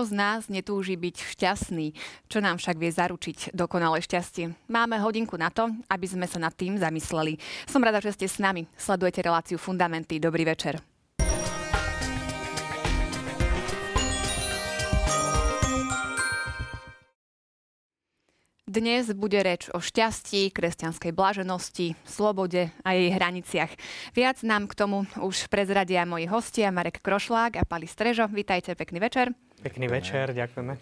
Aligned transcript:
Kto 0.00 0.16
z 0.16 0.16
nás 0.16 0.48
netúži 0.48 0.96
byť 0.96 1.36
šťastný? 1.36 1.92
Čo 2.24 2.40
nám 2.40 2.56
však 2.56 2.80
vie 2.80 2.88
zaručiť 2.88 3.52
dokonalé 3.52 4.00
šťastie? 4.00 4.48
Máme 4.72 4.96
hodinku 4.96 5.36
na 5.36 5.52
to, 5.52 5.68
aby 5.92 6.08
sme 6.08 6.24
sa 6.24 6.40
nad 6.40 6.56
tým 6.56 6.80
zamysleli. 6.80 7.36
Som 7.68 7.84
rada, 7.84 8.00
že 8.00 8.16
ste 8.16 8.24
s 8.24 8.40
nami. 8.40 8.64
Sledujete 8.80 9.20
reláciu 9.20 9.60
Fundamenty. 9.60 10.16
Dobrý 10.16 10.48
večer. 10.48 10.80
Dnes 18.64 19.12
bude 19.12 19.36
reč 19.44 19.68
o 19.68 19.84
šťastí, 19.84 20.48
kresťanskej 20.54 21.12
blaženosti, 21.12 21.92
slobode 22.08 22.72
a 22.86 22.88
jej 22.96 23.12
hraniciach. 23.12 23.76
Viac 24.16 24.40
nám 24.48 24.64
k 24.64 24.80
tomu 24.80 25.04
už 25.20 25.44
prezradia 25.52 26.08
moji 26.08 26.24
hostia 26.24 26.72
Marek 26.72 27.04
Krošlák 27.04 27.60
a 27.60 27.68
Pali 27.68 27.84
Strežo. 27.84 28.32
Vítajte, 28.32 28.72
pekný 28.72 28.96
večer. 28.96 29.36
Pekný 29.60 29.86
večer, 29.92 30.32
ďakujeme. 30.32 30.72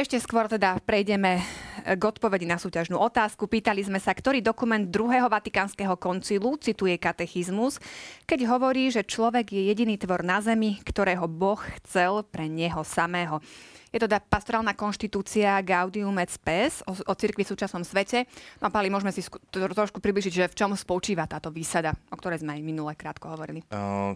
Ešte 0.00 0.16
skôr 0.22 0.48
teda 0.48 0.80
prejdeme 0.80 1.44
k 1.84 2.00
odpovedi 2.00 2.48
na 2.48 2.56
súťažnú 2.56 2.96
otázku. 2.96 3.44
Pýtali 3.44 3.84
sme 3.84 4.00
sa, 4.00 4.16
ktorý 4.16 4.40
dokument 4.40 4.80
druhého 4.80 5.28
Vatikánskeho 5.28 5.98
koncilu 6.00 6.56
cituje 6.56 6.96
katechizmus, 6.96 7.76
keď 8.24 8.48
hovorí, 8.48 8.88
že 8.88 9.04
človek 9.04 9.52
je 9.52 9.68
jediný 9.68 10.00
tvor 10.00 10.24
na 10.24 10.40
zemi, 10.40 10.80
ktorého 10.80 11.28
Boh 11.28 11.60
chcel 11.80 12.24
pre 12.24 12.48
neho 12.48 12.80
samého. 12.80 13.44
Je 13.90 13.98
to 13.98 14.06
teda 14.06 14.22
pastorálna 14.22 14.78
konštitúcia 14.78 15.58
Gaudium 15.66 16.14
et 16.22 16.30
Spes 16.30 16.80
o, 16.86 16.94
o 16.94 17.14
cirkvi 17.18 17.42
v 17.42 17.50
súčasnom 17.50 17.82
svete. 17.82 18.30
No 18.62 18.70
a 18.70 18.72
Pali, 18.72 18.86
môžeme 18.86 19.10
si 19.10 19.20
sku- 19.20 19.42
trošku 19.50 19.98
približiť, 19.98 20.32
že 20.32 20.46
v 20.46 20.54
čom 20.54 20.70
spočíva 20.78 21.26
táto 21.26 21.50
výsada, 21.50 21.90
o 22.08 22.16
ktorej 22.16 22.46
sme 22.46 22.54
aj 22.54 22.62
minule 22.62 22.94
krátko 22.94 23.34
hovorili. 23.34 23.66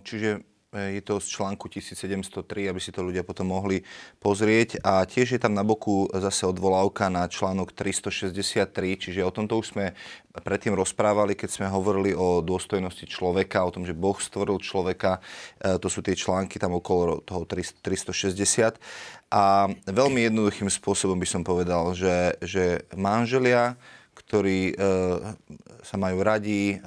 čiže 0.06 0.38
e, 0.38 0.53
je 0.74 1.02
to 1.06 1.22
z 1.22 1.26
článku 1.38 1.70
1703, 1.70 2.70
aby 2.70 2.80
si 2.82 2.90
to 2.90 3.06
ľudia 3.06 3.22
potom 3.22 3.54
mohli 3.54 3.86
pozrieť. 4.18 4.82
A 4.82 5.06
tiež 5.06 5.38
je 5.38 5.40
tam 5.40 5.54
na 5.54 5.62
boku 5.62 6.10
zase 6.10 6.50
odvolávka 6.50 7.06
na 7.06 7.30
článok 7.30 7.70
363, 7.70 8.66
čiže 8.98 9.22
o 9.22 9.30
tomto 9.30 9.62
už 9.62 9.66
sme 9.70 9.94
predtým 10.34 10.74
rozprávali, 10.74 11.38
keď 11.38 11.50
sme 11.50 11.66
hovorili 11.70 12.10
o 12.10 12.42
dôstojnosti 12.42 13.06
človeka, 13.06 13.62
o 13.62 13.70
tom, 13.70 13.86
že 13.86 13.94
Boh 13.94 14.18
stvoril 14.18 14.58
človeka. 14.58 15.22
E, 15.62 15.78
to 15.78 15.86
sú 15.86 16.02
tie 16.02 16.18
články 16.18 16.58
tam 16.58 16.74
okolo 16.74 17.22
toho 17.22 17.46
360. 17.46 18.82
A 19.30 19.70
veľmi 19.86 20.26
jednoduchým 20.26 20.66
spôsobom 20.66 21.14
by 21.14 21.28
som 21.30 21.46
povedal, 21.46 21.94
že, 21.94 22.34
že 22.42 22.82
manželia, 22.98 23.78
ktorí 24.14 24.72
e, 24.72 24.74
sa 25.86 25.96
majú 26.00 26.18
radi, 26.22 26.78
e, 26.78 26.86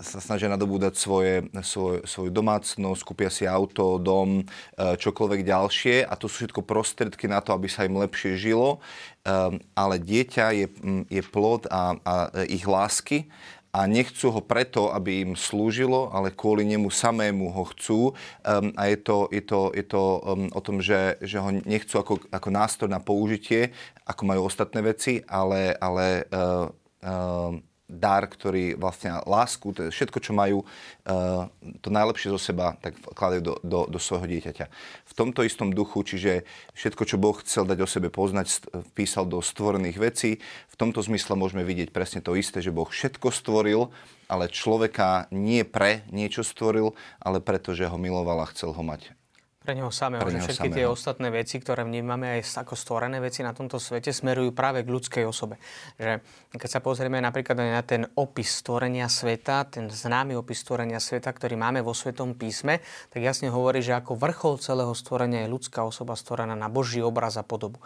sa 0.00 0.20
snažia 0.20 0.52
nadobúdať 0.52 0.94
svoje, 0.96 1.48
svoj, 1.64 2.04
svoju 2.04 2.30
domácnosť, 2.30 3.02
kúpia 3.04 3.32
si 3.32 3.48
auto, 3.48 3.96
dom, 3.96 4.42
e, 4.42 4.44
čokoľvek 4.76 5.40
ďalšie 5.40 5.96
a 6.04 6.12
to 6.14 6.28
sú 6.28 6.44
všetko 6.44 6.62
prostriedky 6.64 7.26
na 7.26 7.40
to, 7.40 7.56
aby 7.56 7.66
sa 7.66 7.88
im 7.88 7.96
lepšie 7.96 8.36
žilo, 8.36 8.78
e, 9.24 9.58
ale 9.74 9.94
dieťa 9.96 10.46
je, 10.52 10.66
je 11.08 11.22
plod 11.24 11.64
a, 11.72 11.96
a 12.04 12.14
ich 12.44 12.64
lásky 12.68 13.32
a 13.70 13.86
nechcú 13.86 14.34
ho 14.34 14.42
preto, 14.42 14.90
aby 14.90 15.22
im 15.22 15.32
slúžilo, 15.38 16.10
ale 16.10 16.34
kvôli 16.34 16.66
nemu 16.66 16.90
samému 16.90 17.54
ho 17.54 17.64
chcú. 17.70 18.00
Um, 18.42 18.74
a 18.74 18.90
je 18.90 18.98
to, 18.98 19.30
je 19.30 19.42
to, 19.46 19.60
je 19.70 19.84
to 19.86 20.02
um, 20.02 20.50
o 20.50 20.60
tom, 20.60 20.82
že, 20.82 21.22
že 21.22 21.38
ho 21.38 21.54
nechcú 21.54 22.02
ako, 22.02 22.18
ako 22.34 22.48
nástroj 22.50 22.90
na 22.90 22.98
použitie, 22.98 23.70
ako 24.02 24.22
majú 24.26 24.50
ostatné 24.50 24.82
veci, 24.82 25.22
ale, 25.30 25.78
ale 25.78 26.26
uh, 26.34 26.66
uh, 27.06 27.54
dar, 27.90 28.30
ktorý 28.30 28.78
vlastne 28.78 29.18
lásku, 29.26 29.74
to 29.74 29.86
je 29.86 29.90
všetko, 29.90 30.18
čo 30.22 30.32
majú, 30.32 30.62
uh, 30.62 31.50
to 31.82 31.90
najlepšie 31.90 32.30
zo 32.30 32.38
seba, 32.38 32.78
tak 32.78 32.94
kladajú 33.02 33.42
do, 33.42 33.54
do, 33.66 33.80
do 33.90 33.98
svojho 33.98 34.30
dieťaťa. 34.30 34.66
V 35.10 35.12
tomto 35.18 35.42
istom 35.42 35.74
duchu, 35.74 36.06
čiže 36.06 36.46
všetko, 36.78 37.02
čo 37.02 37.16
Boh 37.18 37.36
chcel 37.42 37.66
dať 37.66 37.78
o 37.82 37.88
sebe 37.90 38.08
poznať, 38.08 38.70
písal 38.94 39.26
do 39.26 39.42
stvorených 39.42 39.98
vecí. 39.98 40.38
V 40.70 40.76
tomto 40.78 41.02
zmysle 41.02 41.34
môžeme 41.34 41.66
vidieť 41.66 41.90
presne 41.90 42.22
to 42.22 42.38
isté, 42.38 42.62
že 42.62 42.72
Boh 42.72 42.86
všetko 42.86 43.34
stvoril, 43.34 43.90
ale 44.30 44.46
človeka 44.46 45.26
nie 45.34 45.66
pre 45.66 46.06
niečo 46.14 46.46
stvoril, 46.46 46.94
ale 47.18 47.42
preto, 47.42 47.74
že 47.74 47.90
ho 47.90 47.98
miloval 47.98 48.46
a 48.46 48.50
chcel 48.54 48.70
ho 48.70 48.82
mať 48.86 49.19
pre 49.60 49.76
neho 49.76 49.92
samého, 49.92 50.24
pre 50.24 50.32
neho 50.32 50.40
že 50.40 50.56
všetky 50.56 50.72
samého. 50.72 50.76
tie 50.80 50.86
ostatné 50.88 51.28
veci, 51.28 51.60
ktoré 51.60 51.84
vnímame 51.84 52.40
aj 52.40 52.64
ako 52.64 52.72
stvorené 52.72 53.20
veci 53.20 53.44
na 53.44 53.52
tomto 53.52 53.76
svete, 53.76 54.08
smerujú 54.08 54.56
práve 54.56 54.80
k 54.80 54.88
ľudskej 54.88 55.24
osobe. 55.28 55.60
Že 56.00 56.24
keď 56.56 56.70
sa 56.72 56.80
pozrieme 56.80 57.20
napríklad 57.20 57.60
na 57.60 57.84
ten 57.84 58.08
opis 58.16 58.56
stvorenia 58.64 59.04
sveta, 59.12 59.68
ten 59.68 59.92
známy 59.92 60.32
opis 60.32 60.64
stvorenia 60.64 60.96
sveta, 60.96 61.28
ktorý 61.28 61.60
máme 61.60 61.84
vo 61.84 61.92
Svetom 61.92 62.32
písme, 62.32 62.80
tak 63.12 63.20
jasne 63.20 63.52
hovorí, 63.52 63.84
že 63.84 63.92
ako 64.00 64.16
vrchol 64.16 64.56
celého 64.64 64.96
stvorenia 64.96 65.44
je 65.44 65.52
ľudská 65.52 65.84
osoba 65.84 66.16
stvorená 66.16 66.56
na 66.56 66.72
Boží 66.72 67.04
obraz 67.04 67.36
a 67.36 67.44
podobu. 67.44 67.84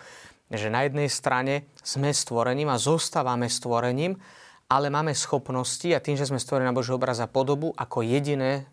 Že 0.54 0.70
na 0.70 0.86
jednej 0.86 1.10
strane 1.10 1.66
sme 1.82 2.14
stvorením 2.14 2.70
a 2.70 2.78
zostávame 2.78 3.50
stvorením, 3.50 4.22
ale 4.68 4.88
máme 4.88 5.12
schopnosti 5.12 5.86
a 5.92 6.00
tým, 6.00 6.16
že 6.16 6.28
sme 6.28 6.40
stvorení 6.40 6.68
na 6.68 6.76
Boží 6.76 6.90
obraz 6.90 7.20
a 7.20 7.28
podobu 7.28 7.70
ako 7.76 8.00
jediné 8.00 8.66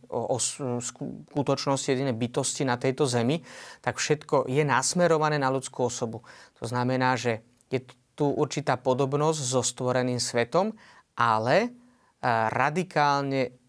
skutočnosti, 0.80 1.88
jediné 1.92 2.16
bytosti 2.16 2.64
na 2.64 2.80
tejto 2.80 3.04
zemi, 3.06 3.44
tak 3.84 4.00
všetko 4.00 4.48
je 4.48 4.64
nasmerované 4.64 5.36
na 5.36 5.52
ľudskú 5.52 5.92
osobu. 5.92 6.24
To 6.60 6.66
znamená, 6.66 7.20
že 7.20 7.44
je 7.68 7.84
tu 8.16 8.32
určitá 8.32 8.80
podobnosť 8.80 9.40
so 9.40 9.62
stvoreným 9.64 10.20
svetom, 10.20 10.76
ale 11.16 11.56
e, 11.64 11.70
radikálne 12.52 13.62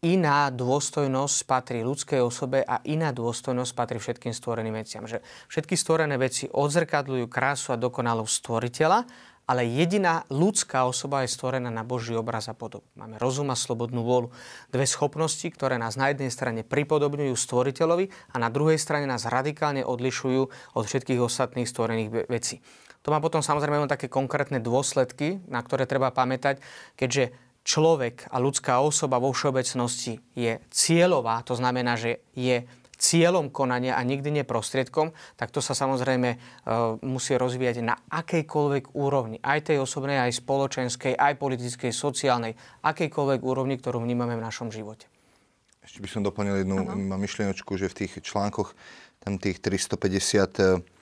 iná 0.00 0.48
dôstojnosť 0.48 1.38
patrí 1.44 1.84
ľudskej 1.84 2.24
osobe 2.24 2.64
a 2.64 2.80
iná 2.88 3.12
dôstojnosť 3.12 3.72
patrí 3.76 4.00
všetkým 4.00 4.32
stvoreným 4.32 4.80
veciam. 4.80 5.04
Že 5.04 5.20
všetky 5.52 5.76
stvorené 5.76 6.16
veci 6.16 6.48
odzrkadľujú 6.48 7.28
krásu 7.28 7.76
a 7.76 7.80
dokonalosť 7.80 8.32
stvoriteľa 8.32 8.98
ale 9.50 9.66
jediná 9.66 10.22
ľudská 10.30 10.86
osoba 10.86 11.26
je 11.26 11.34
stvorená 11.34 11.74
na 11.74 11.82
Boží 11.82 12.14
obraz 12.14 12.46
a 12.46 12.54
podobu. 12.54 12.86
Máme 12.94 13.18
rozum 13.18 13.50
a 13.50 13.58
slobodnú 13.58 14.06
vôľu. 14.06 14.30
Dve 14.70 14.86
schopnosti, 14.86 15.42
ktoré 15.42 15.74
nás 15.74 15.98
na 15.98 16.14
jednej 16.14 16.30
strane 16.30 16.62
pripodobňujú 16.62 17.34
stvoriteľovi 17.34 18.30
a 18.30 18.36
na 18.38 18.46
druhej 18.46 18.78
strane 18.78 19.10
nás 19.10 19.26
radikálne 19.26 19.82
odlišujú 19.82 20.42
od 20.78 20.84
všetkých 20.86 21.18
ostatných 21.18 21.66
stvorených 21.66 22.30
vecí. 22.30 22.62
To 23.02 23.10
má 23.10 23.18
potom 23.18 23.42
samozrejme 23.42 23.90
také 23.90 24.06
konkrétne 24.06 24.62
dôsledky, 24.62 25.42
na 25.50 25.58
ktoré 25.66 25.82
treba 25.90 26.14
pamätať, 26.14 26.62
keďže 26.94 27.34
človek 27.66 28.30
a 28.30 28.38
ľudská 28.38 28.78
osoba 28.78 29.18
vo 29.18 29.34
všeobecnosti 29.34 30.22
je 30.38 30.62
cieľová, 30.70 31.42
to 31.42 31.58
znamená, 31.58 31.98
že 31.98 32.22
je 32.38 32.70
cieľom 33.00 33.48
konania 33.48 33.96
a 33.96 34.04
nikdy 34.04 34.28
nie 34.28 34.44
prostriedkom, 34.44 35.16
tak 35.40 35.48
to 35.48 35.64
sa 35.64 35.72
samozrejme 35.72 36.28
e, 36.28 36.38
musí 37.00 37.32
rozvíjať 37.34 37.80
na 37.80 37.96
akejkoľvek 37.96 38.92
úrovni. 38.92 39.40
Aj 39.40 39.64
tej 39.64 39.80
osobnej, 39.80 40.20
aj 40.20 40.36
spoločenskej, 40.36 41.16
aj 41.16 41.40
politickej, 41.40 41.90
sociálnej, 41.96 42.52
akejkoľvek 42.84 43.40
úrovni, 43.40 43.80
ktorú 43.80 44.04
vnímame 44.04 44.36
v 44.36 44.44
našom 44.44 44.68
živote. 44.68 45.08
Ešte 45.80 46.04
by 46.04 46.08
som 46.12 46.20
doplnil 46.20 46.62
jednu 46.62 46.76
ano. 46.84 47.16
myšlienočku, 47.16 47.72
že 47.80 47.88
v 47.88 48.04
tých 48.04 48.20
článkoch, 48.20 48.76
tam 49.24 49.40
tých 49.40 49.64
358 49.64 50.60
E, 50.60 50.99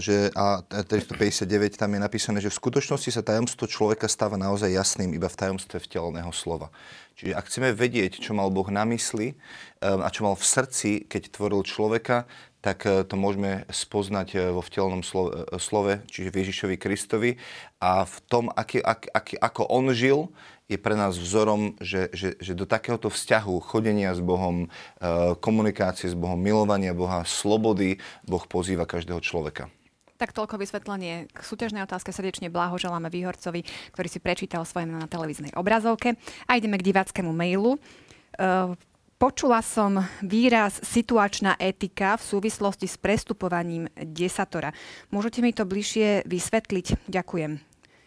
že, 0.00 0.32
a 0.32 0.64
359 0.64 1.76
tam 1.76 1.92
je 1.92 2.00
napísané, 2.00 2.38
že 2.40 2.48
v 2.48 2.56
skutočnosti 2.56 3.10
sa 3.12 3.20
tajomstvo 3.20 3.68
človeka 3.68 4.08
stáva 4.08 4.40
naozaj 4.40 4.72
jasným 4.72 5.12
iba 5.12 5.28
v 5.28 5.36
tajomstve 5.36 5.76
vteleného 5.76 6.32
slova. 6.32 6.72
Čiže 7.20 7.36
ak 7.36 7.44
chceme 7.52 7.68
vedieť, 7.76 8.16
čo 8.16 8.32
mal 8.32 8.48
Boh 8.48 8.66
na 8.72 8.88
mysli 8.88 9.34
e, 9.34 9.34
a 9.84 10.08
čo 10.08 10.24
mal 10.24 10.40
v 10.40 10.48
srdci, 10.48 10.90
keď 11.04 11.36
tvoril 11.36 11.62
človeka, 11.68 12.24
tak 12.64 12.88
e, 12.88 13.04
to 13.04 13.20
môžeme 13.20 13.68
spoznať 13.68 14.56
vo 14.56 14.64
vtelnom 14.64 15.04
slove, 15.60 15.92
čiže 16.08 16.32
v 16.32 16.38
Ježišovi 16.40 16.76
Kristovi. 16.80 17.36
A 17.84 18.08
v 18.08 18.16
tom, 18.24 18.48
aký, 18.56 18.80
ak, 18.80 19.12
aký, 19.12 19.36
ako 19.36 19.68
on 19.68 19.92
žil, 19.92 20.32
je 20.64 20.80
pre 20.80 20.96
nás 20.96 21.12
vzorom, 21.20 21.76
že, 21.76 22.08
že, 22.16 22.40
že 22.40 22.56
do 22.56 22.64
takéhoto 22.64 23.12
vzťahu, 23.12 23.60
chodenia 23.60 24.16
s 24.16 24.20
Bohom, 24.24 24.64
e, 24.64 24.68
komunikácie 25.36 26.08
s 26.08 26.16
Bohom, 26.16 26.40
milovania 26.40 26.96
Boha, 26.96 27.20
slobody, 27.28 28.00
Boh 28.24 28.40
pozýva 28.48 28.88
každého 28.88 29.20
človeka. 29.20 29.68
Tak 30.16 30.32
toľko 30.32 30.56
vysvetlenie 30.56 31.28
k 31.28 31.38
súťažnej 31.42 31.84
otázke. 31.84 32.14
Srdečne 32.14 32.48
blahoželáme 32.48 33.12
Výhorcovi, 33.12 33.66
ktorý 33.92 34.08
si 34.08 34.22
prečítal 34.22 34.64
svoje 34.64 34.88
meno 34.88 35.02
na 35.02 35.10
televíznej 35.10 35.52
obrazovke. 35.52 36.16
A 36.48 36.56
ideme 36.56 36.80
k 36.80 36.86
diváckému 36.88 37.28
mailu. 37.34 37.76
E, 37.76 37.78
počula 39.20 39.60
som 39.60 40.00
výraz 40.24 40.80
situačná 40.80 41.60
etika 41.60 42.16
v 42.16 42.24
súvislosti 42.24 42.88
s 42.88 42.96
prestupovaním 42.96 43.92
desatora. 44.00 44.72
Môžete 45.12 45.44
mi 45.44 45.52
to 45.52 45.68
bližšie 45.68 46.24
vysvetliť? 46.24 47.04
Ďakujem. 47.04 47.60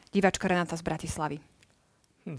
Diváčka 0.10 0.50
Renata 0.50 0.74
z 0.74 0.82
Bratislavy. 0.82 1.57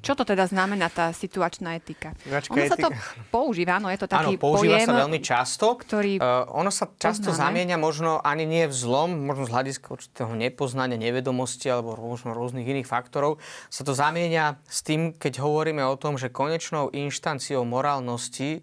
Čo 0.04 0.12
to 0.12 0.28
teda 0.28 0.44
znamená 0.44 0.92
tá 0.92 1.16
situačná 1.16 1.80
etika? 1.80 2.12
Situačná 2.20 2.52
ono 2.52 2.60
etika. 2.60 2.76
sa 2.76 2.76
to 2.76 2.88
používa, 3.36 3.80
no 3.80 3.88
je 3.88 3.98
to 3.98 4.06
taký 4.06 4.36
Áno, 4.36 4.40
používa 4.40 4.76
pojem, 4.76 4.88
sa 4.88 5.00
veľmi 5.00 5.20
často. 5.24 5.64
Ktorý 5.72 6.20
uh, 6.20 6.44
ono 6.52 6.68
sa 6.68 6.92
často 6.92 7.32
poznáme. 7.32 7.64
zamieňa 7.64 7.76
možno 7.80 8.20
ani 8.20 8.44
nie 8.44 8.64
v 8.68 8.74
zlom, 8.76 9.16
možno 9.24 9.48
z 9.48 9.52
hľadiska 9.56 9.86
určitého 9.88 10.32
nepoznania, 10.36 11.00
nevedomosti 11.00 11.72
alebo 11.72 11.96
možno 11.96 12.36
rôznych 12.36 12.68
iných 12.68 12.84
faktorov. 12.84 13.40
Sa 13.72 13.80
to 13.80 13.96
zamieňa 13.96 14.60
s 14.68 14.84
tým, 14.84 15.16
keď 15.16 15.40
hovoríme 15.40 15.80
o 15.88 15.96
tom, 15.96 16.20
že 16.20 16.28
konečnou 16.28 16.92
inštanciou 16.92 17.64
morálnosti 17.64 18.60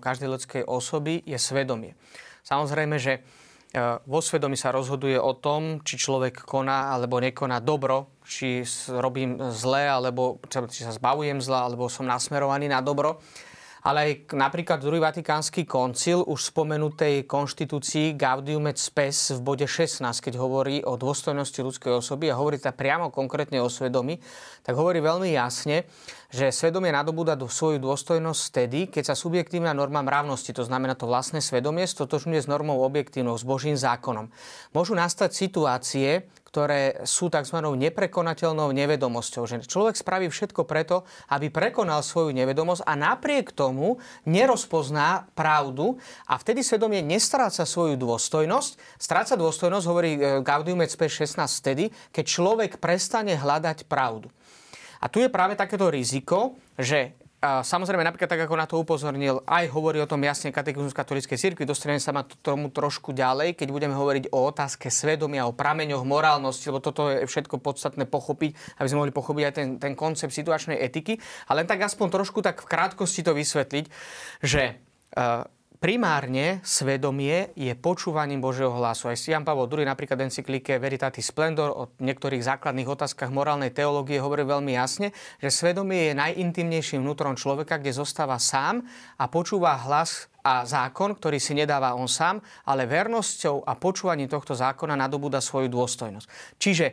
každej 0.00 0.28
ľudskej 0.28 0.62
osoby 0.68 1.24
je 1.24 1.38
svedomie. 1.40 1.96
Samozrejme, 2.44 3.00
že 3.00 3.22
E, 3.22 3.41
vo 4.04 4.20
svedomí 4.20 4.52
sa 4.52 4.68
rozhoduje 4.68 5.16
o 5.16 5.32
tom, 5.32 5.80
či 5.80 5.96
človek 5.96 6.44
koná 6.44 6.92
alebo 6.92 7.16
nekoná 7.16 7.56
dobro, 7.64 8.20
či 8.20 8.68
robím 8.92 9.40
zle, 9.48 9.88
alebo 9.88 10.36
či 10.48 10.84
sa 10.84 10.92
zbavujem 10.92 11.40
zla, 11.40 11.72
alebo 11.72 11.88
som 11.88 12.04
nasmerovaný 12.04 12.68
na 12.68 12.84
dobro. 12.84 13.24
Ale 13.82 13.98
aj 14.06 14.38
napríklad 14.38 14.78
druhý 14.78 15.02
Vatikánsky 15.02 15.66
koncil 15.66 16.22
už 16.22 16.54
spomenutej 16.54 17.26
konštitúcii 17.26 18.14
Gaudium 18.14 18.70
et 18.70 18.78
Spes 18.78 19.34
v 19.34 19.42
bode 19.42 19.66
16, 19.66 20.06
keď 20.22 20.38
hovorí 20.38 20.86
o 20.86 20.94
dôstojnosti 20.94 21.58
ľudskej 21.58 21.98
osoby 21.98 22.30
a 22.30 22.38
hovorí 22.38 22.62
teda 22.62 22.78
priamo 22.78 23.10
konkrétne 23.10 23.58
o 23.58 23.66
svedomí, 23.66 24.22
tak 24.62 24.78
hovorí 24.78 25.02
veľmi 25.02 25.34
jasne, 25.34 25.90
že 26.30 26.54
svedomie 26.54 26.94
nadobúda 26.94 27.34
do 27.34 27.50
svoju 27.50 27.82
dôstojnosť 27.82 28.40
vtedy, 28.54 28.80
keď 28.86 29.12
sa 29.12 29.18
subjektívna 29.18 29.74
norma 29.74 29.98
mravnosti, 30.06 30.54
to 30.54 30.62
znamená 30.62 30.94
to 30.94 31.10
vlastné 31.10 31.42
svedomie, 31.42 31.82
stotožňuje 31.82 32.38
s 32.38 32.46
normou 32.46 32.86
objektívnou, 32.86 33.34
s 33.34 33.42
Božím 33.42 33.74
zákonom. 33.74 34.30
Môžu 34.70 34.94
nastať 34.94 35.34
situácie, 35.34 36.30
ktoré 36.52 37.00
sú 37.08 37.32
tzv. 37.32 37.64
neprekonateľnou 37.64 38.76
nevedomosťou. 38.76 39.48
Že 39.48 39.64
človek 39.64 39.96
spraví 39.96 40.28
všetko 40.28 40.68
preto, 40.68 41.08
aby 41.32 41.48
prekonal 41.48 42.04
svoju 42.04 42.36
nevedomosť 42.36 42.84
a 42.84 42.92
napriek 42.92 43.56
tomu 43.56 43.96
nerozpozná 44.28 45.32
pravdu 45.32 45.96
a 46.28 46.36
vtedy 46.36 46.60
svedomie 46.60 47.00
nestráca 47.00 47.64
svoju 47.64 47.96
dôstojnosť. 47.96 49.00
Stráca 49.00 49.32
dôstojnosť, 49.40 49.86
hovorí 49.88 50.12
e, 50.20 50.20
Gaudium 50.44 50.84
et 50.84 50.92
Spes 50.92 51.24
16 51.24 51.40
vtedy, 51.64 51.88
keď 52.12 52.24
človek 52.28 52.70
prestane 52.76 53.32
hľadať 53.32 53.88
pravdu. 53.88 54.28
A 55.00 55.08
tu 55.08 55.24
je 55.24 55.32
práve 55.32 55.56
takéto 55.56 55.88
riziko, 55.88 56.60
že 56.76 57.16
samozrejme, 57.42 58.06
napríklad 58.06 58.30
tak, 58.30 58.46
ako 58.46 58.54
na 58.54 58.70
to 58.70 58.78
upozornil, 58.78 59.42
aj 59.50 59.66
hovorí 59.74 59.98
o 59.98 60.06
tom 60.06 60.22
jasne 60.22 60.54
katechizmus 60.54 60.94
katolíckej 60.94 61.34
cirkvi, 61.34 61.66
dostaneme 61.66 61.98
sa 61.98 62.14
ma 62.14 62.22
tomu 62.22 62.70
trošku 62.70 63.10
ďalej, 63.10 63.58
keď 63.58 63.68
budeme 63.74 63.98
hovoriť 63.98 64.30
o 64.30 64.46
otázke 64.46 64.86
svedomia, 64.94 65.50
o 65.50 65.52
prameňoch 65.52 66.06
morálnosti, 66.06 66.70
lebo 66.70 66.78
toto 66.78 67.10
je 67.10 67.26
všetko 67.26 67.58
podstatné 67.58 68.06
pochopiť, 68.06 68.78
aby 68.78 68.86
sme 68.86 69.02
mohli 69.02 69.12
pochopiť 69.12 69.44
aj 69.50 69.54
ten, 69.58 69.68
ten 69.82 69.92
koncept 69.98 70.30
situačnej 70.30 70.78
etiky. 70.78 71.18
Ale 71.50 71.66
len 71.66 71.68
tak 71.68 71.82
aspoň 71.82 72.22
trošku 72.22 72.46
tak 72.46 72.62
v 72.62 72.70
krátkosti 72.70 73.26
to 73.26 73.34
vysvetliť, 73.34 73.84
že 74.40 74.78
uh, 75.18 75.42
primárne 75.82 76.62
svedomie 76.62 77.50
je 77.58 77.74
počúvaním 77.74 78.38
Božieho 78.38 78.70
hlasu. 78.70 79.10
Aj 79.10 79.18
Jan 79.18 79.42
Pavel 79.42 79.66
II 79.66 79.82
napríklad 79.82 80.14
encyklike 80.22 80.78
Veritatis 80.78 81.26
Splendor 81.34 81.74
o 81.74 81.90
niektorých 81.98 82.38
základných 82.38 82.86
otázkach 82.86 83.34
morálnej 83.34 83.74
teológie 83.74 84.22
hovorí 84.22 84.46
veľmi 84.46 84.78
jasne, 84.78 85.10
že 85.42 85.50
svedomie 85.50 86.14
je 86.14 86.20
najintimnejším 86.22 87.02
vnútrom 87.02 87.34
človeka, 87.34 87.82
kde 87.82 87.98
zostáva 87.98 88.38
sám 88.38 88.86
a 89.18 89.26
počúva 89.26 89.74
hlas 89.82 90.30
a 90.46 90.62
zákon, 90.62 91.18
ktorý 91.18 91.42
si 91.42 91.58
nedáva 91.58 91.98
on 91.98 92.06
sám, 92.06 92.38
ale 92.62 92.86
vernosťou 92.86 93.66
a 93.66 93.74
počúvaním 93.74 94.30
tohto 94.30 94.54
zákona 94.54 94.94
nadobúda 94.94 95.42
svoju 95.42 95.66
dôstojnosť. 95.66 96.62
Čiže 96.62 96.86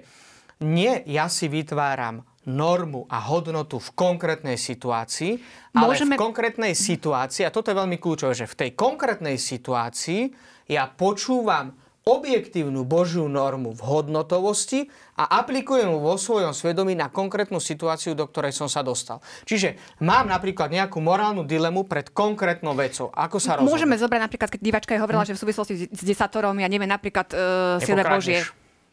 nie 0.66 1.06
ja 1.06 1.30
si 1.30 1.46
vytváram 1.46 2.26
normu 2.50 3.06
a 3.06 3.22
hodnotu 3.30 3.78
v 3.78 3.90
konkrétnej 3.94 4.58
situácii, 4.58 5.38
ale 5.78 5.94
Môžeme... 5.94 6.18
v 6.18 6.26
konkrétnej 6.26 6.74
situácii, 6.74 7.46
a 7.46 7.54
toto 7.54 7.70
je 7.70 7.78
veľmi 7.78 8.02
kľúčové, 8.02 8.34
že 8.34 8.50
v 8.50 8.58
tej 8.66 8.70
konkrétnej 8.74 9.38
situácii 9.38 10.34
ja 10.66 10.90
počúvam 10.90 11.78
objektívnu 12.10 12.88
Božiu 12.90 13.30
normu 13.30 13.76
v 13.76 13.82
hodnotovosti 13.86 14.90
a 15.20 15.44
aplikujem 15.44 15.86
ju 15.86 16.00
vo 16.02 16.16
svojom 16.18 16.56
svedomí 16.56 16.98
na 16.98 17.12
konkrétnu 17.12 17.62
situáciu, 17.62 18.18
do 18.18 18.26
ktorej 18.26 18.56
som 18.56 18.66
sa 18.66 18.82
dostal. 18.82 19.22
Čiže 19.46 19.78
mám 20.02 20.26
napríklad 20.26 20.74
nejakú 20.74 20.98
morálnu 21.04 21.46
dilemu 21.46 21.86
pred 21.86 22.10
konkrétnou 22.10 22.74
vecou. 22.74 23.14
Ako 23.14 23.38
sa 23.38 23.60
rozhodne? 23.60 23.70
Môžeme 23.70 23.96
zobrať 24.00 24.22
napríklad, 24.26 24.50
keď 24.50 24.60
divačka 24.64 24.92
je 24.96 25.02
hovorila, 25.04 25.24
hm. 25.28 25.30
že 25.30 25.36
v 25.38 25.42
súvislosti 25.44 25.74
s 25.92 26.02
desatorom, 26.02 26.56
ja 26.58 26.72
neviem, 26.72 26.90
napríklad 26.90 27.28
uh, 27.36 27.40
Silve 27.84 28.02
Božie 28.08 28.42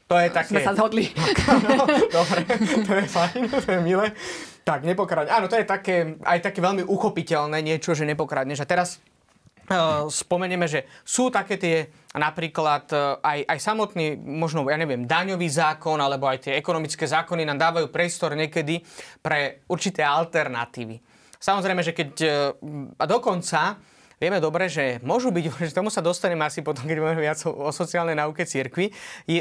to 0.06 0.14
je 0.14 0.28
také... 0.30 0.54
Sme 0.54 0.62
sa 0.62 0.74
zhodli. 0.78 1.10
no, 1.66 1.84
dobre, 2.14 2.40
to 2.86 2.92
je 2.94 3.06
fajn, 3.10 3.42
to 3.50 3.70
je 3.74 3.80
milé. 3.82 4.14
Tak, 4.62 4.86
nepokradne. 4.86 5.34
Áno, 5.34 5.50
to 5.50 5.58
je 5.58 5.66
také, 5.66 6.14
aj 6.22 6.46
také 6.46 6.62
veľmi 6.62 6.86
uchopiteľné 6.86 7.58
niečo, 7.58 7.90
že 7.90 8.06
nepokradneš. 8.06 8.62
A 8.62 8.70
teraz 8.70 9.02
uh, 9.66 10.06
spomenieme, 10.06 10.70
že 10.70 10.86
sú 11.02 11.30
také 11.30 11.58
tie 11.58 11.90
napríklad 12.14 12.86
uh, 12.94 13.18
aj, 13.18 13.50
aj 13.50 13.58
samotný, 13.58 14.14
možno, 14.14 14.62
ja 14.70 14.78
neviem, 14.78 15.10
daňový 15.10 15.50
zákon, 15.50 15.98
alebo 15.98 16.30
aj 16.30 16.50
tie 16.50 16.52
ekonomické 16.54 17.02
zákony 17.06 17.42
nám 17.42 17.58
dávajú 17.58 17.90
priestor 17.90 18.38
niekedy 18.38 18.82
pre 19.18 19.66
určité 19.66 20.06
alternatívy. 20.06 21.02
Samozrejme, 21.38 21.82
že 21.82 21.92
keď... 21.94 22.10
Uh, 22.22 22.94
a 22.94 23.04
dokonca 23.10 23.78
Vieme 24.16 24.40
dobre, 24.40 24.64
že 24.72 24.96
môžu 25.04 25.28
byť, 25.28 25.44
že 25.68 25.76
tomu 25.76 25.92
sa 25.92 26.00
dostaneme 26.00 26.48
asi 26.48 26.64
potom, 26.64 26.88
keď 26.88 27.04
budeme 27.04 27.20
viac 27.20 27.36
o, 27.44 27.68
sociálnej 27.68 28.16
náuke 28.16 28.48
cirkvi, 28.48 28.88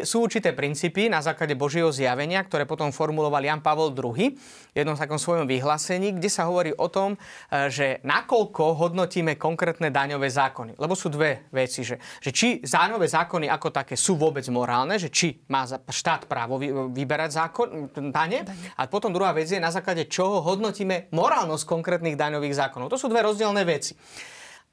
sú 0.03 0.27
určité 0.27 0.51
princípy 0.51 1.07
na 1.07 1.23
základe 1.23 1.55
Božieho 1.55 1.87
zjavenia, 1.95 2.43
ktoré 2.43 2.67
potom 2.67 2.91
formuloval 2.91 3.39
Jan 3.39 3.63
Pavol 3.63 3.95
II 3.95 4.35
v 4.35 4.75
jednom 4.75 4.99
takom 4.99 5.15
svojom 5.15 5.47
vyhlásení, 5.47 6.19
kde 6.19 6.27
sa 6.27 6.43
hovorí 6.51 6.75
o 6.75 6.91
tom, 6.91 7.15
e, 7.15 7.71
že 7.71 8.03
nakoľko 8.03 8.75
hodnotíme 8.75 9.39
konkrétne 9.39 9.95
daňové 9.95 10.27
zákony. 10.27 10.75
Lebo 10.75 10.91
sú 10.91 11.07
dve 11.07 11.47
veci, 11.55 11.87
že, 11.87 11.95
že 12.19 12.35
či 12.35 12.59
daňové 12.59 13.07
zákony 13.07 13.47
ako 13.47 13.71
také 13.71 13.95
sú 13.95 14.19
vôbec 14.19 14.43
morálne, 14.51 14.99
že 14.99 15.07
či 15.07 15.39
má 15.47 15.63
štát 15.87 16.27
právo 16.27 16.59
vyberať 16.91 17.31
zákon, 17.31 17.95
dane, 18.11 18.43
a 18.75 18.91
potom 18.91 19.15
druhá 19.15 19.31
vec 19.31 19.47
je, 19.47 19.55
na 19.55 19.71
základe 19.71 20.11
čoho 20.11 20.43
hodnotíme 20.43 21.07
morálnosť 21.15 21.63
konkrétnych 21.63 22.19
daňových 22.19 22.59
zákonov. 22.59 22.91
To 22.91 22.99
sú 22.99 23.07
dve 23.07 23.23
rozdielne 23.23 23.63
veci. 23.63 23.95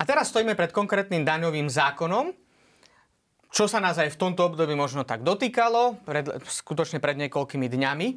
A 0.02 0.08
teraz 0.08 0.34
stojíme 0.34 0.58
pred 0.58 0.74
konkrétnym 0.74 1.22
daňovým 1.22 1.70
zákonom, 1.70 2.34
čo 3.54 3.70
sa 3.70 3.78
nás 3.78 4.02
aj 4.02 4.10
v 4.10 4.18
tomto 4.18 4.50
období 4.50 4.74
možno 4.74 5.06
tak 5.06 5.22
dotýkalo, 5.22 6.02
pred, 6.02 6.26
skutočne 6.42 6.98
pred 6.98 7.14
niekoľkými 7.22 7.70
dňami. 7.70 8.08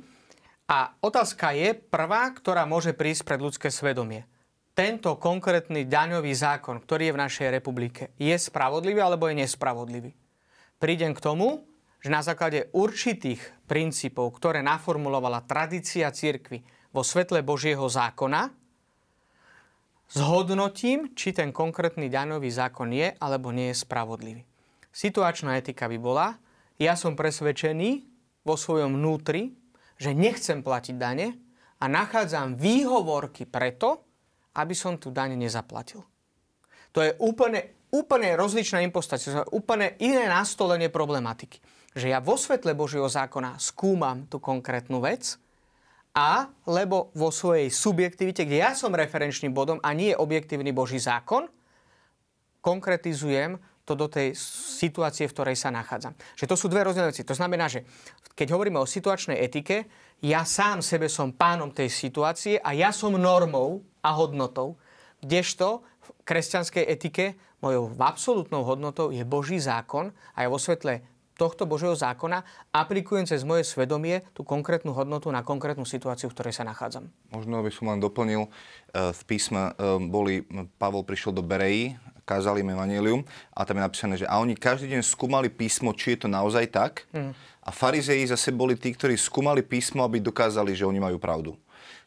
A 0.66 0.98
otázka 0.98 1.54
je 1.54 1.78
prvá, 1.78 2.34
ktorá 2.34 2.66
môže 2.66 2.98
prísť 2.98 3.30
pred 3.30 3.38
ľudské 3.38 3.70
svedomie. 3.70 4.26
Tento 4.74 5.14
konkrétny 5.22 5.86
daňový 5.86 6.34
zákon, 6.34 6.82
ktorý 6.82 7.13
je 7.13 7.13
v 7.13 7.22
našej 7.22 7.48
republike, 7.54 8.18
je 8.18 8.34
spravodlivý 8.34 9.06
alebo 9.06 9.30
je 9.30 9.46
nespravodlivý? 9.46 10.18
Prídem 10.82 11.13
k 11.13 11.22
tomu, 11.22 11.70
že 12.01 12.10
na 12.10 12.25
základe 12.25 12.74
určitých 12.74 13.46
princípov, 13.70 14.34
ktoré 14.42 14.65
naformulovala 14.65 15.46
tradícia 15.46 16.10
cirkvy 16.10 16.65
vo 16.89 17.06
svetle 17.06 17.46
Božieho 17.46 17.86
zákona, 17.86 18.64
zhodnotím, 20.09 21.13
či 21.17 21.33
ten 21.33 21.50
konkrétny 21.50 22.09
daňový 22.09 22.50
zákon 22.50 22.93
je 22.93 23.13
alebo 23.17 23.50
nie 23.50 23.74
je 23.74 23.81
spravodlivý. 23.81 24.43
Situačná 24.95 25.59
etika 25.59 25.91
by 25.91 25.97
bola, 26.00 26.39
ja 26.79 26.95
som 26.95 27.19
presvedčený 27.19 28.07
vo 28.47 28.55
svojom 28.55 28.95
vnútri, 28.95 29.55
že 29.95 30.12
nechcem 30.15 30.63
platiť 30.63 30.95
dane 30.95 31.35
a 31.79 31.85
nachádzam 31.88 32.55
výhovorky 32.55 33.47
preto, 33.47 34.03
aby 34.55 34.71
som 34.71 34.95
tu 34.95 35.12
dane 35.12 35.35
nezaplatil. 35.35 36.03
To 36.95 37.03
je 37.03 37.12
úplne, 37.19 37.75
úplne 37.91 38.39
rozličná 38.39 38.79
impostácia, 38.79 39.43
úplne 39.51 40.00
iné 40.00 40.31
nastolenie 40.31 40.88
problematiky. 40.88 41.59
Že 41.95 42.07
ja 42.12 42.19
vo 42.24 42.39
svetle 42.39 42.71
Božieho 42.71 43.07
zákona 43.07 43.59
skúmam 43.59 44.27
tú 44.31 44.39
konkrétnu 44.39 45.03
vec 45.03 45.35
a 46.15 46.48
lebo 46.63 47.12
vo 47.12 47.27
svojej 47.27 47.67
subjektivite, 47.67 48.48
kde 48.48 48.63
ja 48.63 48.72
som 48.72 48.95
referenčným 48.95 49.51
bodom 49.51 49.84
a 49.84 49.91
nie 49.91 50.15
je 50.15 50.17
objektívny 50.17 50.72
Boží 50.72 50.95
zákon, 50.95 51.51
konkretizujem 52.63 53.60
to 53.86 53.93
do 53.93 54.10
tej 54.10 54.34
situácie, 54.79 55.29
v 55.29 55.36
ktorej 55.36 55.60
sa 55.60 55.69
nachádzam. 55.69 56.17
Že 56.34 56.50
to 56.50 56.55
sú 56.57 56.65
dve 56.72 56.88
rozdielne 56.88 57.13
veci. 57.13 57.27
To 57.27 57.38
znamená, 57.38 57.69
že 57.69 57.86
keď 58.34 58.57
hovoríme 58.57 58.81
o 58.81 58.89
situačnej 58.89 59.38
etike, 59.38 59.86
ja 60.25 60.41
sám 60.41 60.81
sebe 60.81 61.05
som 61.05 61.36
pánom 61.36 61.69
tej 61.69 61.93
situácie 61.93 62.57
a 62.57 62.74
ja 62.74 62.89
som 62.89 63.13
normou 63.13 63.86
a 64.01 64.10
hodnotou, 64.15 64.81
kdežto 65.22 65.86
v 66.01 66.07
kresťanskej 66.25 66.84
etike 66.89 67.38
mojou 67.62 67.93
absolútnou 68.01 68.65
hodnotou 68.65 69.13
je 69.13 69.22
Boží 69.22 69.62
zákon 69.62 70.10
a 70.34 70.45
ja 70.45 70.50
vo 70.50 70.57
svetle 70.57 71.05
tohto 71.36 71.68
Božieho 71.68 71.94
zákona 71.94 72.44
aplikujem 72.72 73.27
cez 73.27 73.44
moje 73.44 73.68
svedomie 73.68 74.24
tú 74.32 74.48
konkrétnu 74.48 74.96
hodnotu 74.96 75.27
na 75.30 75.44
konkrétnu 75.44 75.84
situáciu, 75.84 76.32
v 76.32 76.36
ktorej 76.36 76.56
sa 76.56 76.63
nachádzam. 76.63 77.12
Možno 77.36 77.60
by 77.60 77.72
som 77.72 77.92
len 77.92 78.00
doplnil, 78.00 78.48
e, 78.48 78.50
v 79.12 79.22
písme 79.27 79.75
e, 79.75 80.00
boli, 80.08 80.48
Pavol 80.80 81.04
prišiel 81.04 81.36
do 81.36 81.44
Bereji, 81.44 82.00
kázali 82.25 82.65
im 82.65 82.74
evanelium 82.74 83.22
a 83.54 83.62
tam 83.63 83.77
je 83.77 83.86
napísané, 83.86 84.13
že 84.18 84.25
a 84.25 84.42
oni 84.42 84.58
každý 84.58 84.89
deň 84.98 85.06
skúmali 85.06 85.48
písmo, 85.48 85.94
či 85.94 86.18
je 86.18 86.25
to 86.25 86.27
naozaj 86.27 86.65
tak. 86.74 87.06
Mm. 87.13 87.38
A 87.65 87.70
farizeji 87.70 88.30
zase 88.30 88.50
boli 88.50 88.74
tí, 88.74 88.94
ktorí 88.94 89.13
skúmali 89.18 89.62
písmo, 89.62 90.01
aby 90.01 90.22
dokázali, 90.22 90.74
že 90.74 90.86
oni 90.86 90.98
majú 90.98 91.22
pravdu. 91.22 91.54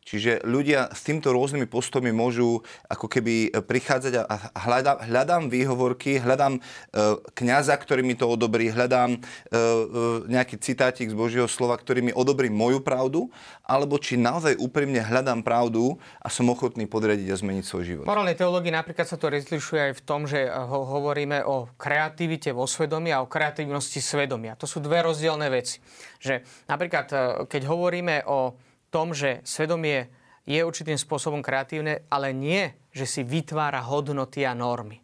Čiže 0.09 0.41
ľudia 0.49 0.89
s 0.89 1.05
týmto 1.05 1.37
rôznymi 1.37 1.69
postupmi 1.69 2.09
môžu 2.17 2.65
ako 2.89 3.13
keby 3.13 3.53
prichádzať 3.61 4.25
a 4.25 4.35
hľadám, 4.65 5.05
hľadám 5.05 5.43
výhovorky, 5.53 6.17
hľadám 6.17 6.57
e, 6.57 6.61
kňaza, 7.37 7.77
ktorý 7.77 8.01
mi 8.01 8.17
to 8.17 8.25
odobrí, 8.25 8.73
hľadám 8.73 9.13
e, 9.13 9.19
e, 9.21 9.59
nejaký 10.33 10.57
citátik 10.65 11.13
z 11.13 11.17
Božieho 11.17 11.45
slova, 11.45 11.77
ktorý 11.77 12.09
mi 12.09 12.13
odobrí 12.17 12.49
moju 12.49 12.81
pravdu, 12.81 13.29
alebo 13.69 14.01
či 14.01 14.17
naozaj 14.17 14.57
úprimne 14.57 15.05
hľadám 15.05 15.45
pravdu 15.45 16.01
a 16.25 16.33
som 16.33 16.49
ochotný 16.49 16.89
podriadiť 16.89 17.29
a 17.29 17.37
zmeniť 17.37 17.65
svoj 17.69 17.85
život. 17.85 18.05
Morálnej 18.09 18.41
teológii 18.41 18.73
napríklad 18.73 19.05
sa 19.05 19.21
to 19.21 19.29
rozlišuje 19.29 19.93
aj 19.93 19.95
v 20.01 20.03
tom, 20.09 20.25
že 20.25 20.49
ho 20.49 20.89
hovoríme 20.89 21.45
o 21.45 21.69
kreativite 21.77 22.57
vo 22.57 22.65
svedomí 22.65 23.13
a 23.13 23.21
o 23.21 23.29
kreativnosti 23.29 24.01
svedomia. 24.01 24.57
To 24.57 24.65
sú 24.65 24.81
dve 24.81 25.05
rozdielne 25.05 25.53
veci. 25.53 25.85
Že 26.17 26.41
napríklad, 26.65 27.07
e, 27.13 27.17
keď 27.45 27.63
hovoríme 27.69 28.25
o 28.25 28.68
tom, 28.89 29.17
že 29.17 29.41
svedomie 29.45 30.09
je 30.49 30.65
určitým 30.65 30.97
spôsobom 30.97 31.45
kreatívne, 31.45 32.09
ale 32.09 32.33
nie, 32.33 32.73
že 32.89 33.05
si 33.05 33.21
vytvára 33.21 33.85
hodnoty 33.85 34.49
a 34.49 34.57
normy. 34.57 35.01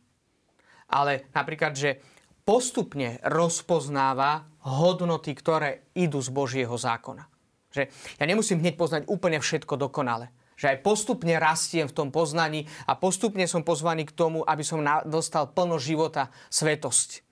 Ale 0.88 1.28
napríklad, 1.36 1.76
že 1.76 2.00
postupne 2.44 3.20
rozpoznáva 3.24 4.48
hodnoty, 4.64 5.32
ktoré 5.36 5.92
idú 5.96 6.20
z 6.20 6.30
Božieho 6.32 6.76
zákona. 6.76 7.24
Že 7.72 7.90
ja 8.20 8.24
nemusím 8.24 8.62
hneď 8.62 8.78
poznať 8.78 9.02
úplne 9.10 9.40
všetko 9.40 9.74
dokonale. 9.76 10.30
Že 10.54 10.78
aj 10.78 10.78
postupne 10.86 11.34
rastiem 11.34 11.90
v 11.90 11.96
tom 11.96 12.08
poznaní 12.14 12.70
a 12.86 12.94
postupne 12.94 13.42
som 13.50 13.66
pozvaný 13.66 14.06
k 14.06 14.14
tomu, 14.14 14.46
aby 14.46 14.62
som 14.62 14.86
dostal 15.02 15.50
plno 15.50 15.82
života, 15.82 16.30
svetosť. 16.46 17.23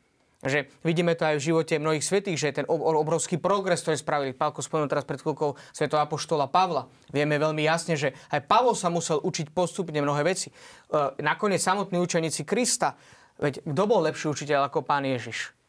Že 0.42 0.66
vidíme 0.82 1.14
to 1.14 1.22
aj 1.22 1.38
v 1.38 1.46
živote 1.54 1.78
mnohých 1.78 2.02
svetých, 2.02 2.34
že 2.34 2.58
ten 2.62 2.66
obrovský 2.66 3.38
progres, 3.38 3.78
ktorý 3.86 3.94
spravili, 3.94 4.30
Pálko 4.34 4.58
spomenul 4.58 4.90
teraz 4.90 5.06
pred 5.06 5.22
chvíľkou 5.22 5.54
svetov 5.70 6.02
apoštola 6.02 6.50
Pavla. 6.50 6.90
Vieme 7.14 7.38
veľmi 7.38 7.62
jasne, 7.62 7.94
že 7.94 8.10
aj 8.34 8.50
Pavol 8.50 8.74
sa 8.74 8.90
musel 8.90 9.22
učiť 9.22 9.54
postupne 9.54 9.94
mnohé 10.02 10.26
veci. 10.26 10.50
E, 10.50 10.54
nakoniec 11.22 11.62
samotní 11.62 12.02
učeníci 12.02 12.42
Krista, 12.42 12.98
veď 13.38 13.62
kto 13.62 13.82
bol 13.86 14.02
lepší 14.02 14.34
učiteľ 14.34 14.66
ako 14.66 14.82
pán 14.82 15.06
Ježiš? 15.06 15.61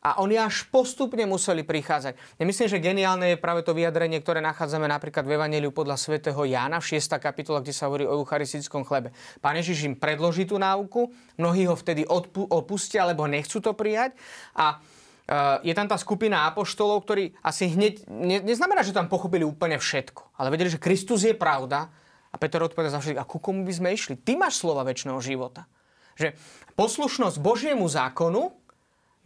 A 0.00 0.16
oni 0.24 0.40
až 0.40 0.64
postupne 0.72 1.20
museli 1.28 1.60
prichádzať. 1.60 2.40
Ja 2.40 2.44
myslím, 2.48 2.68
že 2.72 2.80
geniálne 2.80 3.36
je 3.36 3.36
práve 3.36 3.60
to 3.60 3.76
vyjadrenie, 3.76 4.24
ktoré 4.24 4.40
nachádzame 4.40 4.88
napríklad 4.88 5.28
v 5.28 5.36
Evangeliu 5.36 5.76
podľa 5.76 6.00
svätého 6.00 6.40
Jána 6.48 6.80
v 6.80 6.96
6. 6.96 7.20
kapitola, 7.20 7.60
kde 7.60 7.76
sa 7.76 7.84
hovorí 7.92 8.08
o 8.08 8.16
eucharistickom 8.16 8.80
chlebe. 8.88 9.12
Pán 9.44 9.60
Ježiš 9.60 9.84
im 9.84 10.00
predloží 10.00 10.48
tú 10.48 10.56
náuku, 10.56 11.12
mnohí 11.36 11.68
ho 11.68 11.76
vtedy 11.76 12.08
odpu- 12.08 12.48
opustia, 12.48 13.04
alebo 13.04 13.28
nechcú 13.28 13.60
to 13.60 13.76
prijať. 13.76 14.16
A 14.56 14.80
e, 15.28 15.68
je 15.68 15.76
tam 15.76 15.84
tá 15.84 16.00
skupina 16.00 16.48
apoštolov, 16.48 17.04
ktorí 17.04 17.36
asi 17.44 17.68
hneď, 17.68 18.08
ne, 18.08 18.40
neznamená, 18.40 18.80
že 18.80 18.96
tam 18.96 19.04
pochopili 19.04 19.44
úplne 19.44 19.76
všetko, 19.76 20.40
ale 20.40 20.48
vedeli, 20.48 20.72
že 20.72 20.80
Kristus 20.80 21.28
je 21.28 21.36
pravda 21.36 21.92
a 22.32 22.40
Peter 22.40 22.64
odpoveda 22.64 22.88
za 22.88 23.04
všetko, 23.04 23.20
a 23.20 23.28
ku 23.28 23.36
komu 23.36 23.68
by 23.68 23.72
sme 23.76 23.92
išli? 23.92 24.16
Ty 24.16 24.40
máš 24.40 24.64
slova 24.64 24.80
väčšného 24.80 25.20
života. 25.20 25.68
Že 26.16 26.32
poslušnosť 26.72 27.36
Božiemu 27.36 27.84
zákonu 27.84 28.48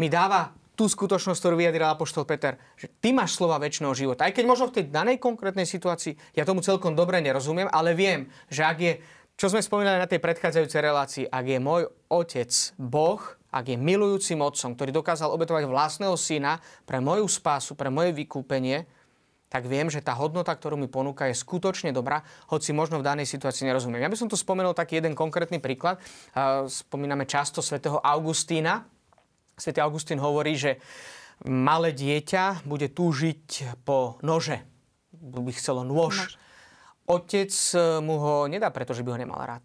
mi 0.02 0.10
dáva 0.10 0.63
tú 0.74 0.90
skutočnosť, 0.90 1.38
ktorú 1.38 1.54
vyjadril 1.58 1.86
apoštol 1.86 2.26
Peter, 2.26 2.58
že 2.74 2.90
ty 2.98 3.14
máš 3.14 3.38
slova 3.38 3.62
väčšného 3.62 3.94
života. 3.94 4.26
Aj 4.26 4.34
keď 4.34 4.44
možno 4.46 4.70
v 4.70 4.82
tej 4.82 4.84
danej 4.90 5.22
konkrétnej 5.22 5.66
situácii 5.66 6.18
ja 6.34 6.42
tomu 6.42 6.60
celkom 6.66 6.98
dobre 6.98 7.22
nerozumiem, 7.22 7.70
ale 7.70 7.94
viem, 7.94 8.26
že 8.50 8.66
ak 8.66 8.78
je, 8.82 8.92
čo 9.38 9.46
sme 9.50 9.62
spomínali 9.62 10.02
na 10.02 10.10
tej 10.10 10.18
predchádzajúcej 10.18 10.80
relácii, 10.82 11.24
ak 11.30 11.44
je 11.46 11.58
môj 11.62 11.82
otec 12.10 12.50
Boh, 12.78 13.22
ak 13.54 13.70
je 13.70 13.78
milujúcim 13.78 14.42
otcom, 14.42 14.74
ktorý 14.74 14.90
dokázal 14.90 15.30
obetovať 15.30 15.70
vlastného 15.70 16.18
syna 16.18 16.58
pre 16.82 16.98
moju 16.98 17.30
spásu, 17.30 17.78
pre 17.78 17.86
moje 17.86 18.10
vykúpenie, 18.10 18.82
tak 19.46 19.70
viem, 19.70 19.86
že 19.86 20.02
tá 20.02 20.10
hodnota, 20.18 20.50
ktorú 20.50 20.74
mi 20.74 20.90
ponúka, 20.90 21.30
je 21.30 21.38
skutočne 21.38 21.94
dobrá, 21.94 22.26
hoci 22.50 22.74
možno 22.74 22.98
v 22.98 23.06
danej 23.06 23.30
situácii 23.30 23.70
nerozumiem. 23.70 24.02
Ja 24.02 24.10
by 24.10 24.18
som 24.18 24.26
tu 24.26 24.34
spomenul 24.34 24.74
taký 24.74 24.98
jeden 24.98 25.14
konkrétny 25.14 25.62
príklad. 25.62 26.02
Spomíname 26.66 27.22
často 27.22 27.62
svätého 27.62 28.02
Augustína, 28.02 28.82
Svetý 29.54 29.78
Augustín 29.82 30.18
hovorí, 30.18 30.58
že 30.58 30.82
malé 31.46 31.94
dieťa 31.94 32.66
bude 32.66 32.90
túžiť 32.90 33.78
po 33.86 34.18
nože. 34.22 34.62
By 35.14 35.52
chcelo 35.54 35.82
nôž. 35.86 36.38
Otec 37.04 37.52
mu 38.00 38.16
ho 38.16 38.34
nedá, 38.48 38.72
pretože 38.72 39.04
by 39.04 39.14
ho 39.14 39.18
nemal 39.20 39.40
rád. 39.44 39.64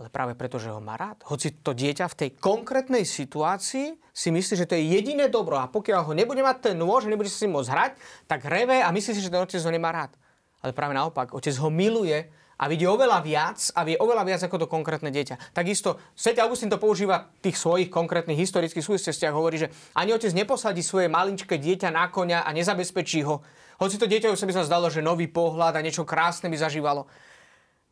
Ale 0.00 0.08
práve 0.08 0.32
preto, 0.32 0.56
že 0.56 0.72
ho 0.72 0.80
má 0.80 0.96
rád. 0.96 1.20
Hoci 1.28 1.60
to 1.60 1.76
dieťa 1.76 2.08
v 2.08 2.18
tej 2.24 2.30
konkrétnej 2.40 3.04
situácii 3.04 4.00
si 4.16 4.28
myslí, 4.32 4.54
že 4.56 4.64
to 4.64 4.72
je 4.72 4.96
jediné 4.96 5.28
dobro 5.28 5.60
a 5.60 5.68
pokiaľ 5.68 6.08
ho 6.08 6.12
nebude 6.16 6.40
mať 6.40 6.72
ten 6.72 6.76
nôž, 6.80 7.04
nebude 7.04 7.28
sa 7.28 7.36
s 7.36 7.44
ním 7.44 7.60
môcť 7.60 7.68
hrať, 7.68 7.92
tak 8.24 8.48
reve 8.48 8.80
a 8.80 8.88
myslí 8.88 9.12
si, 9.12 9.20
že 9.20 9.28
ten 9.28 9.44
otec 9.44 9.60
ho 9.60 9.68
nemá 9.68 9.92
rád. 9.92 10.16
Ale 10.64 10.72
práve 10.72 10.96
naopak, 10.96 11.36
otec 11.36 11.52
ho 11.52 11.68
miluje 11.68 12.32
a 12.60 12.68
vidie 12.68 12.84
oveľa 12.84 13.24
viac 13.24 13.58
a 13.72 13.80
vie 13.88 13.96
oveľa 13.96 14.24
viac 14.28 14.40
ako 14.44 14.60
to 14.60 14.66
konkrétne 14.68 15.08
dieťa. 15.08 15.56
Takisto 15.56 15.96
Sv. 16.12 16.36
Augustín 16.36 16.68
to 16.68 16.76
používa 16.76 17.32
v 17.40 17.48
tých 17.48 17.56
svojich 17.56 17.88
konkrétnych 17.88 18.36
historických 18.36 18.84
súvislostiach. 18.84 19.32
Hovorí, 19.32 19.64
že 19.64 19.72
ani 19.96 20.12
otec 20.12 20.28
neposadí 20.36 20.84
svoje 20.84 21.08
malinčké 21.08 21.56
dieťa 21.56 21.88
na 21.88 22.12
konia 22.12 22.44
a 22.44 22.52
nezabezpečí 22.52 23.24
ho. 23.24 23.40
Hoci 23.80 23.96
to 23.96 24.04
dieťa 24.04 24.36
sa 24.36 24.44
by 24.44 24.52
sa 24.52 24.68
zdalo, 24.68 24.92
že 24.92 25.00
nový 25.00 25.24
pohľad 25.24 25.80
a 25.80 25.80
niečo 25.80 26.04
krásne 26.04 26.52
by 26.52 26.60
zažívalo. 26.60 27.08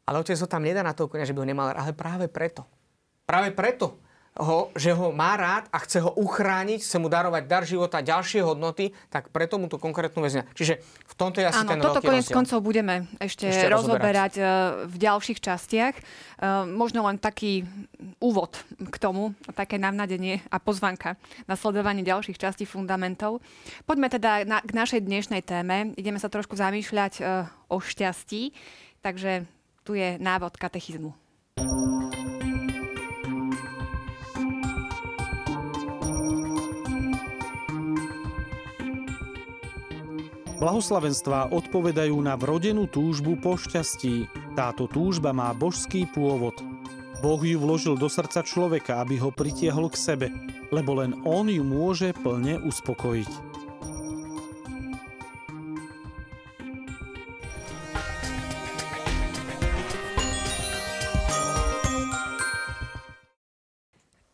Ale 0.04 0.20
otec 0.20 0.36
ho 0.36 0.48
tam 0.48 0.60
nedá 0.60 0.84
na 0.84 0.92
toho 0.92 1.08
konia, 1.08 1.24
že 1.24 1.32
by 1.32 1.40
ho 1.40 1.48
nemal, 1.48 1.72
ale 1.72 1.96
práve 1.96 2.28
preto. 2.28 2.68
Práve 3.24 3.56
preto 3.56 4.07
ho, 4.38 4.70
že 4.78 4.94
ho 4.94 5.10
má 5.10 5.34
rád 5.34 5.66
a 5.74 5.82
chce 5.82 5.98
ho 5.98 6.14
uchrániť, 6.14 6.78
chce 6.78 6.96
mu 7.02 7.10
darovať 7.10 7.42
dar 7.50 7.66
života, 7.66 7.98
ďalšie 7.98 8.46
hodnoty, 8.46 8.94
tak 9.10 9.34
preto 9.34 9.58
mu 9.58 9.66
to 9.66 9.82
konkrétnu 9.82 10.22
väzňa. 10.22 10.46
Čiže 10.54 10.78
v 10.82 11.14
tomto 11.18 11.42
je 11.42 11.50
asi 11.50 11.66
Áno, 11.66 11.74
ten 11.74 11.82
toto 11.82 11.98
konec 12.00 12.26
koncov 12.30 12.62
budeme 12.62 13.10
ešte, 13.18 13.50
ešte 13.50 13.66
rozoberať, 13.66 14.32
e, 14.38 14.42
v 14.86 14.96
ďalších 14.96 15.42
častiach. 15.42 15.94
E, 15.98 16.02
možno 16.70 17.02
len 17.04 17.18
taký 17.18 17.66
úvod 18.22 18.62
k 18.78 18.96
tomu, 19.02 19.34
také 19.58 19.76
navnadenie 19.76 20.46
a 20.48 20.62
pozvanka 20.62 21.18
na 21.50 21.58
sledovanie 21.58 22.06
ďalších 22.06 22.38
častí 22.38 22.62
fundamentov. 22.62 23.42
Poďme 23.90 24.06
teda 24.06 24.46
na, 24.46 24.62
k 24.62 24.70
našej 24.70 25.02
dnešnej 25.02 25.42
téme. 25.42 25.98
Ideme 25.98 26.22
sa 26.22 26.30
trošku 26.30 26.54
zamýšľať 26.54 27.12
e, 27.18 27.22
o 27.68 27.76
šťastí, 27.82 28.54
takže 29.02 29.50
tu 29.82 29.98
je 29.98 30.14
návod 30.22 30.54
katechizmu. 30.54 31.10
Blahoslavenstvá 40.58 41.54
odpovedajú 41.54 42.18
na 42.18 42.34
vrodenú 42.34 42.90
túžbu 42.90 43.38
po 43.38 43.54
šťastí. 43.54 44.26
Táto 44.58 44.90
túžba 44.90 45.30
má 45.30 45.54
božský 45.54 46.02
pôvod. 46.10 46.58
Boh 47.22 47.38
ju 47.38 47.62
vložil 47.62 47.94
do 47.94 48.10
srdca 48.10 48.42
človeka, 48.42 48.98
aby 48.98 49.22
ho 49.22 49.30
pritiahol 49.30 49.86
k 49.86 49.94
sebe, 49.94 50.28
lebo 50.74 50.98
len 50.98 51.14
on 51.22 51.46
ju 51.46 51.62
môže 51.62 52.10
plne 52.26 52.58
uspokojiť. 52.66 53.30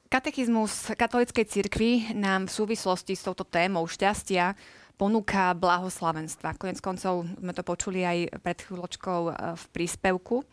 Katechizmus 0.09 0.95
katolíckej 0.97 1.45
cirkvi 1.45 2.17
nám 2.17 2.49
v 2.49 2.55
súvislosti 2.65 3.13
s 3.13 3.29
touto 3.29 3.45
témou 3.45 3.85
šťastia 3.85 4.57
ponúka 4.95 5.53
blahoslavenstva. 5.59 6.59
Konec 6.59 6.79
koncov 6.79 7.27
sme 7.27 7.53
to 7.53 7.63
počuli 7.67 8.07
aj 8.07 8.39
pred 8.41 8.59
chvíľočkou 8.63 9.21
e, 9.29 9.33
v 9.59 9.65
príspevku. 9.75 10.37
E, 10.41 10.45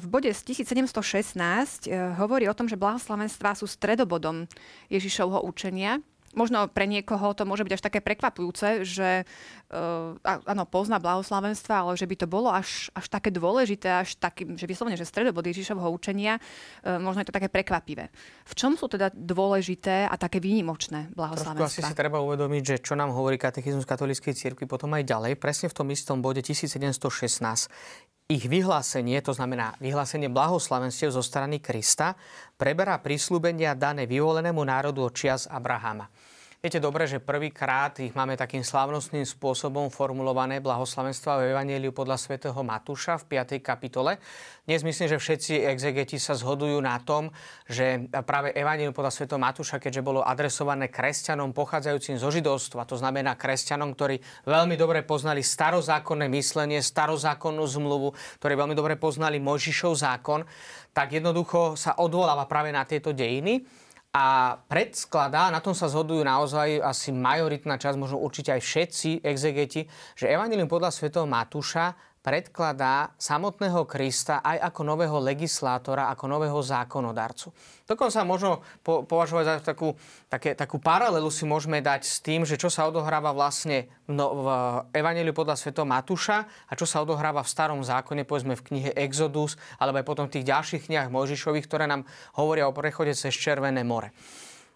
v 0.00 0.06
bode 0.08 0.30
1716 0.32 1.86
e, 1.86 2.16
hovorí 2.16 2.48
o 2.48 2.56
tom, 2.56 2.66
že 2.66 2.80
blahoslavenstva 2.80 3.56
sú 3.56 3.68
stredobodom 3.68 4.48
Ježišovho 4.88 5.44
učenia 5.44 6.00
možno 6.34 6.66
pre 6.70 6.84
niekoho 6.84 7.32
to 7.32 7.46
môže 7.48 7.64
byť 7.64 7.74
až 7.78 7.82
také 7.82 7.98
prekvapujúce, 8.04 8.82
že 8.86 9.24
uh, 9.24 10.18
áno, 10.22 10.66
pozná 10.68 11.00
blahoslavenstva, 11.00 11.86
ale 11.86 11.92
že 11.94 12.04
by 12.04 12.16
to 12.20 12.26
bolo 12.28 12.50
až, 12.50 12.90
až 12.92 13.06
také 13.08 13.32
dôležité, 13.32 14.02
až 14.04 14.18
taký, 14.18 14.44
že 14.54 14.66
vyslovene, 14.68 14.98
že 14.98 15.08
stredobod 15.08 15.46
Ježišovho 15.46 15.88
učenia, 15.90 16.38
uh, 16.38 16.98
možno 17.00 17.22
je 17.24 17.28
to 17.30 17.36
také 17.38 17.48
prekvapivé. 17.48 18.10
V 18.44 18.54
čom 18.58 18.74
sú 18.76 18.90
teda 18.90 19.10
dôležité 19.14 20.10
a 20.10 20.14
také 20.18 20.42
výnimočné 20.42 21.14
blahoslavenstva? 21.14 21.64
Trošku 21.64 21.80
asi 21.80 21.90
si 21.90 21.94
treba 21.96 22.20
uvedomiť, 22.20 22.62
že 22.62 22.76
čo 22.82 22.94
nám 22.94 23.14
hovorí 23.14 23.40
katechizmus 23.40 23.88
katolíckej 23.88 24.34
cirkvi 24.34 24.66
potom 24.68 24.92
aj 24.94 25.06
ďalej, 25.06 25.32
presne 25.40 25.70
v 25.70 25.74
tom 25.74 25.88
istom 25.90 26.20
bode 26.20 26.42
1716 26.42 26.92
ich 28.24 28.48
vyhlásenie, 28.48 29.20
to 29.20 29.36
znamená 29.36 29.76
vyhlásenie 29.84 30.32
blahoslavenstiev 30.32 31.12
zo 31.12 31.20
strany 31.20 31.60
Krista, 31.60 32.16
preberá 32.56 32.96
prísľubenia 32.96 33.76
dané 33.76 34.08
vyvolenému 34.08 34.64
národu 34.64 35.04
od 35.04 35.12
čias 35.12 35.44
Abrahama. 35.44 36.08
Viete 36.64 36.80
dobre, 36.80 37.04
že 37.04 37.20
prvýkrát 37.20 37.92
ich 38.00 38.16
máme 38.16 38.40
takým 38.40 38.64
slávnostným 38.64 39.28
spôsobom 39.28 39.92
formulované 39.92 40.64
blahoslavenstva 40.64 41.36
v 41.36 41.52
Evangeliu 41.52 41.92
podľa 41.92 42.16
svätého 42.16 42.56
Matúša 42.56 43.20
v 43.20 43.36
5. 43.36 43.60
kapitole. 43.60 44.16
Dnes 44.64 44.80
myslím, 44.80 45.12
že 45.12 45.20
všetci 45.20 45.60
exegeti 45.60 46.16
sa 46.16 46.32
zhodujú 46.32 46.80
na 46.80 46.96
tom, 47.04 47.28
že 47.68 48.08
práve 48.24 48.56
Evangelium 48.56 48.96
podľa 48.96 49.12
svätého 49.12 49.36
Matúša, 49.36 49.76
keďže 49.76 50.00
bolo 50.00 50.24
adresované 50.24 50.88
kresťanom 50.88 51.52
pochádzajúcim 51.52 52.16
zo 52.16 52.32
židovstva, 52.32 52.88
to 52.88 52.96
znamená 52.96 53.36
kresťanom, 53.36 53.92
ktorí 53.92 54.24
veľmi 54.48 54.80
dobre 54.80 55.04
poznali 55.04 55.44
starozákonné 55.44 56.32
myslenie, 56.32 56.80
starozákonnú 56.80 57.60
zmluvu, 57.60 58.40
ktorí 58.40 58.56
veľmi 58.56 58.72
dobre 58.72 58.96
poznali 58.96 59.36
Mojžišov 59.36 60.00
zákon, 60.00 60.48
tak 60.96 61.12
jednoducho 61.12 61.76
sa 61.76 62.00
odvoláva 62.00 62.48
práve 62.48 62.72
na 62.72 62.88
tieto 62.88 63.12
dejiny 63.12 63.83
a 64.14 64.54
predskladá, 64.70 65.50
na 65.50 65.58
tom 65.58 65.74
sa 65.74 65.90
zhodujú 65.90 66.22
naozaj 66.22 66.78
asi 66.78 67.10
majoritná 67.10 67.74
časť, 67.74 67.98
možno 67.98 68.22
určite 68.22 68.54
aj 68.54 68.62
všetci 68.62 69.10
exegeti, 69.26 69.90
že 70.14 70.30
Evangelium 70.30 70.70
podľa 70.70 70.94
svätého 70.94 71.26
Matúša 71.26 71.98
predkladá 72.24 73.12
samotného 73.20 73.84
Krista 73.84 74.40
aj 74.40 74.72
ako 74.72 74.80
nového 74.80 75.20
legislátora, 75.20 76.08
ako 76.08 76.24
nového 76.24 76.56
zákonodarcu. 76.56 77.52
Dokonca 77.84 78.24
možno 78.24 78.64
po, 78.80 79.04
považovať 79.04 79.44
za 79.44 79.54
takú, 79.60 79.92
také, 80.32 80.56
takú 80.56 80.80
paralelu 80.80 81.28
si 81.28 81.44
môžeme 81.44 81.84
dať 81.84 82.00
s 82.08 82.24
tým, 82.24 82.48
že 82.48 82.56
čo 82.56 82.72
sa 82.72 82.88
odohráva 82.88 83.36
vlastne 83.36 83.92
no, 84.08 84.40
v 84.40 84.46
Evangeliu 84.96 85.36
podľa 85.36 85.60
Sv. 85.60 85.76
Matúša 85.84 86.48
a 86.64 86.72
čo 86.72 86.88
sa 86.88 87.04
odohráva 87.04 87.44
v 87.44 87.52
starom 87.52 87.84
zákone, 87.84 88.24
povedzme 88.24 88.56
v 88.56 88.66
knihe 88.72 88.90
Exodus, 88.96 89.60
alebo 89.76 90.00
aj 90.00 90.08
potom 90.08 90.24
v 90.24 90.40
tých 90.40 90.48
ďalších 90.48 90.88
knihách 90.88 91.12
Mojžišových, 91.12 91.68
ktoré 91.68 91.84
nám 91.84 92.08
hovoria 92.40 92.64
o 92.64 92.72
prechode 92.72 93.12
cez 93.12 93.36
Červené 93.36 93.84
more 93.84 94.16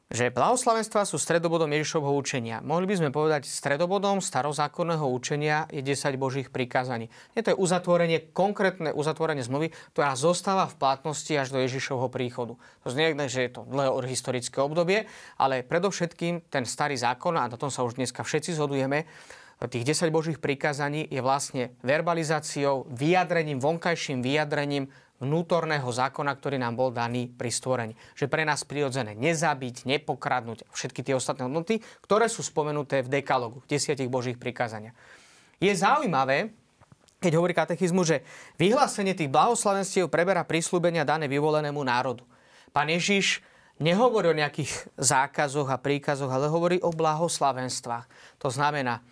že 0.08 0.32
blahoslavenstva 0.32 1.04
sú 1.04 1.20
stredobodom 1.20 1.68
Ježišovho 1.68 2.16
učenia. 2.16 2.64
Mohli 2.64 2.86
by 2.88 2.94
sme 2.96 3.10
povedať, 3.12 3.44
stredobodom 3.44 4.24
starozákonného 4.24 5.04
učenia 5.04 5.68
je 5.68 5.84
10 5.84 6.16
Božích 6.16 6.48
prikázaní. 6.48 7.12
Je 7.36 7.44
to 7.44 7.52
je 7.52 7.60
uzatvorenie, 7.60 8.32
konkrétne 8.32 8.96
uzatvorenie 8.96 9.44
zmluvy, 9.44 9.68
ktorá 9.92 10.16
zostáva 10.16 10.64
v 10.64 10.80
platnosti 10.80 11.32
až 11.36 11.52
do 11.52 11.60
Ježišovho 11.60 12.08
príchodu. 12.08 12.56
To 12.56 12.88
znie, 12.88 13.12
že 13.28 13.44
je 13.44 13.50
to 13.52 13.68
dlhé 13.68 13.92
historické 14.08 14.64
obdobie, 14.64 15.04
ale 15.36 15.60
predovšetkým 15.60 16.48
ten 16.48 16.64
starý 16.64 16.96
zákon, 16.96 17.36
a 17.36 17.44
na 17.44 17.60
tom 17.60 17.68
sa 17.68 17.84
už 17.84 18.00
dneska 18.00 18.24
všetci 18.24 18.56
zhodujeme, 18.56 19.04
tých 19.66 19.90
10 19.90 20.14
Božích 20.14 20.38
prikázaní 20.38 21.10
je 21.10 21.18
vlastne 21.18 21.74
verbalizáciou, 21.82 22.86
vyjadrením, 22.94 23.58
vonkajším 23.58 24.22
vyjadrením 24.22 24.86
vnútorného 25.18 25.86
zákona, 25.86 26.32
ktorý 26.38 26.56
nám 26.62 26.78
bol 26.78 26.90
daný 26.94 27.26
pri 27.26 27.50
stvorení. 27.50 27.94
Že 28.14 28.30
pre 28.30 28.42
nás 28.46 28.62
prirodzené 28.62 29.18
nezabiť, 29.18 29.86
nepokradnúť 29.86 30.66
všetky 30.70 31.02
tie 31.02 31.14
ostatné 31.18 31.46
hodnoty, 31.46 31.82
ktoré 32.02 32.30
sú 32.30 32.46
spomenuté 32.46 33.02
v 33.02 33.22
dekalogu, 33.22 33.62
v 33.62 33.70
desiatich 33.70 34.10
božích 34.10 34.38
prikázania. 34.38 34.94
Je 35.58 35.74
zaujímavé, 35.74 36.54
keď 37.18 37.32
hovorí 37.34 37.50
katechizmu, 37.50 38.06
že 38.06 38.22
vyhlásenie 38.62 39.18
tých 39.18 39.26
blahoslavenstiev 39.30 40.06
preberá 40.06 40.46
prísľubenia 40.46 41.02
dané 41.02 41.26
vyvolenému 41.26 41.82
národu. 41.82 42.22
Pán 42.70 42.86
Ježiš 42.86 43.42
nehovorí 43.82 44.30
o 44.30 44.38
nejakých 44.38 44.70
zákazoch 44.94 45.66
a 45.66 45.82
príkazoch, 45.82 46.30
ale 46.30 46.46
hovorí 46.46 46.78
o 46.78 46.94
blahoslavenstvách. 46.94 48.06
To 48.38 48.54
znamená, 48.54 49.02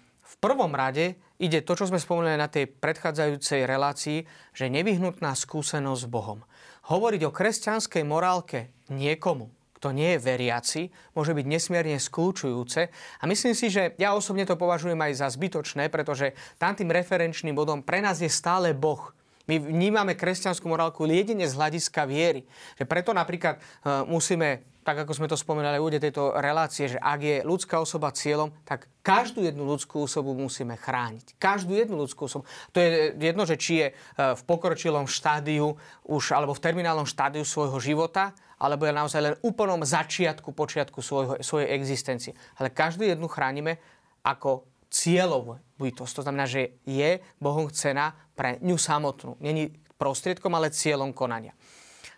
prvom 0.40 0.72
rade 0.72 1.16
ide 1.36 1.60
to, 1.60 1.76
čo 1.76 1.88
sme 1.88 2.00
spomenuli 2.00 2.36
na 2.36 2.48
tej 2.48 2.68
predchádzajúcej 2.68 3.64
relácii, 3.64 4.24
že 4.52 4.72
nevyhnutná 4.72 5.32
skúsenosť 5.36 6.02
s 6.04 6.10
Bohom. 6.10 6.40
Hovoriť 6.86 7.22
o 7.26 7.34
kresťanskej 7.34 8.04
morálke 8.06 8.70
niekomu, 8.88 9.50
kto 9.76 9.92
nie 9.92 10.16
je 10.16 10.22
veriaci, 10.24 10.82
môže 11.12 11.36
byť 11.36 11.46
nesmierne 11.46 12.00
skľúčujúce. 12.00 12.88
A 13.20 13.24
myslím 13.28 13.52
si, 13.52 13.68
že 13.68 13.92
ja 14.00 14.16
osobne 14.16 14.48
to 14.48 14.56
považujem 14.56 14.96
aj 14.96 15.12
za 15.20 15.28
zbytočné, 15.28 15.92
pretože 15.92 16.32
tam 16.56 16.72
tým 16.72 16.88
referenčným 16.88 17.52
bodom 17.52 17.84
pre 17.84 18.00
nás 18.00 18.22
je 18.22 18.30
stále 18.32 18.72
Boh. 18.72 19.12
My 19.46 19.62
vnímame 19.62 20.18
kresťanskú 20.18 20.66
morálku 20.66 21.06
jedine 21.06 21.46
z 21.46 21.54
hľadiska 21.54 22.02
viery. 22.08 22.42
Že 22.74 22.84
preto 22.90 23.14
napríklad 23.14 23.62
uh, 23.62 24.02
musíme 24.08 24.66
tak 24.86 25.02
ako 25.02 25.18
sme 25.18 25.26
to 25.26 25.34
spomínali 25.34 25.82
v 25.82 25.98
tejto 25.98 26.38
relácie, 26.38 26.86
že 26.86 27.02
ak 27.02 27.18
je 27.18 27.36
ľudská 27.42 27.82
osoba 27.82 28.14
cieľom, 28.14 28.54
tak 28.62 28.86
každú 29.02 29.42
jednu 29.42 29.66
ľudskú 29.66 30.06
osobu 30.06 30.30
musíme 30.30 30.78
chrániť. 30.78 31.34
Každú 31.42 31.74
jednu 31.74 31.98
ľudskú 31.98 32.30
osobu. 32.30 32.46
To 32.70 32.78
je 32.78 33.10
jedno, 33.18 33.42
že 33.42 33.58
či 33.58 33.82
je 33.82 33.86
e, 33.90 33.94
v 34.38 34.42
pokročilom 34.46 35.10
štádiu 35.10 35.74
už, 36.06 36.30
alebo 36.30 36.54
v 36.54 36.62
terminálnom 36.62 37.02
štádiu 37.02 37.42
svojho 37.42 37.82
života, 37.82 38.30
alebo 38.62 38.86
je 38.86 38.94
naozaj 38.94 39.20
len 39.20 39.34
úplnom 39.42 39.82
začiatku, 39.82 40.54
počiatku 40.54 41.02
svojho, 41.02 41.42
svojej 41.42 41.74
existencie. 41.74 42.38
Ale 42.54 42.70
každú 42.70 43.02
jednu 43.02 43.26
chránime 43.26 43.82
ako 44.22 44.70
cieľovú 44.86 45.58
bytosť. 45.82 46.12
To 46.14 46.24
znamená, 46.30 46.46
že 46.46 46.78
je 46.86 47.18
Bohom 47.42 47.66
cena 47.74 48.14
pre 48.38 48.62
ňu 48.62 48.78
samotnú. 48.78 49.34
Není 49.42 49.74
prostriedkom, 49.98 50.54
ale 50.54 50.70
cieľom 50.70 51.10
konania. 51.10 51.58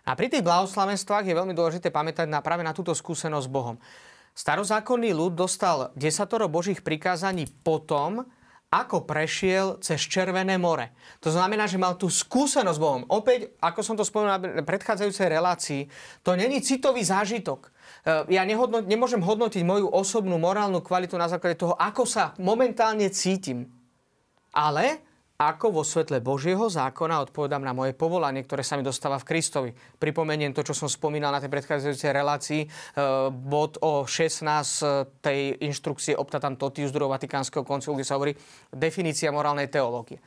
A 0.09 0.17
pri 0.17 0.25
tých 0.25 0.41
blahoslavenstvách 0.41 1.29
je 1.29 1.37
veľmi 1.37 1.53
dôležité 1.53 1.93
pamätať 1.93 2.25
na, 2.25 2.41
práve 2.41 2.65
na 2.65 2.73
túto 2.73 2.97
skúsenosť 2.97 3.45
s 3.45 3.53
Bohom. 3.53 3.77
Starozákonný 4.33 5.13
ľud 5.13 5.37
dostal 5.37 5.93
desatoro 5.93 6.49
Božích 6.49 6.81
prikázaní 6.81 7.45
potom, 7.45 8.25
ako 8.73 9.05
prešiel 9.05 9.77
cez 9.81 10.01
Červené 10.01 10.57
more. 10.57 10.93
To 11.21 11.29
znamená, 11.29 11.69
že 11.69 11.81
mal 11.81 11.93
tú 11.93 12.09
skúsenosť 12.09 12.77
s 12.77 12.81
Bohom. 12.81 13.05
Opäť, 13.09 13.53
ako 13.61 13.81
som 13.85 13.93
to 13.97 14.05
spomenul 14.05 14.33
na 14.33 14.65
predchádzajúcej 14.65 15.27
relácii, 15.29 15.81
to 16.25 16.33
není 16.37 16.61
citový 16.61 17.05
zážitok. 17.05 17.69
E, 18.05 18.33
ja 18.33 18.45
nehodno, 18.45 18.81
nemôžem 18.81 19.21
hodnotiť 19.21 19.61
moju 19.65 19.89
osobnú 19.89 20.37
morálnu 20.41 20.81
kvalitu 20.85 21.17
na 21.17 21.29
základe 21.29 21.57
toho, 21.57 21.73
ako 21.77 22.05
sa 22.05 22.33
momentálne 22.41 23.09
cítim. 23.09 23.69
Ale 24.53 25.08
ako 25.39 25.71
vo 25.71 25.83
svetle 25.87 26.19
Božieho 26.19 26.67
zákona 26.67 27.23
odpovedám 27.23 27.63
na 27.63 27.71
moje 27.71 27.95
povolanie, 27.95 28.43
ktoré 28.43 28.59
sa 28.59 28.75
mi 28.75 28.83
dostáva 28.83 29.15
v 29.23 29.27
Kristovi. 29.31 29.71
Pripomeniem 29.71 30.51
to, 30.51 30.67
čo 30.67 30.75
som 30.75 30.91
spomínal 30.91 31.31
na 31.31 31.39
tej 31.39 31.47
predchádzajúcej 31.47 32.11
relácii, 32.11 32.61
e, 32.63 32.69
bod 33.31 33.79
o 33.79 34.03
16 34.03 34.43
e, 34.43 35.07
tej 35.23 35.39
inštrukcie 35.63 36.11
Optatam 36.19 36.59
Totius 36.59 36.91
druhého 36.91 37.15
Vatikánskeho 37.15 37.63
koncilu, 37.63 37.95
kde 37.95 38.03
sa 38.11 38.19
hovorí 38.19 38.35
definícia 38.75 39.31
morálnej 39.31 39.71
teológie. 39.71 40.19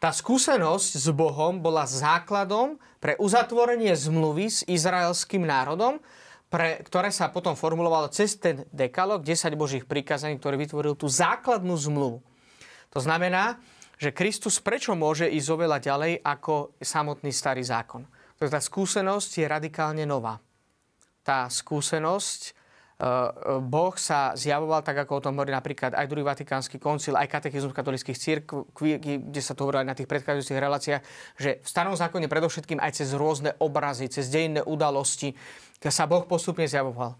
Tá 0.00 0.16
skúsenosť 0.16 0.96
s 0.96 1.06
Bohom 1.12 1.60
bola 1.60 1.84
základom 1.84 2.80
pre 3.04 3.20
uzatvorenie 3.20 3.92
zmluvy 3.92 4.48
s 4.48 4.58
izraelským 4.64 5.44
národom, 5.44 6.00
pre, 6.48 6.80
ktoré 6.88 7.12
sa 7.12 7.28
potom 7.28 7.52
formulovalo 7.52 8.08
cez 8.08 8.40
ten 8.40 8.64
dekalog 8.72 9.20
10 9.28 9.60
Božích 9.60 9.84
prikázaní, 9.84 10.40
ktorý 10.40 10.56
vytvoril 10.56 10.96
tú 10.96 11.04
základnú 11.04 11.76
zmluvu. 11.76 12.24
To 12.94 13.00
znamená, 13.02 13.60
že 13.98 14.14
Kristus 14.14 14.58
prečo 14.58 14.92
môže 14.98 15.28
ísť 15.28 15.48
oveľa 15.50 15.78
ďalej 15.82 16.12
ako 16.22 16.78
samotný 16.80 17.30
starý 17.30 17.62
zákon. 17.62 18.06
Tá 18.38 18.60
skúsenosť 18.60 19.30
je 19.40 19.46
radikálne 19.46 20.04
nová. 20.04 20.36
Tá 21.24 21.48
skúsenosť, 21.48 22.40
e, 22.44 22.52
e, 22.52 23.08
Boh 23.64 23.94
sa 23.96 24.36
zjavoval, 24.36 24.84
tak 24.84 25.06
ako 25.06 25.12
o 25.16 25.24
tom 25.24 25.34
hovorí 25.38 25.54
napríklad 25.54 25.96
aj 25.96 26.10
druhý 26.10 26.26
Vatikánsky 26.26 26.76
koncil, 26.76 27.16
aj 27.16 27.30
katechizmus 27.30 27.72
katolických 27.72 28.18
církví, 28.20 28.90
kde 29.00 29.40
sa 29.40 29.56
to 29.56 29.64
hovorí 29.64 29.80
aj 29.80 29.88
na 29.88 29.96
tých 29.96 30.10
predchádzajúcich 30.10 30.60
reláciách, 30.60 31.02
že 31.40 31.50
v 31.64 31.68
starom 31.68 31.96
zákone 31.96 32.28
predovšetkým 32.28 32.82
aj 32.82 33.00
cez 33.00 33.16
rôzne 33.16 33.56
obrazy, 33.62 34.12
cez 34.12 34.28
dejinné 34.28 34.60
udalosti, 34.60 35.32
sa 35.84 36.04
Boh 36.08 36.24
postupne 36.24 36.64
zjavoval. 36.64 37.16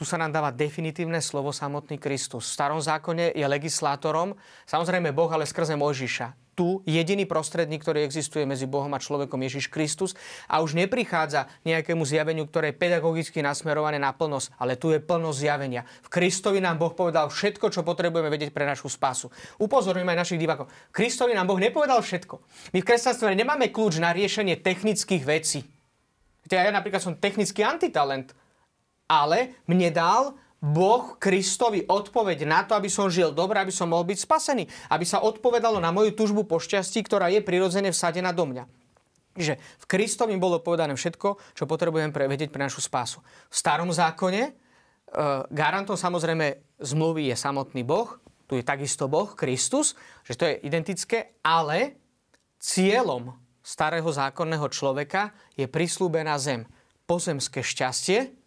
Tu 0.00 0.08
sa 0.08 0.16
nám 0.16 0.32
dáva 0.32 0.48
definitívne 0.48 1.20
slovo 1.20 1.52
samotný 1.52 2.00
Kristus. 2.00 2.48
V 2.48 2.56
starom 2.56 2.80
zákone 2.80 3.36
je 3.36 3.44
legislátorom, 3.44 4.32
samozrejme 4.64 5.12
Boh, 5.12 5.28
ale 5.28 5.44
skrze 5.44 5.76
Mojžiša. 5.76 6.56
Tu 6.56 6.80
jediný 6.88 7.28
prostredník, 7.28 7.84
ktorý 7.84 8.08
existuje 8.08 8.48
medzi 8.48 8.64
Bohom 8.64 8.88
a 8.96 9.00
človekom 9.00 9.36
Ježiš 9.36 9.68
Kristus 9.68 10.16
a 10.48 10.64
už 10.64 10.72
neprichádza 10.72 11.52
nejakému 11.68 12.00
zjaveniu, 12.08 12.48
ktoré 12.48 12.72
je 12.72 12.80
pedagogicky 12.80 13.44
nasmerované 13.44 14.00
na 14.00 14.16
plnosť, 14.16 14.56
ale 14.56 14.80
tu 14.80 14.88
je 14.88 15.04
plnosť 15.04 15.36
zjavenia. 15.36 15.84
V 15.84 16.08
Kristovi 16.08 16.64
nám 16.64 16.80
Boh 16.80 16.96
povedal 16.96 17.28
všetko, 17.28 17.68
čo 17.68 17.84
potrebujeme 17.84 18.32
vedieť 18.32 18.56
pre 18.56 18.64
našu 18.64 18.88
spasu. 18.88 19.28
Upozorňujem 19.60 20.16
aj 20.16 20.20
našich 20.24 20.40
divákov. 20.40 20.72
Kristovi 20.96 21.36
nám 21.36 21.44
Boh 21.44 21.60
nepovedal 21.60 22.00
všetko. 22.00 22.40
My 22.72 22.80
v 22.80 22.88
kresťanstve 22.88 23.36
nemáme 23.36 23.68
kľúč 23.68 24.00
na 24.00 24.16
riešenie 24.16 24.64
technických 24.64 25.28
vecí. 25.28 25.60
Ja 26.48 26.72
napríklad 26.72 27.04
som 27.04 27.20
technický 27.20 27.60
antitalent 27.68 28.32
ale 29.10 29.58
mne 29.66 29.90
dal 29.90 30.38
Boh 30.60 31.16
Kristovi 31.16 31.82
odpoveď 31.88 32.46
na 32.46 32.62
to, 32.62 32.76
aby 32.76 32.86
som 32.86 33.10
žil 33.10 33.34
dobre, 33.34 33.58
aby 33.58 33.74
som 33.74 33.90
mohol 33.90 34.06
byť 34.06 34.18
spasený. 34.22 34.68
Aby 34.92 35.08
sa 35.08 35.24
odpovedalo 35.24 35.80
na 35.82 35.88
moju 35.90 36.14
tužbu 36.14 36.46
po 36.46 36.60
šťastí, 36.60 37.02
ktorá 37.02 37.32
je 37.32 37.40
prirodzene 37.42 37.90
vsadená 37.90 38.30
do 38.30 38.44
mňa. 38.44 38.68
Čiže 39.34 39.56
v 39.56 39.84
Kristovi 39.88 40.36
bolo 40.36 40.60
povedané 40.60 40.92
všetko, 40.92 41.56
čo 41.56 41.64
potrebujem 41.64 42.12
pre, 42.12 42.28
vedieť 42.28 42.52
pre 42.52 42.60
našu 42.60 42.84
spásu. 42.84 43.24
V 43.48 43.54
starom 43.56 43.88
zákone 43.88 44.42
e, 44.46 44.52
garantom 45.48 45.96
samozrejme 45.96 46.76
zmluvy 46.76 47.32
je 47.32 47.36
samotný 47.40 47.80
Boh, 47.80 48.20
tu 48.44 48.58
je 48.58 48.66
takisto 48.66 49.06
Boh, 49.06 49.32
Kristus, 49.32 49.94
že 50.26 50.34
to 50.34 50.44
je 50.44 50.60
identické, 50.66 51.38
ale 51.46 51.96
cieľom 52.58 53.38
starého 53.62 54.10
zákonného 54.10 54.66
človeka 54.68 55.30
je 55.54 55.70
prislúbená 55.70 56.34
zem. 56.36 56.66
Pozemské 57.06 57.62
šťastie, 57.62 58.39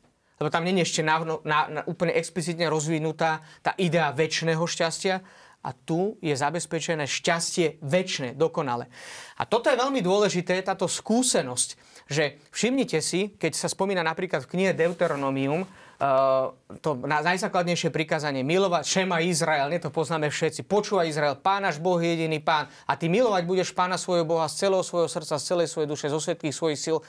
lebo 0.44 0.52
tam 0.52 0.68
je 0.68 0.84
ešte 0.84 1.00
na, 1.00 1.24
na, 1.48 1.60
na, 1.72 1.82
úplne 1.88 2.12
explicitne 2.20 2.68
rozvinutá 2.68 3.40
tá 3.64 3.72
idea 3.80 4.12
väčšného 4.12 4.60
šťastia, 4.60 5.24
a 5.64 5.72
tu 5.72 6.20
je 6.20 6.36
zabezpečené 6.36 7.08
šťastie 7.08 7.80
väčšie, 7.80 8.36
dokonale. 8.36 8.92
A 9.40 9.48
toto 9.48 9.72
je 9.72 9.80
veľmi 9.80 10.04
dôležité, 10.04 10.60
táto 10.60 10.92
skúsenosť, 10.92 11.70
že 12.12 12.44
všimnite 12.52 13.00
si, 13.00 13.32
keď 13.40 13.56
sa 13.56 13.72
spomína 13.72 14.04
napríklad 14.04 14.44
v 14.44 14.52
knihe 14.52 14.72
Deuteronomium, 14.76 15.64
Uh, 16.04 16.52
to 16.84 17.00
najzákladnejšie 17.00 17.88
prikázanie 17.88 18.44
milovať 18.44 18.84
Šema 18.84 19.24
Izrael, 19.24 19.72
nie 19.72 19.80
to 19.80 19.88
poznáme 19.88 20.28
všetci. 20.28 20.68
Počúvaj 20.68 21.08
Izrael, 21.08 21.40
Pán 21.40 21.64
náš 21.64 21.80
Boh 21.80 21.96
je 21.96 22.12
jediný 22.12 22.44
Pán 22.44 22.68
a 22.84 23.00
ty 23.00 23.08
milovať 23.08 23.48
budeš 23.48 23.70
Pána 23.72 23.96
svojho 23.96 24.28
Boha 24.28 24.52
z 24.52 24.68
celého 24.68 24.84
svojho 24.84 25.08
srdca, 25.08 25.40
z 25.40 25.46
celej 25.48 25.72
svojej 25.72 25.88
duše, 25.88 26.12
zo 26.12 26.20
všetkých 26.20 26.52
svojich 26.52 26.80
síl. 26.82 27.00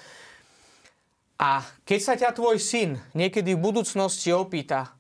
A 1.39 1.67
keď 1.83 2.01
sa 2.01 2.15
ťa 2.15 2.31
tvoj 2.31 2.63
syn 2.63 3.03
niekedy 3.13 3.59
v 3.59 3.65
budúcnosti 3.65 4.31
opýta, 4.31 4.95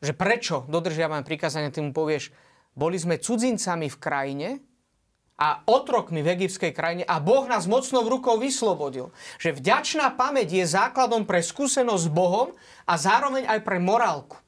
že 0.00 0.16
prečo 0.16 0.64
dodržiavam 0.68 1.24
prikázanie, 1.24 1.72
ty 1.72 1.84
mu 1.84 1.92
povieš, 1.92 2.32
boli 2.76 2.96
sme 3.00 3.20
cudzincami 3.20 3.88
v 3.88 4.00
krajine 4.00 4.48
a 5.36 5.60
otrokmi 5.68 6.24
v 6.24 6.32
egyptskej 6.32 6.72
krajine 6.72 7.04
a 7.04 7.20
Boh 7.20 7.44
nás 7.44 7.68
mocnou 7.68 8.04
rukou 8.08 8.40
vyslobodil. 8.40 9.12
Že 9.36 9.60
vďačná 9.60 10.16
pamäť 10.16 10.56
je 10.56 10.64
základom 10.64 11.28
pre 11.28 11.44
skúsenosť 11.44 12.08
s 12.08 12.12
Bohom 12.12 12.56
a 12.88 12.94
zároveň 12.96 13.44
aj 13.44 13.60
pre 13.60 13.76
morálku. 13.76 14.40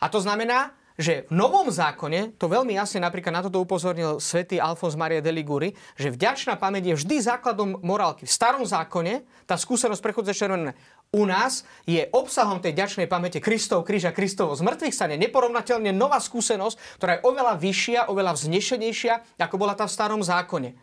A 0.00 0.08
to 0.08 0.20
znamená, 0.20 0.72
že 0.94 1.26
v 1.26 1.32
Novom 1.34 1.66
zákone, 1.74 2.38
to 2.38 2.46
veľmi 2.46 2.78
jasne 2.78 3.02
napríklad 3.02 3.34
na 3.34 3.42
toto 3.42 3.58
upozornil 3.58 4.22
svätý 4.22 4.62
Alfons 4.62 4.94
Maria 4.94 5.18
de 5.18 5.34
Liguri, 5.34 5.74
že 5.98 6.14
vďačná 6.14 6.54
pamäť 6.54 6.94
je 6.94 6.98
vždy 7.02 7.16
základom 7.18 7.82
morálky. 7.82 8.30
V 8.30 8.32
starom 8.32 8.62
zákone 8.62 9.26
tá 9.42 9.58
skúsenosť 9.58 9.98
prechodze 9.98 10.30
červené 10.30 10.78
u 11.14 11.22
nás 11.30 11.62
je 11.86 12.02
obsahom 12.10 12.58
tej 12.58 12.74
ďačnej 12.74 13.06
pamäte 13.06 13.38
Kristov 13.38 13.86
kríž 13.86 14.10
a 14.10 14.12
Kristovo 14.14 14.58
zmrtvých 14.58 14.90
stane 14.90 15.14
neporovnateľne 15.14 15.94
nová 15.94 16.18
skúsenosť, 16.18 16.98
ktorá 16.98 17.10
je 17.18 17.24
oveľa 17.26 17.54
vyššia, 17.54 18.00
oveľa 18.10 18.34
vznešenejšia, 18.34 19.38
ako 19.38 19.54
bola 19.54 19.78
tá 19.78 19.86
v 19.86 19.94
starom 19.94 20.22
zákone. 20.26 20.74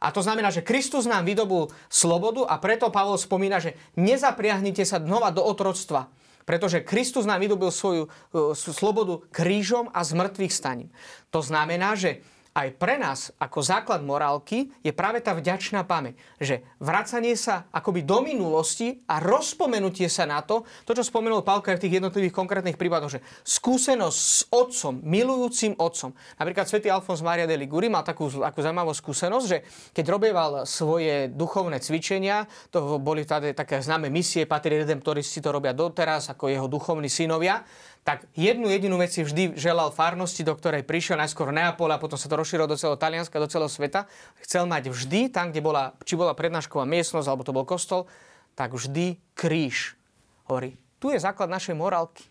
A 0.00 0.12
to 0.12 0.20
znamená, 0.24 0.52
že 0.52 0.64
Kristus 0.64 1.08
nám 1.08 1.24
vydobul 1.24 1.72
slobodu 1.88 2.44
a 2.48 2.60
preto 2.60 2.92
Pavol 2.92 3.16
spomína, 3.16 3.60
že 3.60 3.76
nezapriahnite 3.96 4.84
sa 4.84 5.00
znova 5.00 5.32
do 5.32 5.44
otroctva. 5.44 6.08
Pretože 6.44 6.84
Kristus 6.84 7.24
nám 7.24 7.40
vydobil 7.40 7.72
svoju 7.72 8.08
uh, 8.08 8.52
slobodu 8.52 9.24
krížom 9.32 9.88
a 9.92 10.04
zmrtvých 10.04 10.52
staním. 10.52 10.92
To 11.32 11.40
znamená, 11.40 11.96
že 11.96 12.20
aj 12.54 12.68
pre 12.78 12.94
nás 13.02 13.34
ako 13.34 13.58
základ 13.66 14.06
morálky 14.06 14.70
je 14.78 14.94
práve 14.94 15.18
tá 15.18 15.34
vďačná 15.34 15.82
pamäť. 15.82 16.14
Že 16.38 16.62
vracanie 16.78 17.34
sa 17.34 17.66
akoby 17.74 18.06
do 18.06 18.22
minulosti 18.22 19.02
a 19.10 19.18
rozpomenutie 19.18 20.06
sa 20.06 20.22
na 20.22 20.38
to, 20.38 20.62
to 20.86 20.94
čo 20.94 21.02
spomenul 21.02 21.42
Pálka 21.42 21.74
aj 21.74 21.82
v 21.82 21.84
tých 21.84 21.96
jednotlivých 21.98 22.30
konkrétnych 22.30 22.78
prípadoch, 22.78 23.18
že 23.18 23.24
skúsenosť 23.42 24.18
s 24.22 24.46
otcom, 24.54 25.02
milujúcim 25.02 25.74
otcom. 25.74 26.14
Napríklad 26.38 26.70
svätý 26.70 26.94
Alfons 26.94 27.26
Maria 27.26 27.50
de 27.50 27.58
Liguri 27.58 27.90
mal 27.90 28.06
takú, 28.06 28.30
takú 28.30 28.62
zaujímavú 28.62 28.94
skúsenosť, 28.94 29.46
že 29.50 29.58
keď 29.90 30.04
robieval 30.14 30.50
svoje 30.62 31.34
duchovné 31.34 31.82
cvičenia, 31.82 32.46
to 32.70 33.02
boli 33.02 33.26
tady 33.26 33.50
také 33.58 33.82
známe 33.82 34.06
misie, 34.14 34.46
patrí 34.46 34.78
redemptoristi 34.78 35.42
to 35.42 35.50
robia 35.50 35.74
doteraz, 35.74 36.30
ako 36.30 36.46
jeho 36.46 36.70
duchovní 36.70 37.10
synovia, 37.10 37.66
tak 38.04 38.28
jednu 38.36 38.68
jedinú 38.68 39.00
vec 39.00 39.16
si 39.16 39.24
vždy 39.24 39.56
želal 39.56 39.88
farnosti, 39.88 40.44
do 40.44 40.52
ktorej 40.52 40.84
prišiel 40.84 41.16
najskôr 41.16 41.48
Neapol 41.48 41.88
a 41.88 41.96
potom 41.96 42.20
sa 42.20 42.28
to 42.28 42.36
rozšírilo 42.36 42.68
do 42.68 42.76
celého 42.76 43.00
Talianska, 43.00 43.40
do 43.40 43.48
celého 43.48 43.72
sveta. 43.72 44.04
Chcel 44.44 44.68
mať 44.68 44.92
vždy, 44.92 45.32
tam, 45.32 45.48
kde 45.48 45.64
bola, 45.64 45.96
či 46.04 46.12
bola 46.12 46.36
prednášková 46.36 46.84
miestnosť, 46.84 47.24
alebo 47.24 47.48
to 47.48 47.56
bol 47.56 47.64
kostol, 47.64 48.04
tak 48.52 48.76
vždy 48.76 49.16
kríž. 49.32 49.96
Hovorí, 50.44 50.76
tu 51.00 51.08
je 51.08 51.16
základ 51.16 51.48
našej 51.48 51.72
morálky. 51.72 52.28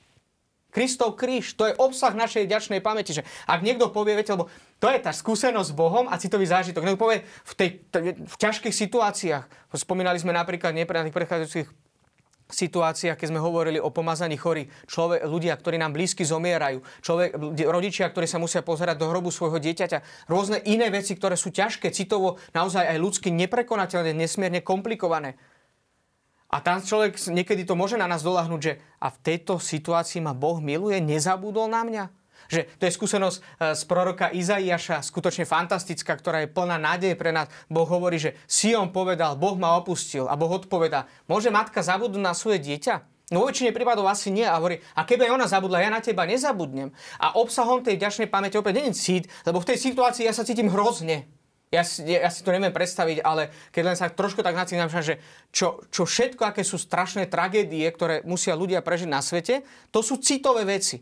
Kristov 0.69 1.17
kríž, 1.17 1.53
to 1.57 1.69
je 1.69 1.77
obsah 1.77 2.13
našej 2.13 2.49
ďačnej 2.49 2.81
pamäti. 2.81 3.17
Že 3.17 3.25
ak 3.49 3.65
niekto 3.65 3.89
povie, 3.89 4.17
viete, 4.17 4.33
lebo 4.33 4.49
to 4.77 4.89
je 4.89 5.01
tá 5.01 5.09
skúsenosť 5.09 5.69
s 5.69 5.77
Bohom 5.77 6.05
a 6.09 6.17
citový 6.21 6.49
zážitok. 6.49 6.85
Niekto 6.85 7.01
povie 7.01 7.25
v, 7.25 7.53
tej, 7.53 7.69
v 8.25 8.35
ťažkých 8.37 8.73
situáciách. 8.73 9.73
Spomínali 9.73 10.17
sme 10.21 10.33
napríklad 10.33 10.73
nie 10.73 10.85
pre 10.85 11.01
tých 11.01 11.13
predchádzajúcich 11.13 11.67
situáciách, 12.53 13.17
keď 13.17 13.27
sme 13.33 13.41
hovorili 13.41 13.81
o 13.81 13.89
pomazaní 13.89 14.37
chorí, 14.37 14.69
človek, 14.85 15.25
ľudia, 15.25 15.57
ktorí 15.57 15.81
nám 15.81 15.97
blízky 15.97 16.21
zomierajú, 16.23 16.85
človek, 17.01 17.35
rodičia, 17.65 18.07
ktorí 18.07 18.29
sa 18.29 18.37
musia 18.37 18.61
pozerať 18.61 19.01
do 19.01 19.09
hrobu 19.09 19.33
svojho 19.33 19.57
dieťaťa, 19.57 20.29
rôzne 20.29 20.61
iné 20.69 20.93
veci, 20.93 21.17
ktoré 21.17 21.33
sú 21.33 21.49
ťažké, 21.49 21.89
citovo, 21.89 22.37
naozaj 22.53 22.85
aj 22.85 22.97
ľudsky 23.01 23.33
neprekonateľné, 23.33 24.13
nesmierne 24.13 24.61
komplikované. 24.61 25.35
A 26.53 26.61
tam 26.61 26.85
človek 26.85 27.17
niekedy 27.33 27.65
to 27.65 27.73
môže 27.73 27.97
na 27.97 28.05
nás 28.05 28.21
doľahnúť, 28.21 28.61
že 28.61 28.77
a 29.01 29.09
v 29.09 29.17
tejto 29.25 29.57
situácii 29.57 30.21
ma 30.21 30.37
Boh 30.37 30.61
miluje, 30.61 31.01
nezabudol 31.01 31.65
na 31.65 31.81
mňa. 31.81 32.22
Že 32.53 32.61
to 32.77 32.83
je 32.85 32.93
skúsenosť 32.93 33.37
e, 33.37 33.41
z 33.73 33.81
proroka 33.89 34.29
Izaiaša, 34.29 35.01
skutočne 35.01 35.49
fantastická, 35.49 36.13
ktorá 36.13 36.45
je 36.45 36.53
plná 36.53 36.77
nádeje 36.77 37.17
pre 37.17 37.33
nás. 37.33 37.49
Boh 37.65 37.89
hovorí, 37.89 38.21
že 38.21 38.37
Sion 38.45 38.93
povedal, 38.93 39.33
Boh 39.33 39.57
ma 39.57 39.73
opustil 39.73 40.29
a 40.29 40.37
Boh 40.37 40.53
odpovedá, 40.53 41.09
môže 41.25 41.49
matka 41.49 41.81
zabudnúť 41.81 42.21
na 42.21 42.37
svoje 42.37 42.61
dieťa? 42.61 43.13
No 43.33 43.49
väčšine 43.49 43.73
prípadov 43.73 44.05
asi 44.05 44.29
nie. 44.29 44.45
A 44.45 44.61
hovorí, 44.61 44.77
a 44.93 45.01
keby 45.07 45.25
aj 45.25 45.33
ona 45.33 45.47
zabudla, 45.49 45.81
ja 45.81 45.89
na 45.89 46.05
teba 46.05 46.29
nezabudnem. 46.29 46.93
A 47.17 47.33
obsahom 47.41 47.81
tej 47.81 47.97
ďačnej 47.97 48.29
pamäte 48.29 48.61
opäť 48.61 48.85
je 48.85 48.93
cít, 48.93 49.25
lebo 49.49 49.57
v 49.57 49.73
tej 49.73 49.77
situácii 49.81 50.29
ja 50.29 50.35
sa 50.37 50.45
cítim 50.45 50.69
hrozne. 50.69 51.25
Ja 51.73 51.81
ja 52.05 52.29
si 52.29 52.45
to 52.45 52.53
neviem 52.53 52.69
predstaviť, 52.69 53.25
ale 53.25 53.49
keď 53.73 53.81
len 53.81 53.97
sa 53.97 54.13
trošku 54.13 54.45
tak 54.45 54.53
nacítam, 54.53 54.85
že 54.93 55.17
čo, 55.49 55.81
čo 55.89 56.05
všetko, 56.05 56.53
aké 56.53 56.61
sú 56.61 56.77
strašné 56.77 57.25
tragédie, 57.25 57.89
ktoré 57.89 58.21
musia 58.29 58.53
ľudia 58.53 58.85
prežiť 58.85 59.09
na 59.09 59.25
svete, 59.25 59.65
to 59.89 60.05
sú 60.05 60.21
citové 60.21 60.69
veci. 60.69 61.01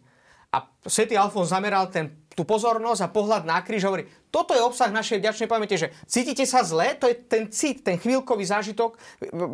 A 0.52 0.68
svätý 0.84 1.16
Alfons 1.16 1.48
zameral 1.48 1.88
ten, 1.88 2.28
tú 2.36 2.44
pozornosť 2.44 3.02
a 3.08 3.14
pohľad 3.14 3.48
na 3.48 3.64
kríž 3.64 3.88
hovorí, 3.88 4.04
toto 4.28 4.52
je 4.52 4.60
obsah 4.60 4.92
našej 4.92 5.24
vďačnej 5.24 5.48
pamäte, 5.48 5.80
že 5.80 5.96
cítite 6.08 6.44
sa 6.44 6.64
zle, 6.68 6.92
to 7.00 7.08
je 7.08 7.16
ten 7.16 7.48
cit, 7.48 7.88
ten 7.88 7.96
chvíľkový 7.96 8.44
zážitok, 8.44 9.00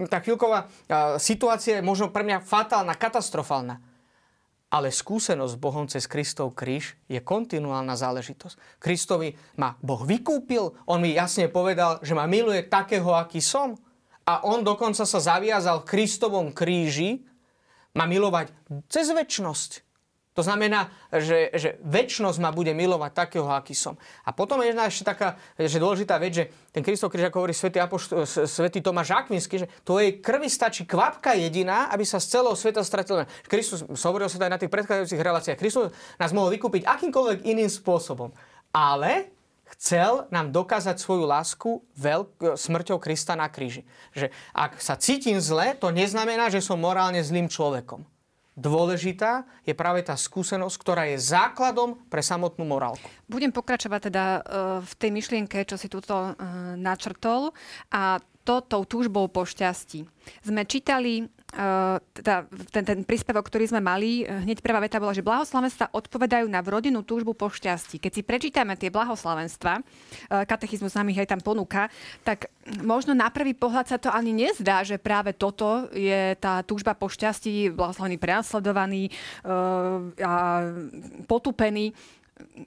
tá 0.09 0.17
chvíľková 0.25 0.65
situácia 1.21 1.77
je 1.77 1.85
možno 1.85 2.09
pre 2.09 2.25
mňa 2.25 2.41
fatálna, 2.41 2.97
katastrofálna. 2.97 3.77
Ale 4.67 4.91
skúsenosť 4.91 5.53
s 5.55 5.63
Bohom 5.63 5.87
cez 5.87 6.11
Kristov 6.11 6.51
kríž 6.51 6.99
je 7.07 7.23
kontinuálna 7.23 7.95
záležitosť. 7.95 8.83
Kristovi 8.83 9.31
ma 9.55 9.79
Boh 9.79 10.03
vykúpil, 10.03 10.75
on 10.91 10.99
mi 10.99 11.15
jasne 11.15 11.47
povedal, 11.47 12.03
že 12.03 12.11
ma 12.11 12.27
miluje 12.27 12.67
takého, 12.67 13.15
aký 13.15 13.39
som. 13.39 13.79
A 14.27 14.43
on 14.43 14.67
dokonca 14.67 15.07
sa 15.07 15.19
zaviazal 15.23 15.87
v 15.87 15.87
Kristovom 15.87 16.51
kríži 16.51 17.23
ma 17.95 18.03
milovať 18.03 18.51
cez 18.91 19.07
väčnosť. 19.07 19.86
To 20.37 20.45
znamená, 20.45 20.93
že, 21.09 21.49
že 21.57 21.81
väčšnosť 21.81 22.37
ma 22.37 22.53
bude 22.53 22.69
milovať 22.77 23.09
takého, 23.09 23.49
aký 23.49 23.73
som. 23.73 23.97
A 24.21 24.29
potom 24.29 24.61
je 24.61 24.69
ešte 24.69 25.01
taká 25.01 25.33
že 25.57 25.81
dôležitá 25.81 26.21
vec, 26.21 26.37
že 26.37 26.45
ten 26.69 26.85
Kristov 26.85 27.09
kríž, 27.09 27.33
ako 27.33 27.41
hovorí 27.41 27.57
svätý, 27.57 27.81
svätý 28.45 28.85
Tomáš 28.85 29.17
Akvinsky, 29.17 29.65
že 29.65 29.67
to 29.81 29.97
je 29.97 30.21
krvi 30.21 30.45
stačí 30.45 30.85
kvapka 30.85 31.33
jediná, 31.33 31.89
aby 31.89 32.05
sa 32.05 32.21
z 32.21 32.37
celého 32.37 32.53
sveta 32.53 32.85
stratil. 32.85 33.25
Kristus, 33.49 33.81
hovoril 33.81 34.29
sa 34.29 34.37
aj 34.37 34.53
na 34.53 34.61
tých 34.61 34.69
predchádzajúcich 34.69 35.25
reláciách, 35.25 35.57
Kristus 35.57 35.89
nás 36.21 36.29
mohol 36.29 36.53
vykúpiť 36.53 36.85
akýmkoľvek 36.85 37.49
iným 37.49 37.73
spôsobom. 37.73 38.29
Ale 38.69 39.33
chcel 39.73 40.29
nám 40.29 40.53
dokázať 40.53 41.01
svoju 41.01 41.25
lásku 41.25 41.81
veľk- 41.97 42.61
smrťou 42.61 43.01
Krista 43.01 43.33
na 43.33 43.49
kríži. 43.49 43.89
Že 44.13 44.29
ak 44.53 44.77
sa 44.77 44.93
cítim 45.01 45.41
zle, 45.41 45.73
to 45.73 45.89
neznamená, 45.89 46.53
že 46.53 46.61
som 46.61 46.77
morálne 46.77 47.25
zlým 47.25 47.49
človekom 47.49 48.05
dôležitá 48.57 49.45
je 49.61 49.77
práve 49.77 50.01
tá 50.01 50.17
skúsenosť, 50.17 50.75
ktorá 50.81 51.05
je 51.13 51.21
základom 51.21 52.01
pre 52.09 52.25
samotnú 52.25 52.65
morálku. 52.65 53.05
Budem 53.29 53.53
pokračovať 53.53 54.09
teda 54.09 54.25
e, 54.25 54.39
v 54.81 54.93
tej 54.97 55.11
myšlienke, 55.13 55.57
čo 55.69 55.77
si 55.77 55.85
túto 55.85 56.17
e, 56.17 56.31
načrtol 56.75 57.53
a 57.93 58.17
to 58.41 58.65
tou 58.65 58.87
túžbou 58.87 59.29
po 59.29 59.45
šťastí. 59.45 60.07
Sme 60.41 60.65
čítali 60.65 61.29
teda 61.47 62.43
ten, 62.75 62.83
ten 62.83 62.99
príspevok, 63.07 63.47
ktorý 63.47 63.71
sme 63.71 63.79
mali, 63.79 64.27
hneď 64.27 64.59
prvá 64.59 64.83
veta 64.83 64.99
bola, 64.99 65.15
že 65.15 65.23
blahoslavenstva 65.23 65.95
odpovedajú 65.95 66.43
na 66.51 66.59
vrodenú 66.59 67.07
túžbu 67.07 67.31
po 67.31 67.47
šťastí. 67.47 68.03
Keď 68.03 68.11
si 68.11 68.21
prečítame 68.21 68.75
tie 68.75 68.91
blahoslavenstva, 68.91 69.79
uh, 69.79 70.43
katechizmus 70.43 70.91
nám 70.91 71.07
ich 71.15 71.23
aj 71.23 71.31
tam 71.31 71.41
ponúka, 71.41 71.87
tak 72.27 72.51
možno 72.83 73.15
na 73.15 73.31
prvý 73.31 73.55
pohľad 73.55 73.87
sa 73.87 73.97
to 73.97 74.11
ani 74.11 74.35
nezdá, 74.35 74.83
že 74.83 74.99
práve 74.99 75.31
toto 75.31 75.87
je 75.95 76.35
tá 76.35 76.59
túžba 76.67 76.91
po 76.91 77.07
šťastí, 77.07 77.71
blahoslavený 77.71 78.19
prenasledovaný 78.19 79.07
a 80.19 80.33
potupený. 81.31 81.95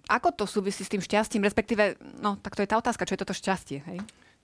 Ako 0.08 0.32
to 0.32 0.48
súvisí 0.48 0.82
s 0.82 0.90
tým 0.90 1.04
šťastím? 1.04 1.44
Respektíve, 1.44 2.00
no 2.24 2.40
tak 2.40 2.56
to 2.56 2.64
je 2.64 2.70
tá 2.70 2.80
otázka, 2.80 3.04
čo 3.04 3.14
je 3.14 3.22
toto 3.22 3.36
šťastie, 3.36 3.78
hej? 3.86 3.98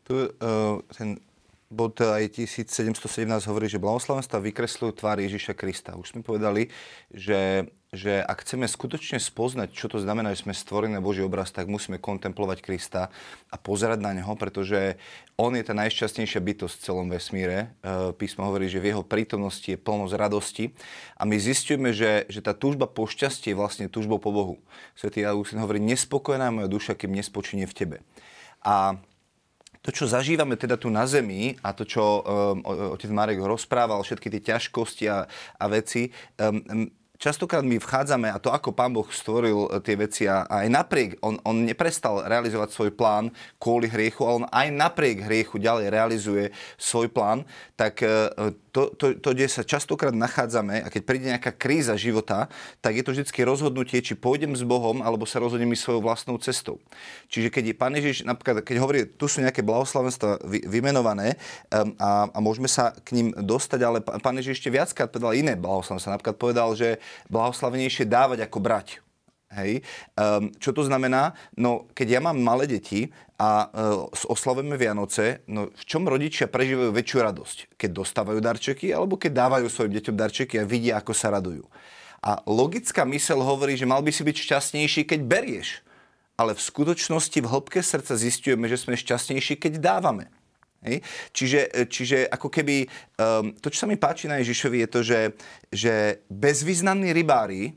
Tu, 0.07 0.14
uh, 0.14 0.79
ten 0.92 1.18
bod 1.66 1.98
aj 1.98 2.31
1717 2.46 3.02
hovorí, 3.50 3.66
že 3.66 3.83
blahoslavenstva 3.83 4.38
vykresľujú 4.38 4.92
tvár 5.02 5.18
Ježiša 5.18 5.59
Krista. 5.59 5.98
Už 5.98 6.14
sme 6.14 6.22
povedali, 6.22 6.70
že, 7.11 7.66
že 7.90 8.22
ak 8.22 8.46
chceme 8.46 8.70
skutočne 8.70 9.18
spoznať, 9.18 9.74
čo 9.74 9.90
to 9.90 9.98
znamená, 9.98 10.31
že 10.31 10.46
sme 10.46 10.55
stvorení 10.55 10.94
na 10.94 11.02
Boží 11.02 11.26
obraz, 11.26 11.50
tak 11.50 11.66
musíme 11.66 11.98
kontemplovať 11.98 12.62
Krista 12.62 13.11
a 13.50 13.57
pozerať 13.59 13.98
na 13.98 14.14
Neho, 14.14 14.31
pretože 14.38 14.94
On 15.35 15.50
je 15.59 15.66
tá 15.66 15.74
najšťastnejšia 15.74 16.38
bytosť 16.38 16.74
v 16.79 16.85
celom 16.87 17.07
vesmíre. 17.11 17.74
E, 17.83 18.14
písmo 18.14 18.46
hovorí, 18.46 18.70
že 18.70 18.79
v 18.79 18.94
Jeho 18.94 19.02
prítomnosti 19.02 19.66
je 19.66 19.74
plnosť 19.74 20.14
radosti 20.14 20.70
a 21.18 21.26
my 21.26 21.35
zistujeme, 21.35 21.90
že, 21.90 22.31
že 22.31 22.46
tá 22.46 22.55
túžba 22.55 22.87
po 22.87 23.11
šťastie 23.11 23.52
je 23.52 23.59
vlastne 23.59 23.90
túžbou 23.90 24.22
po 24.22 24.31
Bohu. 24.31 24.57
Svetý 24.94 25.26
Augustín 25.26 25.59
hovorí, 25.59 25.83
nespokojná 25.83 26.55
moja 26.55 26.70
duša, 26.70 26.94
kým 26.94 27.11
nespočinie 27.11 27.66
v 27.66 27.74
Tebe. 27.74 27.98
A 28.62 29.02
to, 29.87 29.94
čo 29.94 30.11
zažívame 30.11 30.59
teda 30.59 30.75
tu 30.75 30.90
na 30.90 31.07
Zemi 31.07 31.55
a 31.62 31.70
to, 31.70 31.87
čo 31.87 32.03
um, 32.03 32.59
otec 32.99 33.07
Marek 33.14 33.38
rozprával, 33.38 34.03
všetky 34.03 34.27
tie 34.35 34.42
ťažkosti 34.51 35.07
a, 35.07 35.31
a 35.31 35.64
veci, 35.70 36.11
um, 36.42 36.90
častokrát 37.16 37.64
my 37.64 37.81
vchádzame 37.81 38.29
a 38.31 38.40
to, 38.40 38.52
ako 38.52 38.72
Pán 38.72 38.92
Boh 38.92 39.09
stvoril 39.09 39.68
e, 39.68 39.81
tie 39.81 39.96
veci 39.96 40.24
a, 40.29 40.44
aj 40.46 40.66
napriek, 40.68 41.11
on, 41.24 41.40
on 41.42 41.64
neprestal 41.64 42.24
realizovať 42.24 42.72
svoj 42.72 42.90
plán 42.92 43.33
kvôli 43.57 43.88
hriechu, 43.88 44.24
ale 44.24 44.44
on 44.44 44.46
aj 44.52 44.68
napriek 44.72 45.24
hriechu 45.24 45.57
ďalej 45.57 45.87
realizuje 45.88 46.44
svoj 46.76 47.09
plán, 47.12 47.48
tak 47.74 48.05
e, 48.05 48.33
to, 48.76 48.92
to, 48.92 49.16
to, 49.16 49.29
kde 49.33 49.48
sa 49.48 49.64
častokrát 49.64 50.12
nachádzame 50.12 50.85
a 50.85 50.92
keď 50.92 51.02
príde 51.09 51.33
nejaká 51.33 51.57
kríza 51.57 51.96
života, 51.96 52.52
tak 52.85 53.00
je 53.00 53.05
to 53.05 53.16
vždy 53.16 53.24
rozhodnutie, 53.48 54.05
či 54.05 54.12
pôjdem 54.12 54.52
s 54.52 54.61
Bohom, 54.61 55.00
alebo 55.00 55.24
sa 55.24 55.40
rozhodnem 55.40 55.72
ísť 55.72 55.88
svojou 55.88 56.02
vlastnou 56.05 56.37
cestou. 56.37 56.76
Čiže 57.33 57.48
keď 57.48 57.72
je 57.72 57.74
Pán 57.74 57.96
Ježiš, 57.96 58.29
napríklad, 58.29 58.61
keď 58.61 58.76
hovorí, 58.85 59.09
tu 59.09 59.24
sú 59.33 59.40
nejaké 59.40 59.64
blahoslavenstva 59.64 60.44
vymenované 60.68 61.40
um, 61.72 61.96
a, 61.96 62.29
a 62.29 62.38
môžeme 62.44 62.68
sa 62.68 62.92
k 62.92 63.16
ním 63.16 63.33
dostať, 63.33 63.81
ale 63.81 64.05
Pán 64.05 64.37
Ježiš 64.37 64.61
ešte 64.61 64.68
viackrát 64.68 65.09
povedal 65.09 65.40
iné 65.40 65.57
blahoslavenstva. 65.57 66.20
Napríklad 66.20 66.37
povedal, 66.37 66.68
že 66.76 67.00
blahoslavenejšie 67.29 68.09
dávať 68.09 68.47
ako 68.47 68.59
brať. 68.62 68.88
Hej. 69.55 69.87
Um, 70.19 70.51
čo 70.59 70.75
to 70.75 70.83
znamená? 70.83 71.33
No, 71.55 71.87
keď 71.95 72.19
ja 72.19 72.21
mám 72.21 72.35
malé 72.37 72.66
deti 72.66 73.14
a 73.38 73.71
uh, 73.71 74.27
oslavujeme 74.27 74.75
Vianoce, 74.75 75.47
no 75.47 75.71
v 75.71 75.85
čom 75.87 76.03
rodičia 76.03 76.51
prežívajú 76.51 76.90
väčšiu 76.90 77.19
radosť? 77.23 77.59
Keď 77.79 77.90
dostávajú 77.95 78.42
darčeky 78.42 78.90
alebo 78.90 79.14
keď 79.14 79.47
dávajú 79.47 79.71
svojim 79.71 79.95
deťom 80.03 80.19
darčeky 80.19 80.59
a 80.59 80.66
vidia, 80.66 80.99
ako 80.99 81.14
sa 81.14 81.31
radujú. 81.31 81.62
A 82.27 82.42
logická 82.42 83.07
mysel 83.07 83.38
hovorí, 83.38 83.79
že 83.79 83.87
mal 83.87 84.03
by 84.03 84.11
si 84.11 84.27
byť 84.27 84.37
šťastnejší, 84.37 85.03
keď 85.07 85.21
berieš. 85.23 85.87
Ale 86.37 86.53
v 86.53 86.61
skutočnosti 86.61 87.38
v 87.38 87.49
hĺbke 87.49 87.81
srdca 87.81 88.12
zistujeme, 88.19 88.69
že 88.69 88.83
sme 88.83 88.99
šťastnejší, 88.99 89.57
keď 89.57 89.79
dávame. 89.81 90.29
Hej? 90.87 91.03
Čiže, 91.35 91.61
čiže 91.90 92.18
ako 92.31 92.49
keby, 92.49 92.87
um, 93.18 93.53
to, 93.59 93.68
čo 93.68 93.85
sa 93.85 93.90
mi 93.90 93.99
páči 93.99 94.31
na 94.31 94.38
Ježišovi, 94.38 94.87
je 94.87 94.88
to, 94.88 95.01
že, 95.03 95.20
že 95.75 95.92
bezvýznamní 96.31 97.11
rybári, 97.11 97.75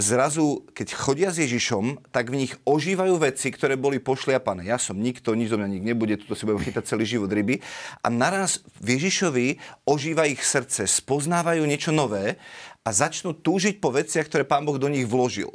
zrazu, 0.00 0.64
keď 0.72 0.88
chodia 0.96 1.28
s 1.28 1.42
Ježišom, 1.44 2.08
tak 2.08 2.32
v 2.32 2.46
nich 2.46 2.52
ožívajú 2.64 3.20
veci, 3.20 3.52
ktoré 3.52 3.76
boli 3.76 4.00
pošliapané. 4.00 4.70
Ja 4.70 4.80
som 4.80 4.96
nikto, 4.96 5.36
nič 5.36 5.52
zo 5.52 5.60
mňa 5.60 5.68
nik 5.68 5.84
nebude, 5.84 6.16
toto 6.16 6.32
si 6.32 6.48
budem 6.48 6.64
chytať 6.64 6.88
celý 6.88 7.04
život 7.04 7.28
ryby. 7.28 7.60
A 8.00 8.08
naraz 8.08 8.64
v 8.80 8.96
Ježišovi 8.96 9.60
ožíva 9.84 10.24
ich 10.24 10.40
srdce, 10.40 10.88
spoznávajú 10.88 11.66
niečo 11.68 11.92
nové 11.92 12.40
a 12.80 12.90
začnú 12.90 13.36
túžiť 13.36 13.82
po 13.82 13.92
veciach, 13.92 14.26
ktoré 14.30 14.48
Pán 14.48 14.64
Boh 14.64 14.80
do 14.80 14.88
nich 14.88 15.04
vložil. 15.04 15.52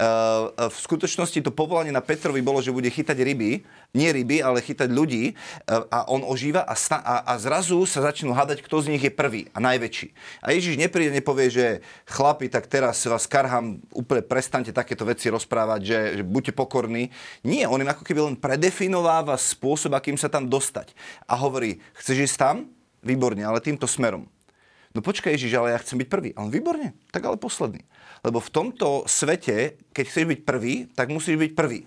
Eh, 0.00 0.48
v 0.56 0.78
skutočnosti 0.80 1.44
to 1.44 1.52
povolanie 1.52 1.92
na 1.92 2.00
Petrovi 2.00 2.40
bolo, 2.40 2.64
že 2.64 2.72
bude 2.72 2.88
chytať 2.88 3.20
ryby, 3.20 3.60
nie 3.92 4.08
ryby, 4.08 4.40
ale 4.40 4.64
chytať 4.64 4.88
ľudí 4.88 5.36
eh, 5.36 5.92
a 5.92 6.08
on 6.08 6.24
ožíva 6.24 6.64
a, 6.64 6.72
sna- 6.72 7.04
a, 7.04 7.20
a 7.28 7.36
zrazu 7.36 7.84
sa 7.84 8.00
začnú 8.00 8.32
hádať, 8.32 8.64
kto 8.64 8.80
z 8.80 8.96
nich 8.96 9.04
je 9.04 9.12
prvý 9.12 9.52
a 9.52 9.60
najväčší. 9.60 10.08
A 10.40 10.56
Ježiš 10.56 10.80
nepríde, 10.80 11.12
nepovie, 11.12 11.52
že 11.52 11.66
chlapi, 12.08 12.48
tak 12.48 12.64
teraz 12.72 13.04
vás 13.04 13.28
karham, 13.28 13.76
úplne 13.92 14.24
prestante 14.24 14.72
takéto 14.72 15.04
veci 15.04 15.28
rozprávať, 15.28 15.80
že, 15.84 15.98
že 16.16 16.22
buďte 16.24 16.56
pokorní. 16.56 17.12
Nie, 17.44 17.68
on 17.68 17.84
im 17.84 17.92
ako 17.92 18.00
keby 18.00 18.20
len 18.24 18.36
predefinováva 18.40 19.36
spôsob, 19.36 19.92
akým 19.92 20.16
sa 20.16 20.32
tam 20.32 20.48
dostať. 20.48 20.96
A 21.28 21.36
hovorí, 21.36 21.76
chceš 22.00 22.24
ísť 22.24 22.36
tam? 22.40 22.56
Výborne, 23.04 23.44
ale 23.44 23.60
týmto 23.60 23.84
smerom. 23.84 24.24
No 24.96 25.04
počkaj 25.04 25.36
Ježiš, 25.36 25.54
ale 25.54 25.76
ja 25.76 25.82
chcem 25.84 26.00
byť 26.00 26.08
prvý. 26.08 26.30
A 26.34 26.42
on 26.42 26.50
výborne, 26.50 26.96
tak 27.14 27.22
ale 27.22 27.36
posledný. 27.36 27.84
Lebo 28.20 28.38
v 28.40 28.52
tomto 28.52 29.08
svete, 29.08 29.80
keď 29.92 30.04
chceš 30.04 30.24
byť 30.28 30.40
prvý, 30.44 30.74
tak 30.92 31.08
musíš 31.08 31.40
byť 31.40 31.52
prvý. 31.56 31.84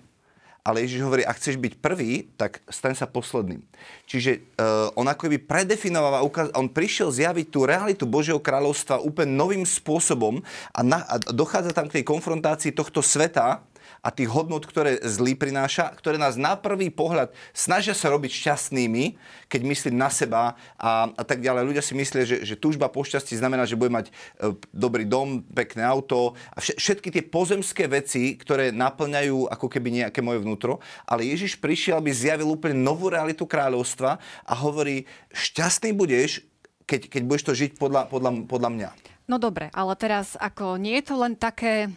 Ale 0.64 0.80
Ježiš 0.88 1.04
hovorí, 1.04 1.28
ak 1.28 1.36
chceš 1.44 1.60
byť 1.60 1.74
prvý, 1.84 2.32
tak 2.40 2.64
staň 2.72 2.96
sa 2.96 3.04
posledným. 3.04 3.60
Čiže 4.08 4.40
uh, 4.56 4.96
on 4.96 5.04
ako 5.12 5.28
by 5.36 5.38
predefinoval, 5.44 6.24
on 6.56 6.72
prišiel 6.72 7.12
zjaviť 7.12 7.52
tú 7.52 7.68
realitu 7.68 8.08
Božieho 8.08 8.40
kráľovstva 8.40 9.04
úplne 9.04 9.36
novým 9.36 9.68
spôsobom 9.68 10.40
a, 10.72 10.80
na, 10.80 11.04
a 11.04 11.20
dochádza 11.20 11.76
tam 11.76 11.92
k 11.92 12.00
tej 12.00 12.08
konfrontácii 12.08 12.72
tohto 12.72 13.04
sveta, 13.04 13.60
a 14.04 14.12
tých 14.12 14.28
hodnot, 14.28 14.68
ktoré 14.68 15.00
zlý 15.00 15.40
prináša, 15.40 15.96
ktoré 15.96 16.20
nás 16.20 16.36
na 16.36 16.60
prvý 16.60 16.92
pohľad 16.92 17.32
snažia 17.56 17.96
sa 17.96 18.12
robiť 18.12 18.36
šťastnými, 18.36 19.16
keď 19.48 19.62
myslím 19.64 19.96
na 19.96 20.12
seba 20.12 20.60
a, 20.76 21.08
a 21.08 21.24
tak 21.24 21.40
ďalej. 21.40 21.72
Ľudia 21.72 21.84
si 21.84 21.96
myslia, 21.96 22.28
že, 22.28 22.44
že 22.44 22.60
túžba 22.60 22.92
po 22.92 23.08
šťastí 23.08 23.40
znamená, 23.40 23.64
že 23.64 23.80
bude 23.80 23.96
mať 23.96 24.12
e, 24.12 24.54
dobrý 24.76 25.08
dom, 25.08 25.40
pekné 25.56 25.88
auto 25.88 26.36
a 26.52 26.60
všetky 26.60 27.16
tie 27.16 27.24
pozemské 27.24 27.88
veci, 27.88 28.36
ktoré 28.36 28.76
naplňajú 28.76 29.48
ako 29.48 29.72
keby 29.72 30.04
nejaké 30.04 30.20
moje 30.20 30.44
vnútro. 30.44 30.84
Ale 31.08 31.24
Ježiš 31.24 31.56
prišiel, 31.56 32.04
aby 32.04 32.12
zjavil 32.12 32.52
úplne 32.52 32.76
novú 32.76 33.08
realitu 33.08 33.48
kráľovstva 33.48 34.20
a 34.44 34.54
hovorí, 34.60 35.08
šťastný 35.32 35.96
budeš, 35.96 36.44
keď, 36.84 37.08
keď 37.08 37.22
budeš 37.24 37.44
to 37.48 37.54
žiť 37.56 37.72
podľa, 37.80 38.12
podľa, 38.12 38.32
podľa 38.52 38.70
mňa. 38.76 38.90
No 39.32 39.40
dobre, 39.40 39.72
ale 39.72 39.96
teraz 39.96 40.36
ako 40.36 40.76
nie 40.76 41.00
je 41.00 41.06
to 41.08 41.16
len 41.16 41.40
také 41.40 41.88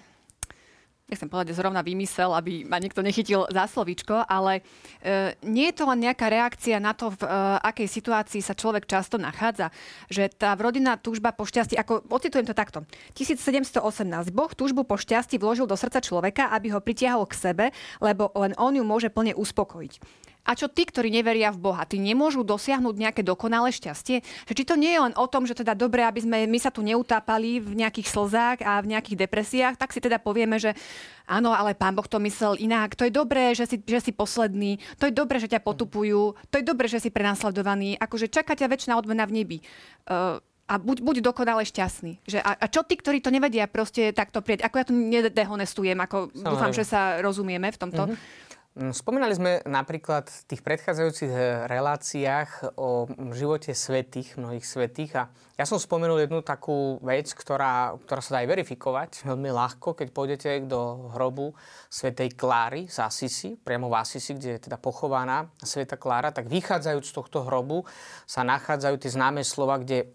nechcem 1.06 1.30
povedať 1.30 1.54
zrovna 1.54 1.86
vymysel, 1.86 2.34
aby 2.34 2.66
ma 2.66 2.82
niekto 2.82 2.98
nechytil 2.98 3.46
za 3.46 3.70
slovíčko, 3.70 4.26
ale 4.26 4.66
e, 4.98 5.38
nie 5.46 5.70
je 5.70 5.78
to 5.78 5.86
len 5.86 6.02
nejaká 6.02 6.26
reakcia 6.26 6.82
na 6.82 6.98
to, 6.98 7.14
v 7.14 7.22
e, 7.22 7.30
akej 7.62 7.86
situácii 7.86 8.42
sa 8.42 8.58
človek 8.58 8.90
často 8.90 9.14
nachádza. 9.14 9.70
Že 10.10 10.34
tá 10.34 10.58
rodinná 10.58 10.98
túžba 10.98 11.30
po 11.30 11.46
šťastí, 11.46 11.78
ako 11.78 12.02
ocitujem 12.10 12.42
to 12.42 12.58
takto. 12.58 12.82
1718. 13.14 14.34
Boh 14.34 14.50
túžbu 14.50 14.82
po 14.82 14.98
šťastí 14.98 15.38
vložil 15.38 15.70
do 15.70 15.78
srdca 15.78 16.02
človeka, 16.02 16.50
aby 16.50 16.74
ho 16.74 16.82
pritiahol 16.82 17.30
k 17.30 17.38
sebe, 17.38 17.64
lebo 18.02 18.34
len 18.34 18.58
on 18.58 18.74
ju 18.74 18.82
môže 18.82 19.06
plne 19.06 19.38
uspokojiť. 19.38 20.26
A 20.46 20.54
čo 20.54 20.70
tí, 20.70 20.86
ktorí 20.86 21.10
neveria 21.10 21.50
v 21.50 21.58
Boha, 21.58 21.82
tí 21.82 21.98
nemôžu 21.98 22.46
dosiahnuť 22.46 22.94
nejaké 22.94 23.26
dokonalé 23.26 23.74
šťastie? 23.74 24.22
Že 24.46 24.54
či 24.54 24.64
to 24.64 24.78
nie 24.78 24.94
je 24.94 25.02
len 25.02 25.14
o 25.18 25.26
tom, 25.26 25.42
že 25.42 25.58
teda 25.58 25.74
dobre, 25.74 26.06
aby 26.06 26.22
sme 26.22 26.46
my 26.46 26.58
sa 26.62 26.70
tu 26.70 26.86
neutápali 26.86 27.58
v 27.58 27.82
nejakých 27.82 28.06
slzách 28.06 28.58
a 28.62 28.78
v 28.78 28.94
nejakých 28.94 29.26
depresiách, 29.26 29.74
tak 29.74 29.90
si 29.90 29.98
teda 29.98 30.22
povieme, 30.22 30.62
že 30.62 30.78
áno, 31.26 31.50
ale 31.50 31.74
pán 31.74 31.98
Boh 31.98 32.06
to 32.06 32.22
myslel 32.22 32.54
inak. 32.54 32.94
To 32.94 33.02
je 33.02 33.12
dobré, 33.12 33.52
že 33.58 33.66
si, 33.66 33.82
že 33.82 33.98
si 33.98 34.14
posledný. 34.14 34.78
To 35.02 35.10
je 35.10 35.12
dobré, 35.12 35.42
že 35.42 35.50
ťa 35.50 35.60
potupujú. 35.66 36.38
To 36.38 36.54
je 36.54 36.64
dobré, 36.64 36.86
že 36.86 37.02
si 37.02 37.10
prenasledovaný. 37.10 37.98
Akože 37.98 38.30
čaká 38.30 38.54
ťa 38.54 38.70
väčšina 38.70 38.94
odmena 38.94 39.26
v 39.26 39.42
nebi. 39.42 39.58
Uh, 40.06 40.38
a 40.66 40.82
buď, 40.82 40.98
buď 40.98 41.16
dokonale 41.22 41.62
šťastný. 41.62 42.26
Že 42.26 42.42
a, 42.42 42.50
a 42.58 42.66
čo 42.66 42.82
tí, 42.82 42.98
ktorí 42.98 43.22
to 43.22 43.30
nevedia 43.30 43.70
proste 43.70 44.10
takto 44.10 44.42
prieť? 44.42 44.66
Ako 44.66 44.76
ja 44.82 44.86
to 44.86 44.94
nedehonestujem, 44.94 45.94
ako 45.94 46.34
Samozrejme. 46.34 46.50
dúfam, 46.50 46.72
že 46.74 46.82
sa 46.82 47.22
rozumieme 47.22 47.70
v 47.70 47.78
tomto. 47.78 48.02
Mm-hmm. 48.10 48.45
Mm, 48.76 48.92
spomínali 48.92 49.32
sme 49.32 49.64
napríklad 49.64 50.28
v 50.28 50.40
tých 50.52 50.60
predchádzajúcich 50.60 51.32
eh, 51.32 51.64
reláciách 51.64 52.76
o 52.76 53.08
živote 53.32 53.72
svetých, 53.72 54.36
mnohých 54.36 54.68
svetých. 54.68 55.16
A 55.16 55.32
ja 55.56 55.64
som 55.64 55.80
spomenul 55.80 56.20
jednu 56.20 56.44
takú 56.44 57.00
vec, 57.00 57.32
ktorá, 57.32 57.96
ktorá 58.04 58.20
sa 58.20 58.36
dá 58.36 58.38
aj 58.44 58.52
verifikovať 58.52 59.10
veľmi 59.32 59.48
ľahko, 59.48 59.96
keď 59.96 60.08
pôjdete 60.12 60.50
do 60.68 61.08
hrobu 61.16 61.56
svetej 61.88 62.36
Kláry 62.36 62.84
z 62.84 63.00
Asisi, 63.00 63.56
priamo 63.56 63.88
v 63.88 63.96
Asisi, 63.96 64.36
kde 64.36 64.60
je 64.60 64.68
teda 64.68 64.76
pochovaná 64.76 65.48
sveta 65.56 65.96
Klára, 65.96 66.28
tak 66.28 66.44
vychádzajúc 66.44 67.04
z 67.08 67.16
tohto 67.16 67.48
hrobu 67.48 67.88
sa 68.28 68.44
nachádzajú 68.44 69.00
tie 69.00 69.08
známe 69.08 69.40
slova, 69.40 69.80
kde, 69.80 70.12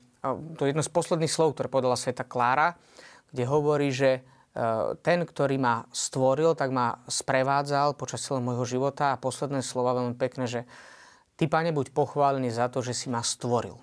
to 0.54 0.70
je 0.70 0.78
jedno 0.78 0.86
z 0.86 0.94
posledných 0.94 1.34
slov, 1.34 1.58
ktoré 1.58 1.66
povedala 1.66 1.98
sveta 1.98 2.30
Klára, 2.30 2.78
kde 3.34 3.44
hovorí, 3.50 3.90
že 3.90 4.22
Eh, 4.22 4.41
ten, 5.00 5.20
ktorý 5.24 5.56
ma 5.56 5.88
stvoril, 5.96 6.60
tak 6.60 6.76
ma 6.76 7.00
sprevádzal 7.08 7.96
počas 7.96 8.20
celého 8.20 8.44
môjho 8.44 8.68
života. 8.68 9.16
A 9.16 9.22
posledné 9.22 9.64
slova 9.64 9.96
veľmi 9.96 10.16
pekné, 10.20 10.46
že 10.48 10.62
Ty, 11.40 11.48
Pane, 11.48 11.72
buď 11.72 11.96
pochválený 11.96 12.52
za 12.52 12.68
to, 12.68 12.84
že 12.84 12.92
si 12.92 13.08
ma 13.08 13.24
stvoril. 13.24 13.80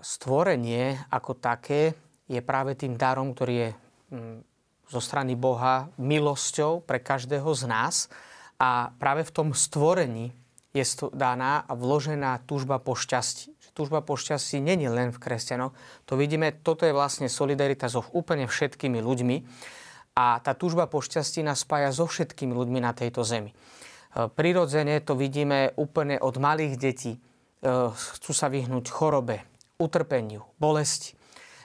Stvorenie 0.00 0.98
ako 1.10 1.38
také 1.38 1.94
je 2.30 2.40
práve 2.42 2.74
tým 2.78 2.94
darom, 2.94 3.34
ktorý 3.34 3.54
je 3.54 3.70
mm, 4.14 4.38
zo 4.90 5.00
strany 5.02 5.38
Boha 5.38 5.90
milosťou 5.98 6.82
pre 6.82 6.98
každého 6.98 7.50
z 7.54 7.62
nás. 7.70 7.94
A 8.58 8.90
práve 8.98 9.22
v 9.26 9.34
tom 9.34 9.48
stvorení 9.54 10.34
je 10.74 10.84
daná 11.14 11.62
a 11.66 11.72
vložená 11.74 12.42
túžba 12.46 12.78
po 12.78 12.94
šťastí 12.94 13.49
túžba 13.72 14.04
po 14.04 14.18
šťastí 14.18 14.58
není 14.62 14.90
len 14.90 15.14
v 15.14 15.18
kresťanoch. 15.18 15.72
To 16.10 16.14
vidíme, 16.18 16.52
toto 16.52 16.84
je 16.84 16.94
vlastne 16.94 17.30
solidarita 17.30 17.86
so 17.88 18.04
úplne 18.14 18.50
všetkými 18.50 18.98
ľuďmi. 18.98 19.36
A 20.18 20.42
tá 20.42 20.52
túžba 20.58 20.90
po 20.90 21.00
šťastí 21.00 21.40
nás 21.46 21.62
spája 21.62 21.94
so 21.94 22.04
všetkými 22.04 22.50
ľuďmi 22.50 22.78
na 22.82 22.92
tejto 22.92 23.22
zemi. 23.22 23.54
E, 23.54 23.56
prirodzene 24.28 24.98
to 25.00 25.14
vidíme 25.14 25.72
úplne 25.78 26.18
od 26.18 26.34
malých 26.36 26.74
detí. 26.76 27.12
E, 27.16 27.18
chcú 27.94 28.32
sa 28.34 28.50
vyhnúť 28.50 28.90
chorobe, 28.90 29.46
utrpeniu, 29.78 30.44
bolesti. 30.58 31.14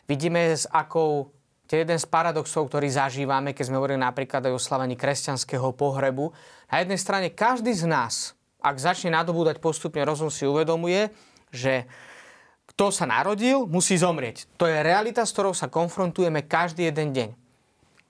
Vidíme, 0.06 0.54
s 0.54 0.70
akou 0.70 1.34
To 1.66 1.74
je 1.74 1.82
jeden 1.82 1.98
z 1.98 2.06
paradoxov, 2.06 2.70
ktorý 2.70 2.94
zažívame, 2.94 3.58
keď 3.58 3.74
sme 3.74 3.82
hovorili 3.82 3.98
napríklad 3.98 4.46
aj 4.46 4.54
o 4.54 4.62
slavení 4.62 4.94
kresťanského 4.94 5.74
pohrebu. 5.74 6.30
Na 6.70 6.86
jednej 6.86 7.02
strane 7.02 7.34
každý 7.34 7.74
z 7.74 7.90
nás, 7.90 8.38
ak 8.62 8.78
začne 8.78 9.10
nadobúdať 9.10 9.58
postupne 9.58 10.06
rozum, 10.06 10.30
si 10.30 10.46
uvedomuje, 10.46 11.10
že 11.50 11.86
kto 12.76 12.92
sa 12.92 13.08
narodil, 13.08 13.64
musí 13.72 13.96
zomrieť. 13.96 14.52
To 14.60 14.68
je 14.68 14.84
realita, 14.84 15.24
s 15.24 15.32
ktorou 15.32 15.56
sa 15.56 15.72
konfrontujeme 15.72 16.44
každý 16.44 16.92
jeden 16.92 17.16
deň. 17.16 17.30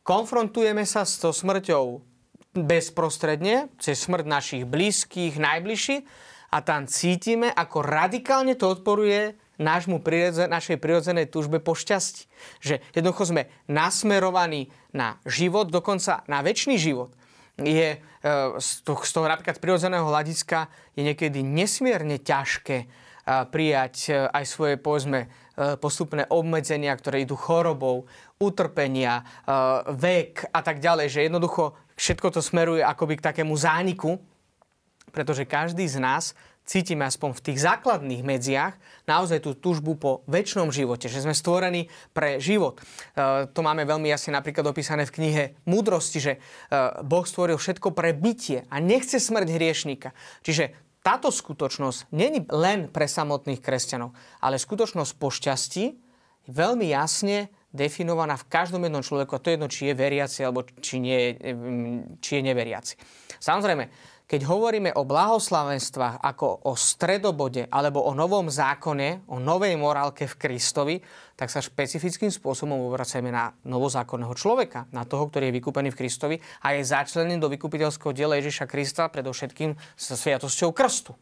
Konfrontujeme 0.01 0.85
sa 0.89 1.05
s 1.05 1.21
tou 1.21 1.29
smrťou 1.29 2.01
bezprostredne, 2.55 3.69
cez 3.77 4.01
smrť 4.01 4.25
našich 4.25 4.63
blízkych, 4.65 5.37
najbližších 5.37 6.03
a 6.49 6.57
tam 6.63 6.87
cítime, 6.87 7.51
ako 7.51 7.83
radikálne 7.83 8.55
to 8.55 8.71
odporuje 8.71 9.35
nášmu 9.59 10.03
našej 10.49 10.77
prirodzenej 10.79 11.31
túžbe 11.31 11.59
po 11.59 11.75
šťastí. 11.75 12.27
Že 12.63 12.75
jednoducho 12.95 13.31
sme 13.31 13.51
nasmerovaní 13.67 14.71
na 14.91 15.19
život, 15.27 15.71
dokonca 15.71 16.23
na 16.27 16.43
väčší 16.43 16.75
život. 16.79 17.11
Je, 17.55 17.95
e, 17.95 17.97
z 18.59 18.69
toho, 18.83 18.99
z 18.99 19.11
toho 19.15 19.27
napríklad 19.31 19.63
prirodzeného 19.63 20.03
hľadiska 20.03 20.67
je 20.99 21.07
niekedy 21.07 21.39
nesmierne 21.39 22.19
ťažké 22.19 22.87
prijať 23.25 23.95
e, 24.09 24.29
aj 24.29 24.45
svoje, 24.45 24.75
povedzme, 24.77 25.27
postupné 25.55 26.27
obmedzenia, 26.27 26.91
ktoré 26.91 27.23
idú 27.23 27.39
chorobou, 27.39 28.11
utrpenia, 28.43 29.23
vek 29.87 30.51
a 30.51 30.59
tak 30.59 30.83
ďalej, 30.83 31.07
že 31.07 31.23
jednoducho 31.31 31.79
všetko 31.95 32.27
to 32.35 32.43
smeruje 32.43 32.83
akoby 32.83 33.15
k 33.15 33.25
takému 33.31 33.55
zániku, 33.55 34.19
pretože 35.15 35.47
každý 35.47 35.87
z 35.87 36.03
nás 36.03 36.35
cítime 36.65 37.05
aspoň 37.05 37.37
v 37.37 37.43
tých 37.45 37.61
základných 37.61 38.25
medziach 38.25 38.73
naozaj 39.05 39.45
tú 39.45 39.53
túžbu 39.53 39.95
po 39.95 40.11
väčšnom 40.25 40.73
živote, 40.73 41.07
že 41.07 41.21
sme 41.21 41.37
stvorení 41.37 41.87
pre 42.11 42.41
život. 42.41 42.81
E, 42.81 43.45
to 43.47 43.61
máme 43.61 43.85
veľmi 43.85 44.09
jasne 44.09 44.33
napríklad 44.33 44.65
opísané 44.65 45.05
v 45.05 45.15
knihe 45.15 45.43
Múdrosti, 45.69 46.19
že 46.19 46.33
e, 46.35 46.39
Boh 47.05 47.23
stvoril 47.23 47.61
všetko 47.61 47.93
pre 47.93 48.11
bytie 48.17 48.65
a 48.67 48.81
nechce 48.81 49.21
smrť 49.21 49.47
hriešníka. 49.55 50.09
Čiže 50.41 50.73
táto 51.05 51.29
skutočnosť 51.29 52.09
není 52.17 52.41
len 52.49 52.89
pre 52.89 53.05
samotných 53.05 53.61
kresťanov, 53.61 54.17
ale 54.41 54.57
skutočnosť 54.57 55.11
po 55.21 55.29
šťastí 55.29 55.85
je 55.85 56.49
veľmi 56.49 56.89
jasne 56.89 57.53
definovaná 57.69 58.39
v 58.39 58.49
každom 58.49 58.81
jednom 58.87 59.05
človeku 59.05 59.37
a 59.37 59.41
to 59.43 59.51
je 59.51 59.55
jedno, 59.59 59.69
či 59.69 59.91
je 59.91 59.99
veriaci 59.99 60.39
alebo 60.41 60.65
či, 60.81 60.97
nie, 60.97 61.37
či 62.23 62.31
je 62.39 62.41
neveriaci. 62.41 62.95
Samozrejme, 63.37 63.85
keď 64.25 64.41
hovoríme 64.49 64.89
o 64.97 65.05
blahoslavenstvách 65.05 66.17
ako 66.21 66.65
o 66.65 66.73
stredobode 66.73 67.69
alebo 67.69 68.01
o 68.01 68.11
novom 68.17 68.49
zákone, 68.49 69.29
o 69.29 69.37
novej 69.37 69.77
morálke 69.77 70.25
v 70.25 70.35
Kristovi, 70.37 70.95
tak 71.37 71.53
sa 71.53 71.61
špecifickým 71.61 72.33
spôsobom 72.33 72.89
obracajme 72.89 73.29
na 73.29 73.53
novozákonného 73.69 74.33
človeka, 74.33 74.89
na 74.89 75.05
toho, 75.05 75.29
ktorý 75.29 75.53
je 75.53 75.57
vykúpený 75.61 75.93
v 75.93 75.99
Kristovi 76.01 76.35
a 76.65 76.73
je 76.73 76.81
začlenený 76.81 77.37
do 77.37 77.53
vykupiteľského 77.53 78.11
diela 78.17 78.41
Ježiša 78.41 78.65
Krista 78.65 79.09
predovšetkým 79.13 79.77
sa 79.93 80.17
sviatosťou 80.17 80.73
krstu. 80.73 81.13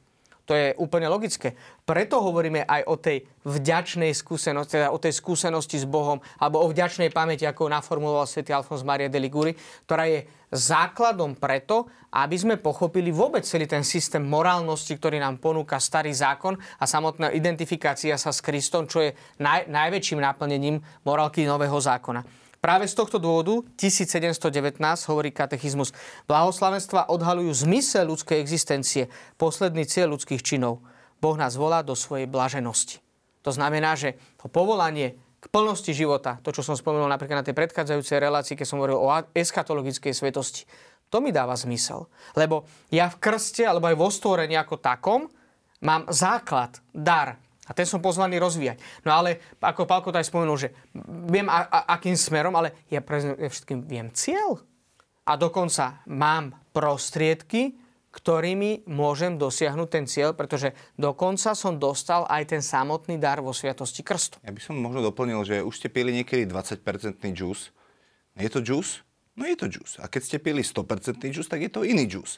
To 0.43 0.51
je 0.51 0.75
úplne 0.75 1.07
logické. 1.07 1.55
Preto 1.87 2.19
hovoríme 2.19 2.67
aj 2.67 2.81
o 2.91 2.99
tej 2.99 3.23
vďačnej 3.47 4.11
skúsenosti, 4.11 4.75
teda 4.75 4.91
o 4.91 4.99
tej 4.99 5.15
skúsenosti 5.15 5.79
s 5.79 5.87
Bohom, 5.87 6.19
alebo 6.35 6.59
o 6.59 6.67
vďačnej 6.67 7.15
pamäti, 7.15 7.47
ako 7.47 7.71
naformuloval 7.71 8.27
svätý 8.27 8.51
Alfons 8.51 8.83
Maria 8.83 9.07
de 9.07 9.23
Liguri, 9.23 9.55
ktorá 9.87 10.03
je 10.03 10.27
základom 10.51 11.39
preto, 11.39 11.87
aby 12.11 12.35
sme 12.35 12.55
pochopili 12.59 13.09
vôbec 13.09 13.47
celý 13.47 13.71
ten 13.71 13.87
systém 13.87 14.21
morálnosti, 14.21 14.99
ktorý 14.99 15.17
nám 15.17 15.39
ponúka 15.39 15.79
starý 15.79 16.11
zákon 16.11 16.59
a 16.59 16.83
samotná 16.83 17.31
identifikácia 17.31 18.19
sa 18.19 18.35
s 18.35 18.43
Kristom, 18.43 18.83
čo 18.83 18.99
je 18.99 19.15
naj, 19.39 19.71
najväčším 19.71 20.19
naplnením 20.19 20.83
morálky 21.07 21.47
nového 21.47 21.79
zákona. 21.79 22.42
Práve 22.63 22.87
z 22.87 22.95
tohto 22.95 23.19
dôvodu 23.19 23.59
1719 23.75 24.79
hovorí 25.11 25.35
katechizmus. 25.35 25.91
Blahoslavenstva 26.31 27.11
odhalujú 27.11 27.51
zmysel 27.67 28.07
ľudskej 28.07 28.39
existencie, 28.39 29.11
posledný 29.35 29.83
cieľ 29.83 30.15
ľudských 30.15 30.39
činov. 30.39 30.79
Boh 31.19 31.35
nás 31.35 31.59
volá 31.59 31.83
do 31.83 31.91
svojej 31.91 32.23
blaženosti. 32.23 33.03
To 33.43 33.51
znamená, 33.51 33.99
že 33.99 34.15
to 34.39 34.47
povolanie 34.47 35.19
k 35.43 35.45
plnosti 35.51 35.91
života, 35.91 36.39
to, 36.39 36.55
čo 36.55 36.63
som 36.63 36.79
spomenul 36.79 37.11
napríklad 37.11 37.43
na 37.43 37.47
tej 37.51 37.51
predchádzajúcej 37.51 38.23
relácii, 38.23 38.55
keď 38.55 38.63
som 38.63 38.79
hovoril 38.79 38.95
o 38.95 39.11
eschatologickej 39.35 40.15
svetosti, 40.15 40.63
to 41.11 41.19
mi 41.19 41.35
dáva 41.35 41.59
zmysel. 41.59 42.07
Lebo 42.31 42.63
ja 42.95 43.11
v 43.11 43.19
krste, 43.19 43.67
alebo 43.67 43.91
aj 43.91 43.99
vo 43.99 44.07
stvorení 44.07 44.55
ako 44.55 44.79
takom, 44.79 45.27
mám 45.83 46.07
základ, 46.07 46.79
dar, 46.95 47.42
a 47.63 47.71
ten 47.71 47.87
som 47.87 48.03
pozvaný 48.03 48.43
rozvíjať. 48.43 48.77
No 49.07 49.15
ale, 49.15 49.39
ako 49.63 49.87
Pálko 49.87 50.11
aj 50.11 50.27
spomenul, 50.27 50.59
že 50.59 50.75
viem 51.31 51.47
a, 51.47 51.63
a, 51.63 51.79
akým 51.95 52.15
smerom, 52.15 52.51
ale 52.59 52.75
ja 52.91 52.99
pre 52.99 53.23
všetkým 53.39 53.87
viem 53.87 54.11
cieľ. 54.11 54.59
A 55.23 55.39
dokonca 55.39 56.03
mám 56.11 56.51
prostriedky, 56.75 57.79
ktorými 58.13 58.85
môžem 58.85 59.39
dosiahnuť 59.39 59.87
ten 59.89 60.05
cieľ, 60.05 60.35
pretože 60.35 60.75
dokonca 60.99 61.55
som 61.55 61.79
dostal 61.79 62.27
aj 62.27 62.51
ten 62.51 62.61
samotný 62.61 63.15
dar 63.17 63.39
vo 63.39 63.55
Sviatosti 63.55 64.03
Krstu. 64.03 64.43
Ja 64.43 64.51
by 64.51 64.61
som 64.61 64.77
možno 64.77 65.01
doplnil, 65.01 65.41
že 65.47 65.63
už 65.63 65.73
ste 65.79 65.87
pili 65.89 66.11
niekedy 66.13 66.45
20-percentný 66.45 67.31
džús. 67.31 67.73
Je 68.37 68.49
to 68.51 68.59
džús? 68.59 69.01
No 69.33 69.49
je 69.49 69.57
to 69.57 69.65
džús. 69.65 69.97
A 69.97 70.05
keď 70.05 70.21
ste 70.29 70.37
pili 70.37 70.61
100% 70.61 71.25
džús, 71.25 71.49
tak 71.49 71.65
je 71.65 71.71
to 71.73 71.81
iný 71.81 72.05
džús 72.05 72.37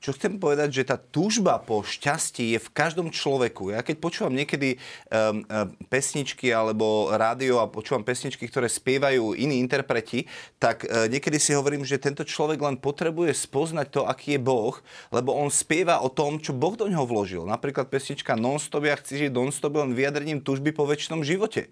čo 0.00 0.16
chcem 0.16 0.40
povedať, 0.40 0.80
že 0.80 0.88
tá 0.88 0.96
túžba 0.96 1.60
po 1.60 1.84
šťastí 1.84 2.56
je 2.56 2.60
v 2.60 2.72
každom 2.72 3.12
človeku. 3.12 3.76
Ja 3.76 3.84
keď 3.84 4.00
počúvam 4.00 4.32
niekedy 4.32 4.80
um, 5.12 5.44
um, 5.44 5.68
pesničky 5.92 6.48
alebo 6.48 7.12
rádio 7.12 7.60
a 7.60 7.68
počúvam 7.68 8.00
pesničky, 8.00 8.48
ktoré 8.48 8.72
spievajú 8.72 9.36
iní 9.36 9.60
interpreti, 9.60 10.24
tak 10.56 10.88
uh, 10.88 11.04
niekedy 11.04 11.36
si 11.36 11.52
hovorím, 11.52 11.84
že 11.84 12.00
tento 12.00 12.24
človek 12.24 12.64
len 12.64 12.80
potrebuje 12.80 13.36
spoznať 13.36 13.86
to, 13.92 14.02
aký 14.08 14.40
je 14.40 14.40
Boh, 14.40 14.72
lebo 15.12 15.36
on 15.36 15.52
spieva 15.52 16.00
o 16.00 16.08
tom, 16.08 16.40
čo 16.40 16.56
Boh 16.56 16.72
do 16.72 16.88
neho 16.88 17.04
vložil. 17.04 17.44
Napríklad 17.44 17.92
pesnička 17.92 18.40
Non-stop, 18.40 18.88
ja 18.88 18.96
chci 18.96 19.28
žiť 19.28 19.30
non-stop, 19.36 19.84
len 19.84 19.92
vyjadrením 19.92 20.40
túžby 20.40 20.72
po 20.72 20.88
väčšnom 20.88 21.20
živote. 21.20 21.68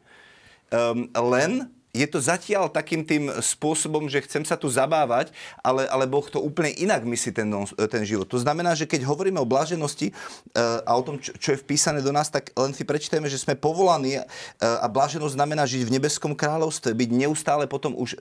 Um, 0.69 1.09
len 1.17 1.73
je 1.99 2.07
to 2.07 2.23
zatiaľ 2.23 2.71
takým 2.71 3.03
tým 3.03 3.27
spôsobom, 3.43 4.07
že 4.07 4.23
chcem 4.23 4.47
sa 4.47 4.55
tu 4.55 4.71
zabávať, 4.71 5.35
ale, 5.59 5.91
ale 5.91 6.07
Boh 6.07 6.23
to 6.31 6.39
úplne 6.39 6.71
inak 6.79 7.03
myslí 7.03 7.31
ten, 7.35 7.51
ten 7.91 8.03
život. 8.07 8.31
To 8.31 8.39
znamená, 8.39 8.79
že 8.79 8.87
keď 8.87 9.03
hovoríme 9.03 9.43
o 9.43 9.49
blaženosti 9.49 10.15
uh, 10.15 10.87
a 10.87 10.95
o 10.95 11.03
tom, 11.03 11.19
čo, 11.19 11.51
je 11.51 11.59
vpísané 11.59 11.99
do 11.99 12.15
nás, 12.15 12.31
tak 12.31 12.55
len 12.55 12.71
si 12.71 12.87
prečítajme, 12.87 13.27
že 13.27 13.43
sme 13.43 13.59
povolaní 13.59 14.23
uh, 14.23 14.25
a 14.63 14.87
blaženosť 14.87 15.35
znamená 15.35 15.67
žiť 15.67 15.83
v 15.91 15.95
nebeskom 15.99 16.39
kráľovstve, 16.39 16.95
byť 16.95 17.11
neustále 17.11 17.67
potom 17.67 17.99
už... 17.99 18.15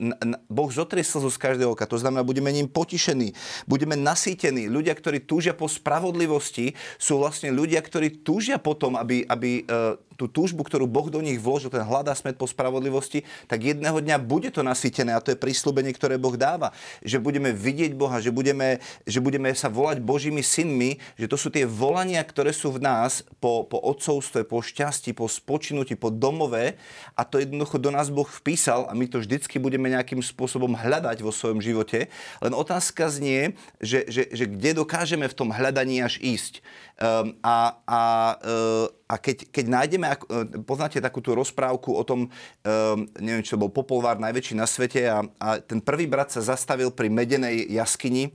Boh 0.49 0.71
zotrie 0.73 1.05
slzu 1.05 1.29
z 1.29 1.37
každého 1.37 1.77
oka, 1.77 1.85
to 1.85 2.01
znamená, 2.01 2.25
budeme 2.25 2.49
ním 2.49 2.65
potišení, 2.65 3.37
budeme 3.69 3.93
nasýtení. 3.93 4.65
Ľudia, 4.71 4.97
ktorí 4.97 5.21
túžia 5.27 5.53
po 5.53 5.69
spravodlivosti, 5.69 6.73
sú 6.97 7.21
vlastne 7.21 7.53
ľudia, 7.53 7.83
ktorí 7.83 8.25
túžia 8.25 8.57
potom, 8.57 8.97
aby, 8.97 9.27
aby 9.27 9.67
uh, 9.67 9.99
tú 10.17 10.25
túžbu, 10.25 10.65
ktorú 10.65 10.89
Boh 10.89 11.08
do 11.13 11.21
nich 11.21 11.38
vložil, 11.38 11.69
ten 11.69 11.86
hľadá 11.86 12.17
smet 12.17 12.36
po 12.36 12.49
spravodlivosti, 12.49 13.21
tak 13.45 13.62
jedného 13.62 14.01
dňa 14.01 14.17
bude 14.17 14.49
to 14.49 14.65
nasýtené 14.65 15.13
a 15.13 15.21
to 15.21 15.32
je 15.32 15.39
prísľubenie, 15.39 15.93
ktoré 15.93 16.17
Boh 16.17 16.34
dáva. 16.34 16.73
Že 17.06 17.21
budeme 17.21 17.53
vidieť 17.53 17.93
Boha, 17.93 18.17
že 18.17 18.34
budeme, 18.34 18.82
že 19.06 19.21
budeme 19.21 19.53
sa 19.53 19.69
volať 19.69 20.01
Božími 20.01 20.41
synmi, 20.41 20.97
že 21.15 21.30
to 21.30 21.38
sú 21.38 21.53
tie 21.53 21.69
volania, 21.69 22.25
ktoré 22.25 22.49
sú 22.49 22.73
v 22.73 22.82
nás 22.82 23.21
po, 23.38 23.63
po 23.69 23.77
odcovstve, 23.77 24.43
po 24.49 24.65
šťastí, 24.65 25.13
po 25.13 25.30
spočinutí, 25.30 25.93
po 25.93 26.10
domove 26.10 26.73
a 27.13 27.21
to 27.21 27.38
jednoducho 27.38 27.77
do 27.77 27.93
nás 27.93 28.10
Boh 28.10 28.27
vpísal 28.27 28.89
a 28.89 28.97
my 28.97 29.06
to 29.06 29.21
vždycky 29.21 29.62
budeme 29.62 29.93
nejakým 29.93 30.19
spôsobom 30.25 30.73
hľadať 30.73 31.21
vo 31.21 31.30
svojom 31.30 31.62
živote. 31.62 32.10
Len 32.41 32.53
otázka 32.58 33.13
znie, 33.13 33.53
že, 33.77 34.10
že, 34.10 34.25
že 34.34 34.49
kde 34.49 34.82
dokážeme 34.82 35.30
v 35.30 35.38
tom 35.38 35.53
hľadaní 35.53 36.01
až 36.01 36.17
ísť. 36.17 36.65
Um, 36.97 37.38
a, 37.45 37.77
a, 37.86 38.01
uh, 38.41 38.86
a 39.05 39.21
keď, 39.21 39.53
keď 39.53 39.65
nájdeme, 39.69 40.10
uh, 40.10 40.49
poznáte 40.65 40.97
takú 40.97 41.21
tú 41.21 41.38
rozprávku 41.38 41.93
o 41.93 42.01
tom, 42.01 42.25
um, 42.25 42.97
neviem, 43.21 43.45
čo 43.45 43.53
bol 43.53 43.69
popolvár 43.69 44.17
najväčší 44.17 44.57
na 44.57 44.65
svete 44.65 45.05
a, 45.05 45.21
a 45.38 45.62
ten 45.62 45.77
prvý 45.77 46.10
brat 46.10 46.33
sa 46.33 46.41
zastavil 46.41 46.89
pri 46.89 47.13
medenej 47.13 47.69
jaskyni 47.69 48.33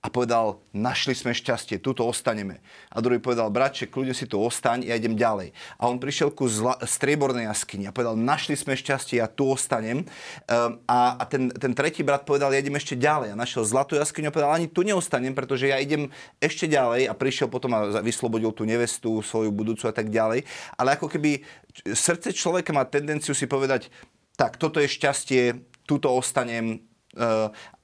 a 0.00 0.08
povedal, 0.08 0.64
našli 0.72 1.12
sme 1.12 1.36
šťastie, 1.36 1.76
tuto 1.76 2.08
ostaneme. 2.08 2.64
A 2.88 3.04
druhý 3.04 3.20
povedal, 3.20 3.52
bratče, 3.52 3.84
kľudne 3.84 4.16
si 4.16 4.24
tu 4.24 4.40
ostaň, 4.40 4.88
ja 4.88 4.96
idem 4.96 5.12
ďalej. 5.12 5.52
A 5.76 5.92
on 5.92 6.00
prišiel 6.00 6.32
ku 6.32 6.48
zla, 6.48 6.80
striebornej 6.80 7.44
jaskyni 7.52 7.84
a 7.84 7.92
povedal, 7.92 8.16
našli 8.16 8.56
sme 8.56 8.80
šťastie, 8.80 9.20
ja 9.20 9.28
tu 9.28 9.52
ostanem. 9.52 10.08
Um, 10.48 10.80
a, 10.88 11.20
a 11.20 11.22
ten, 11.28 11.52
ten 11.52 11.76
tretí 11.76 12.00
brat 12.00 12.24
povedal, 12.24 12.48
ja 12.56 12.64
idem 12.64 12.80
ešte 12.80 12.96
ďalej. 12.96 13.36
A 13.36 13.40
našiel 13.40 13.60
zlatú 13.68 13.92
jaskyňu 14.00 14.32
a 14.32 14.34
povedal, 14.34 14.56
ani 14.56 14.72
tu 14.72 14.80
neostanem, 14.88 15.36
pretože 15.36 15.68
ja 15.68 15.76
idem 15.76 16.08
ešte 16.40 16.64
ďalej. 16.64 17.04
A 17.04 17.12
prišiel 17.12 17.52
potom 17.52 17.76
a 17.76 18.00
vyslobodil 18.00 18.56
tú 18.56 18.64
nevestu, 18.64 19.20
svoju 19.20 19.52
budúcu 19.52 19.84
a 19.84 19.92
tak 19.92 20.08
ďalej. 20.08 20.48
Ale 20.80 20.96
ako 20.96 21.12
keby 21.12 21.44
srdce 21.92 22.32
človeka 22.32 22.72
má 22.72 22.88
tendenciu 22.88 23.36
si 23.36 23.44
povedať, 23.44 23.92
tak 24.40 24.56
toto 24.56 24.80
je 24.80 24.88
šťastie, 24.88 25.60
tuto 25.84 26.08
ostanem, 26.08 26.88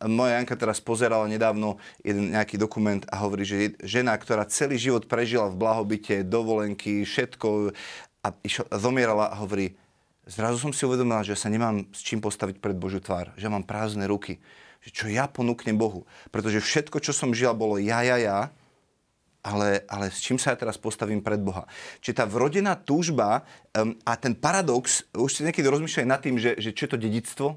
moja 0.07 0.33
Janka 0.39 0.55
teraz 0.55 0.79
pozerala 0.79 1.27
nedávno 1.27 1.83
jeden 2.07 2.31
nejaký 2.31 2.55
dokument 2.55 3.03
a 3.11 3.27
hovorí, 3.27 3.43
že 3.43 3.75
žena, 3.83 4.15
ktorá 4.15 4.47
celý 4.47 4.79
život 4.79 5.11
prežila 5.11 5.51
v 5.51 5.59
blahobite, 5.59 6.23
dovolenky, 6.23 7.03
všetko 7.03 7.75
a 8.23 8.29
zomierala 8.79 9.35
a 9.35 9.39
hovorí, 9.43 9.75
zrazu 10.27 10.63
som 10.63 10.71
si 10.71 10.87
uvedomil, 10.87 11.27
že 11.27 11.39
sa 11.39 11.51
nemám 11.51 11.87
s 11.91 12.07
čím 12.07 12.23
postaviť 12.23 12.63
pred 12.63 12.79
Božiu 12.79 13.03
tvár, 13.03 13.35
že 13.35 13.51
mám 13.51 13.67
prázdne 13.67 14.07
ruky, 14.07 14.39
že 14.83 14.95
čo 14.95 15.11
ja 15.11 15.27
ponúknem 15.27 15.75
Bohu. 15.75 16.07
Pretože 16.31 16.63
všetko, 16.63 17.03
čo 17.03 17.11
som 17.11 17.35
žil, 17.35 17.51
bolo 17.55 17.83
ja, 17.83 18.07
ja, 18.07 18.19
ja, 18.19 18.39
ale, 19.47 19.87
ale 19.87 20.11
s 20.11 20.19
čím 20.19 20.43
sa 20.43 20.55
ja 20.55 20.59
teraz 20.59 20.75
postavím 20.75 21.23
pred 21.23 21.39
Boha. 21.39 21.71
Čiže 22.03 22.19
tá 22.19 22.25
vrodená 22.27 22.75
túžba 22.75 23.47
um, 23.75 23.95
a 24.03 24.19
ten 24.19 24.35
paradox, 24.35 25.07
už 25.15 25.31
si 25.31 25.47
niekedy 25.47 25.71
rozmýšľaj 25.71 26.07
nad 26.07 26.19
tým, 26.19 26.35
že, 26.35 26.59
že 26.59 26.75
čo 26.75 26.87
je 26.87 26.91
to 26.95 26.99
dedictvo, 26.99 27.55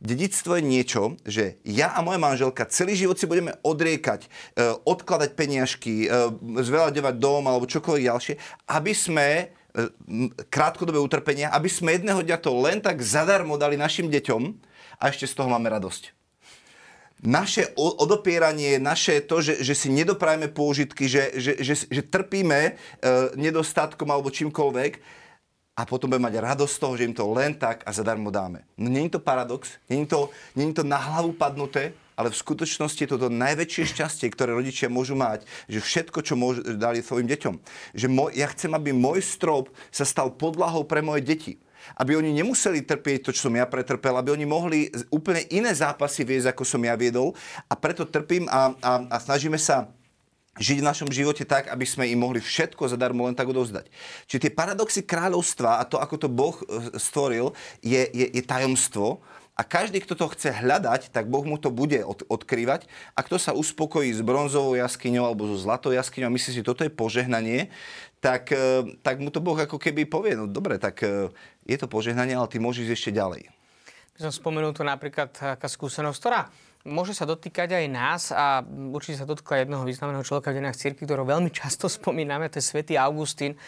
Dedictvo 0.00 0.56
je 0.56 0.64
niečo, 0.64 1.02
že 1.28 1.60
ja 1.60 1.92
a 1.92 2.00
moja 2.00 2.16
manželka 2.16 2.64
celý 2.72 2.96
život 2.96 3.20
si 3.20 3.28
budeme 3.28 3.52
odriekať, 3.60 4.24
e, 4.24 4.28
odkladať 4.88 5.36
peniažky, 5.36 6.08
e, 6.08 6.32
zveľadevať 6.40 7.20
dom 7.20 7.44
alebo 7.44 7.68
čokoľvek 7.68 8.08
ďalšie, 8.08 8.34
aby 8.72 8.92
sme 8.96 9.28
e, 9.36 9.44
krátkodobé 10.48 10.96
utrpenia, 10.96 11.52
aby 11.52 11.68
sme 11.68 12.00
jedného 12.00 12.24
dňa 12.24 12.38
to 12.40 12.48
len 12.64 12.80
tak 12.80 13.04
zadarmo 13.04 13.60
dali 13.60 13.76
našim 13.76 14.08
deťom 14.08 14.42
a 15.04 15.12
ešte 15.12 15.28
z 15.28 15.36
toho 15.36 15.52
máme 15.52 15.68
radosť. 15.68 16.16
Naše 17.20 17.76
odopieranie, 17.76 18.80
naše 18.80 19.20
to, 19.20 19.44
že, 19.44 19.60
že 19.60 19.76
si 19.76 19.92
nedoprajeme 19.92 20.48
pôžitky, 20.48 21.04
že, 21.04 21.36
že, 21.36 21.52
že, 21.60 21.76
že 21.92 22.02
trpíme 22.08 22.60
e, 22.64 22.72
nedostatkom 23.36 24.08
alebo 24.08 24.32
čímkoľvek 24.32 25.20
a 25.80 25.88
potom 25.88 26.12
budeme 26.12 26.28
mať 26.28 26.44
radosť 26.44 26.72
z 26.76 26.80
toho, 26.84 26.92
že 26.92 27.06
im 27.08 27.16
to 27.16 27.24
len 27.32 27.56
tak 27.56 27.80
a 27.88 27.90
zadarmo 27.96 28.28
dáme. 28.28 28.68
No 28.76 28.92
nie 28.92 29.08
je 29.08 29.16
to 29.16 29.20
paradox, 29.24 29.80
nie 29.88 30.04
je 30.04 30.12
to, 30.12 30.20
nie 30.52 30.68
je 30.68 30.76
to 30.76 30.84
na 30.84 31.00
hlavu 31.00 31.32
padnuté, 31.32 31.96
ale 32.20 32.28
v 32.28 32.36
skutočnosti 32.36 33.00
je 33.00 33.08
to 33.08 33.32
najväčšie 33.32 33.96
šťastie, 33.96 34.28
ktoré 34.28 34.52
rodičia 34.52 34.92
môžu 34.92 35.16
mať, 35.16 35.48
že 35.72 35.80
všetko, 35.80 36.20
čo 36.20 36.36
môžu, 36.36 36.60
dali 36.76 37.00
svojim 37.00 37.24
deťom. 37.32 37.54
Že 37.96 38.06
môj, 38.12 38.30
ja 38.36 38.52
chcem, 38.52 38.68
aby 38.76 38.92
môj 38.92 39.24
strop 39.24 39.72
sa 39.88 40.04
stal 40.04 40.28
podlahou 40.28 40.84
pre 40.84 41.00
moje 41.00 41.24
deti 41.24 41.56
aby 41.96 42.12
oni 42.12 42.36
nemuseli 42.36 42.84
trpieť 42.84 43.24
to, 43.24 43.30
čo 43.32 43.48
som 43.48 43.56
ja 43.56 43.64
pretrpel, 43.64 44.12
aby 44.12 44.36
oni 44.36 44.44
mohli 44.44 44.92
úplne 45.08 45.48
iné 45.48 45.72
zápasy 45.72 46.28
viesť, 46.28 46.52
ako 46.52 46.62
som 46.62 46.84
ja 46.84 46.92
viedol 46.92 47.32
a 47.66 47.74
preto 47.74 48.04
trpím 48.04 48.44
a, 48.52 48.76
a, 48.84 48.92
a 49.08 49.16
snažíme 49.16 49.56
sa 49.56 49.88
žiť 50.58 50.82
v 50.82 50.88
našom 50.88 51.10
živote 51.14 51.46
tak, 51.46 51.70
aby 51.70 51.86
sme 51.86 52.10
im 52.10 52.18
mohli 52.18 52.42
všetko 52.42 52.90
zadarmo 52.90 53.30
len 53.30 53.38
tak 53.38 53.46
odovzdať. 53.46 53.86
Čiže 54.26 54.50
tie 54.50 54.52
paradoxy 54.52 55.06
kráľovstva 55.06 55.78
a 55.78 55.86
to, 55.86 56.02
ako 56.02 56.26
to 56.26 56.28
Boh 56.28 56.56
e, 56.66 56.98
stvoril, 56.98 57.54
je, 57.84 58.02
je, 58.10 58.26
je 58.34 58.42
tajomstvo, 58.42 59.22
a 59.60 59.66
každý, 59.66 60.00
kto 60.00 60.16
to 60.16 60.32
chce 60.32 60.56
hľadať, 60.56 61.12
tak 61.12 61.28
Boh 61.28 61.44
mu 61.44 61.60
to 61.60 61.68
bude 61.68 62.00
od, 62.00 62.24
odkrývať. 62.32 62.88
A 63.12 63.20
kto 63.20 63.36
sa 63.36 63.52
uspokojí 63.52 64.08
s 64.08 64.24
bronzovou 64.24 64.72
jaskyňou 64.72 65.28
alebo 65.28 65.44
so 65.52 65.60
zlatou 65.60 65.92
jaskyňou 65.92 66.32
a 66.32 66.36
myslí 66.40 66.50
si, 66.56 66.64
toto 66.64 66.80
je 66.80 66.88
požehnanie, 66.88 67.68
tak, 68.24 68.56
e, 68.56 68.96
tak 69.04 69.20
mu 69.20 69.28
to 69.28 69.44
Boh 69.44 69.60
ako 69.60 69.76
keby 69.76 70.08
povie, 70.08 70.32
no 70.32 70.48
dobre, 70.48 70.80
tak 70.80 71.04
e, 71.04 71.28
je 71.68 71.76
to 71.76 71.92
požehnanie, 71.92 72.32
ale 72.32 72.48
ty 72.48 72.56
môžeš 72.56 72.88
ešte 72.88 73.12
ďalej. 73.12 73.52
Som 74.16 74.32
spomenul 74.32 74.72
tu 74.72 74.80
napríklad 74.80 75.28
taká 75.32 75.68
skúsenosť, 75.68 76.18
ktorá 76.20 76.48
môže 76.84 77.12
sa 77.12 77.28
dotýkať 77.28 77.76
aj 77.76 77.86
nás 77.90 78.22
a 78.32 78.64
určite 78.66 79.20
sa 79.20 79.28
dotýka 79.28 79.60
jedného 79.60 79.84
významného 79.84 80.24
človeka 80.24 80.52
v 80.52 80.64
denách 80.64 80.80
cirkvi, 80.80 81.04
ktorého 81.04 81.28
veľmi 81.28 81.50
často 81.60 81.88
spomíname, 81.90 82.48
to 82.48 82.60
je 82.60 82.70
svätý 82.70 82.94
Augustín. 83.00 83.58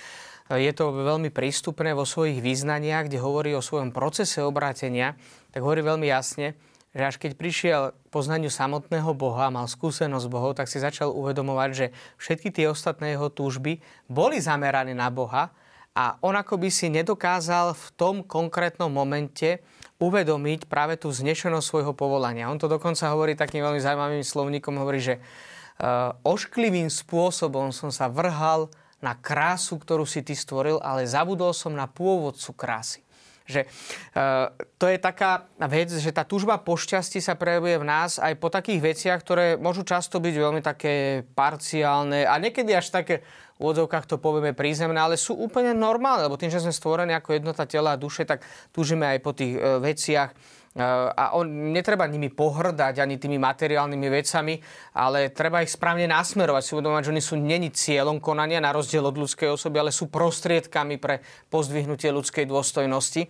Je 0.52 0.68
to 0.74 0.92
veľmi 0.92 1.32
prístupné 1.32 1.96
vo 1.96 2.04
svojich 2.04 2.44
význaniach, 2.44 3.08
kde 3.08 3.22
hovorí 3.22 3.56
o 3.56 3.64
svojom 3.64 3.94
procese 3.94 4.44
obrátenia 4.44 5.16
tak 5.52 5.60
hovorí 5.60 5.84
veľmi 5.84 6.08
jasne, 6.08 6.56
že 6.96 7.02
až 7.04 7.16
keď 7.20 7.36
prišiel 7.36 7.80
poznaniu 8.08 8.48
samotného 8.48 9.12
Boha, 9.12 9.52
mal 9.52 9.68
skúsenosť 9.68 10.24
s 10.24 10.32
Bohom, 10.32 10.56
tak 10.56 10.68
si 10.68 10.80
začal 10.80 11.12
uvedomovať, 11.12 11.70
že 11.76 11.86
všetky 12.16 12.48
tie 12.48 12.72
ostatné 12.72 13.16
jeho 13.16 13.28
túžby 13.28 13.84
boli 14.08 14.40
zamerané 14.40 14.96
na 14.96 15.12
Boha 15.12 15.52
a 15.92 16.16
on 16.24 16.32
ako 16.32 16.56
by 16.56 16.68
si 16.72 16.88
nedokázal 16.88 17.76
v 17.76 17.86
tom 18.00 18.16
konkrétnom 18.24 18.88
momente 18.88 19.60
uvedomiť 20.02 20.66
práve 20.66 20.98
tú 20.98 21.14
znešenosť 21.14 21.62
svojho 21.62 21.92
povolania. 21.94 22.50
On 22.50 22.58
to 22.58 22.66
dokonca 22.66 23.06
hovorí 23.14 23.38
takým 23.38 23.62
veľmi 23.62 23.78
zaujímavým 23.78 24.26
slovníkom, 24.26 24.74
hovorí, 24.82 24.98
že 24.98 25.22
uh, 25.22 26.10
ošklivým 26.26 26.90
spôsobom 26.90 27.70
som 27.70 27.94
sa 27.94 28.10
vrhal 28.10 28.66
na 28.98 29.14
krásu, 29.14 29.78
ktorú 29.78 30.02
si 30.02 30.26
ty 30.26 30.34
stvoril, 30.34 30.82
ale 30.82 31.06
zabudol 31.06 31.54
som 31.54 31.70
na 31.70 31.86
pôvodcu 31.86 32.50
krásy. 32.58 33.06
Že, 33.46 33.66
uh, 34.14 34.50
to 34.78 34.90
je 34.90 34.98
taká 34.98 35.46
vec, 35.70 35.90
že 35.90 36.10
tá 36.10 36.26
túžba 36.26 36.58
po 36.58 36.74
šťastí 36.74 37.22
sa 37.22 37.38
prejavuje 37.38 37.78
v 37.78 37.86
nás 37.86 38.18
aj 38.18 38.38
po 38.42 38.50
takých 38.50 38.82
veciach, 38.82 39.18
ktoré 39.22 39.46
môžu 39.54 39.86
často 39.86 40.18
byť 40.18 40.34
veľmi 40.34 40.62
také 40.62 41.26
parciálne 41.34 42.26
a 42.26 42.34
niekedy 42.42 42.74
až 42.74 42.90
také 42.90 43.22
v 43.62 43.70
odzovkách 43.70 44.10
to 44.10 44.18
povieme 44.18 44.58
prízemné, 44.58 44.98
ale 44.98 45.14
sú 45.14 45.38
úplne 45.38 45.70
normálne, 45.70 46.26
lebo 46.26 46.34
tým, 46.34 46.50
že 46.50 46.58
sme 46.58 46.74
stvorení 46.74 47.14
ako 47.14 47.38
jednota 47.38 47.62
tela 47.70 47.94
a 47.94 48.00
duše, 48.00 48.26
tak 48.26 48.42
túžime 48.74 49.06
aj 49.06 49.18
po 49.22 49.30
tých 49.30 49.54
uh, 49.54 49.78
veciach 49.78 50.34
a 50.72 51.36
on, 51.36 51.68
netreba 51.68 52.08
nimi 52.08 52.32
pohrdať 52.32 53.04
ani 53.04 53.20
tými 53.20 53.36
materiálnymi 53.36 54.08
vecami, 54.08 54.56
ale 54.96 55.28
treba 55.28 55.60
ich 55.60 55.68
správne 55.68 56.08
nasmerovať. 56.08 56.62
Si 56.64 56.72
uvedomať, 56.72 57.02
že 57.04 57.12
oni 57.12 57.22
sú 57.22 57.36
není 57.36 57.68
cieľom 57.68 58.24
konania 58.24 58.56
na 58.56 58.72
rozdiel 58.72 59.04
od 59.04 59.20
ľudskej 59.20 59.52
osoby, 59.52 59.76
ale 59.84 59.92
sú 59.92 60.08
prostriedkami 60.08 60.96
pre 60.96 61.20
pozdvihnutie 61.52 62.08
ľudskej 62.08 62.48
dôstojnosti. 62.48 63.28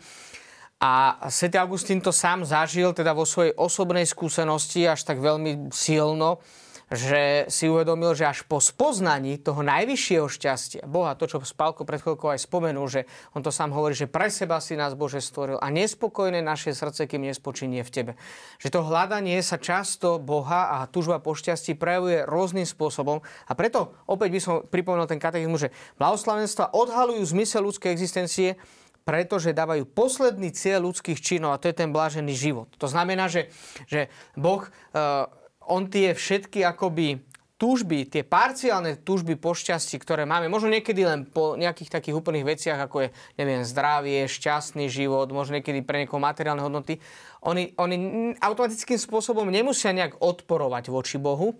A 0.83 1.18
Sv. 1.26 1.51
Augustín 1.59 1.99
to 1.99 2.14
sám 2.14 2.47
zažil 2.47 2.95
teda 2.95 3.11
vo 3.11 3.26
svojej 3.26 3.55
osobnej 3.59 4.07
skúsenosti 4.07 4.87
až 4.87 5.03
tak 5.03 5.18
veľmi 5.18 5.74
silno, 5.74 6.39
že 6.93 7.49
si 7.49 7.72
uvedomil, 7.72 8.12
že 8.12 8.28
až 8.28 8.45
po 8.45 8.61
spoznaní 8.61 9.40
toho 9.40 9.64
najvyššieho 9.64 10.28
šťastia, 10.28 10.84
Boha, 10.84 11.16
to, 11.16 11.24
čo 11.24 11.40
Spálko 11.40 11.88
pred 11.88 12.05
chvíľkou 12.05 12.28
aj 12.28 12.45
spomenul, 12.45 12.84
že 12.84 13.09
on 13.32 13.40
to 13.40 13.49
sám 13.49 13.72
hovorí, 13.72 13.97
že 13.97 14.05
pre 14.05 14.28
seba 14.28 14.61
si 14.61 14.76
nás 14.76 14.93
Bože 14.93 15.24
stvoril 15.24 15.57
a 15.57 15.72
nespokojné 15.72 16.45
naše 16.45 16.76
srdce, 16.76 17.09
kým 17.09 17.24
nespočinie 17.24 17.80
v 17.80 17.90
tebe. 17.90 18.12
Že 18.61 18.68
to 18.76 18.80
hľadanie 18.84 19.40
sa 19.40 19.57
často 19.57 20.20
Boha 20.20 20.76
a 20.76 20.84
túžba 20.84 21.16
po 21.16 21.32
šťastí 21.32 21.80
prejavuje 21.80 22.28
rôznym 22.28 22.68
spôsobom 22.68 23.24
a 23.49 23.53
preto 23.57 23.97
opäť 24.05 24.28
by 24.28 24.40
som 24.40 24.55
pripomenul 24.68 25.09
ten 25.09 25.18
katechizmus, 25.18 25.68
že 25.68 25.74
blahoslavenstva 25.97 26.76
odhalujú 26.76 27.24
zmysel 27.24 27.64
ľudskej 27.64 27.88
existencie, 27.88 28.61
pretože 29.03 29.51
dávajú 29.57 29.88
posledný 29.88 30.55
cieľ 30.55 30.86
ľudských 30.93 31.18
činov 31.18 31.57
a 31.57 31.61
to 31.61 31.66
je 31.66 31.74
ten 31.74 31.90
blážený 31.90 32.36
život. 32.38 32.70
To 32.78 32.86
znamená, 32.86 33.26
že, 33.26 33.51
že 33.90 34.07
Boh 34.38 34.62
e, 34.62 34.70
on 35.69 35.91
tie 35.91 36.15
všetky 36.17 36.65
akoby 36.67 37.23
túžby, 37.63 38.11
tie 38.11 38.27
parciálne 38.27 38.99
túžby 39.07 39.39
po 39.39 39.55
šťastí, 39.55 40.03
ktoré 40.03 40.27
máme, 40.27 40.51
možno 40.51 40.67
niekedy 40.67 41.07
len 41.07 41.23
po 41.23 41.55
nejakých 41.55 41.95
takých 41.95 42.19
úplných 42.19 42.43
veciach, 42.43 42.91
ako 42.91 43.07
je, 43.07 43.09
neviem, 43.39 43.63
zdravie, 43.63 44.27
šťastný 44.27 44.91
život, 44.91 45.31
možno 45.31 45.63
niekedy 45.63 45.87
pre 45.87 46.03
niekoho 46.03 46.19
materiálne 46.19 46.59
hodnoty, 46.59 46.99
oni, 47.47 47.71
oni 47.79 47.97
automatickým 48.43 48.99
spôsobom 48.99 49.47
nemusia 49.47 49.95
nejak 49.95 50.19
odporovať 50.19 50.91
voči 50.91 51.23
Bohu, 51.23 51.55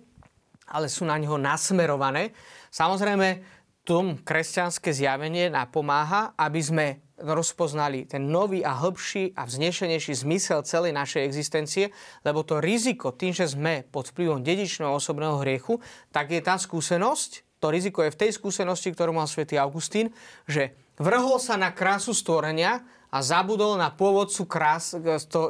ale 0.67 0.91
sú 0.91 1.07
na 1.07 1.15
neho 1.15 1.39
nasmerované. 1.39 2.35
Samozrejme, 2.67 3.62
tom 3.83 4.15
kresťanské 4.19 4.95
zjavenie 4.95 5.51
napomáha, 5.51 6.31
aby 6.39 6.61
sme 6.63 6.87
rozpoznali 7.19 8.09
ten 8.09 8.27
nový 8.27 8.63
a 8.63 8.75
hĺbší 8.75 9.37
a 9.37 9.47
vznešenejší 9.47 10.13
zmysel 10.25 10.65
celej 10.65 10.91
našej 10.95 11.23
existencie, 11.23 11.85
lebo 12.27 12.43
to 12.43 12.59
riziko 12.59 13.15
tým, 13.15 13.31
že 13.31 13.47
sme 13.47 13.87
pod 13.87 14.11
vplyvom 14.11 14.43
dedičného 14.43 14.91
osobného 14.91 15.39
hriechu, 15.43 15.79
tak 16.11 16.33
je 16.33 16.41
tá 16.43 16.59
skúsenosť, 16.59 17.61
to 17.63 17.71
riziko 17.71 18.03
je 18.03 18.11
v 18.11 18.19
tej 18.27 18.31
skúsenosti, 18.35 18.91
ktorú 18.91 19.15
mal 19.15 19.27
svätý 19.29 19.55
Augustín, 19.55 20.11
že 20.43 20.75
vrhol 20.99 21.39
sa 21.39 21.55
na 21.55 21.71
krásu 21.71 22.11
stvorenia 22.11 22.83
a 23.07 23.17
zabudol 23.23 23.79
na 23.79 23.93
pôvodcu 23.93 24.43
krás, 24.49 24.97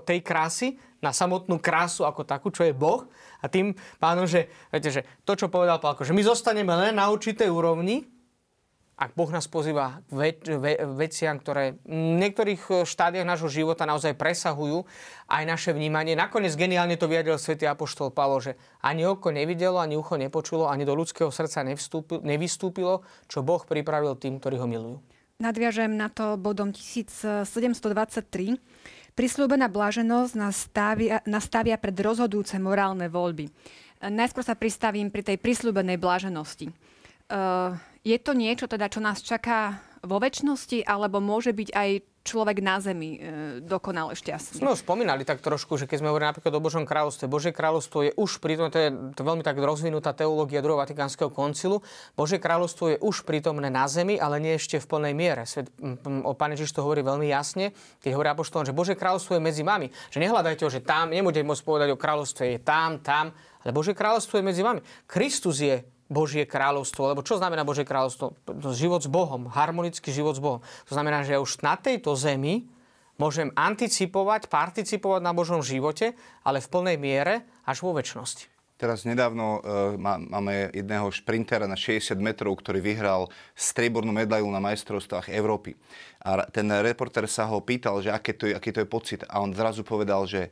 tej 0.06 0.20
krásy, 0.22 0.78
na 1.02 1.10
samotnú 1.10 1.58
krásu 1.58 2.06
ako 2.06 2.22
takú, 2.24 2.54
čo 2.54 2.64
je 2.64 2.72
Boh. 2.76 3.08
A 3.44 3.50
tým 3.50 3.76
pánom, 3.98 4.24
že, 4.30 4.48
viete, 4.72 4.94
že 4.94 5.02
to, 5.28 5.36
čo 5.36 5.52
povedal 5.52 5.82
Pálko, 5.82 6.06
že 6.06 6.16
my 6.16 6.24
zostaneme 6.24 6.72
len 6.76 6.96
na 6.96 7.12
určitej 7.12 7.50
úrovni, 7.52 8.13
ak 8.94 9.18
Boh 9.18 9.30
nás 9.34 9.50
pozýva 9.50 10.06
k 10.06 10.14
ve- 10.14 10.58
ve- 10.58 10.82
veciam, 11.02 11.42
ktoré 11.42 11.82
v 11.82 12.22
niektorých 12.22 12.86
štádiach 12.86 13.26
nášho 13.26 13.50
života 13.50 13.90
naozaj 13.90 14.14
presahujú 14.14 14.86
aj 15.26 15.44
naše 15.50 15.74
vnímanie. 15.74 16.14
Nakoniec 16.14 16.54
geniálne 16.54 16.94
to 16.94 17.10
vyjadril 17.10 17.42
svätý 17.42 17.66
Apoštol 17.66 18.14
Pavol, 18.14 18.46
že 18.46 18.54
ani 18.86 19.02
oko 19.10 19.34
nevidelo, 19.34 19.82
ani 19.82 19.98
ucho 19.98 20.14
nepočulo, 20.14 20.70
ani 20.70 20.86
do 20.86 20.94
ľudského 20.94 21.34
srdca 21.34 21.66
nevystúpilo, 22.22 23.02
čo 23.26 23.42
Boh 23.42 23.66
pripravil 23.66 24.14
tým, 24.14 24.38
ktorí 24.38 24.62
ho 24.62 24.70
milujú. 24.70 24.98
Nadviažem 25.42 25.98
na 25.98 26.14
to 26.14 26.38
bodom 26.38 26.70
1723. 26.70 28.62
Prislúbená 29.14 29.70
bláženosť 29.70 30.34
nastavia 31.26 31.78
pred 31.78 31.98
rozhodujúce 31.98 32.58
morálne 32.62 33.10
voľby. 33.10 33.50
Najskôr 34.04 34.46
sa 34.46 34.58
pristavím 34.58 35.10
pri 35.14 35.22
tej 35.22 35.38
prislúbenej 35.42 35.98
bláženosti. 36.02 36.70
Uh, 37.32 37.78
je 38.04 38.18
to 38.20 38.36
niečo, 38.36 38.68
teda, 38.68 38.92
čo 38.92 39.00
nás 39.00 39.24
čaká 39.24 39.80
vo 40.04 40.20
väčšnosti, 40.20 40.84
alebo 40.84 41.24
môže 41.24 41.56
byť 41.56 41.70
aj 41.72 41.90
človek 42.24 42.64
na 42.64 42.80
zemi 42.80 43.20
e, 43.20 43.60
dokonale 43.60 44.16
šťastný. 44.16 44.64
Sme 44.64 44.76
už 44.76 44.84
spomínali 44.84 45.28
tak 45.28 45.44
trošku, 45.44 45.76
že 45.76 45.88
keď 45.88 45.98
sme 46.00 46.10
hovorili 46.12 46.32
napríklad 46.32 46.56
o 46.56 46.64
Božom 46.64 46.88
kráľovstve, 46.88 47.28
Božie 47.28 47.52
kráľovstvo 47.52 48.08
je 48.08 48.12
už 48.16 48.40
prítomné, 48.40 48.72
to 48.72 48.80
je 48.80 48.90
to 49.12 49.24
veľmi 49.28 49.44
tak 49.44 49.60
rozvinutá 49.60 50.16
teológia 50.16 50.64
druhého 50.64 50.80
Vatikánskeho 50.80 51.28
koncilu, 51.32 51.84
Božie 52.16 52.40
kráľovstvo 52.40 52.96
je 52.96 52.98
už 53.04 53.28
prítomné 53.28 53.68
na 53.68 53.92
zemi, 53.92 54.16
ale 54.16 54.40
nie 54.40 54.56
ešte 54.56 54.80
v 54.80 54.88
plnej 54.88 55.14
miere. 55.16 55.44
Svet, 55.44 55.68
o 56.08 56.32
Pane 56.32 56.56
Ježiš 56.56 56.80
to 56.80 56.84
hovorí 56.84 57.04
veľmi 57.04 57.28
jasne, 57.28 57.76
keď 58.00 58.16
hovorí 58.16 58.32
apoštolom, 58.32 58.68
že 58.68 58.76
Božie 58.76 58.96
kráľovstvo 58.96 59.36
je 59.36 59.44
medzi 59.44 59.64
vami. 59.68 59.92
Že 60.12 60.24
nehľadajte 60.24 60.64
ho, 60.64 60.72
že 60.72 60.80
tam, 60.80 61.12
nebudete 61.12 61.44
môcť 61.44 61.64
povedať 61.68 61.90
o 61.92 62.00
kráľovstve, 62.00 62.44
je 62.56 62.60
tam, 62.64 63.04
tam, 63.04 63.36
ale 63.64 63.72
Božie 63.76 63.92
kráľovstvo 63.92 64.40
je 64.40 64.48
medzi 64.48 64.64
vami. 64.64 64.80
Kristus 65.08 65.60
je 65.60 65.93
Božie 66.12 66.44
kráľovstvo. 66.48 67.12
Lebo 67.12 67.22
čo 67.24 67.40
znamená 67.40 67.64
Božie 67.68 67.88
kráľovstvo? 67.88 68.34
Život 68.76 69.04
s 69.04 69.10
Bohom, 69.10 69.48
harmonický 69.52 70.12
život 70.12 70.36
s 70.36 70.42
Bohom. 70.44 70.60
To 70.88 70.94
znamená, 70.94 71.24
že 71.24 71.40
už 71.40 71.64
na 71.64 71.80
tejto 71.80 72.14
zemi 72.16 72.68
môžem 73.16 73.54
anticipovať, 73.54 74.50
participovať 74.50 75.22
na 75.22 75.32
Božom 75.38 75.62
živote, 75.62 76.18
ale 76.42 76.60
v 76.60 76.72
plnej 76.72 76.98
miere 76.98 77.36
až 77.62 77.86
vo 77.86 77.94
väčšnosti. 77.94 78.50
Teraz 78.74 79.06
nedávno 79.08 79.64
má, 79.96 80.20
máme 80.20 80.74
jedného 80.74 81.08
šprintera 81.14 81.70
na 81.70 81.78
60 81.78 82.20
metrov, 82.20 82.58
ktorý 82.58 82.84
vyhral 82.84 83.30
striebornú 83.56 84.12
medailu 84.12 84.50
na 84.52 84.60
majstrovstvách 84.60 85.32
Európy. 85.32 85.78
A 86.26 86.44
ten 86.52 86.68
reporter 86.82 87.24
sa 87.30 87.48
ho 87.48 87.64
pýtal, 87.64 88.02
že 88.04 88.12
aké 88.12 88.36
to 88.36 88.50
je, 88.50 88.58
aký 88.58 88.76
to 88.76 88.84
je 88.84 88.90
pocit. 88.90 89.22
A 89.30 89.40
on 89.40 89.56
zrazu 89.56 89.88
povedal, 89.88 90.28
že 90.28 90.52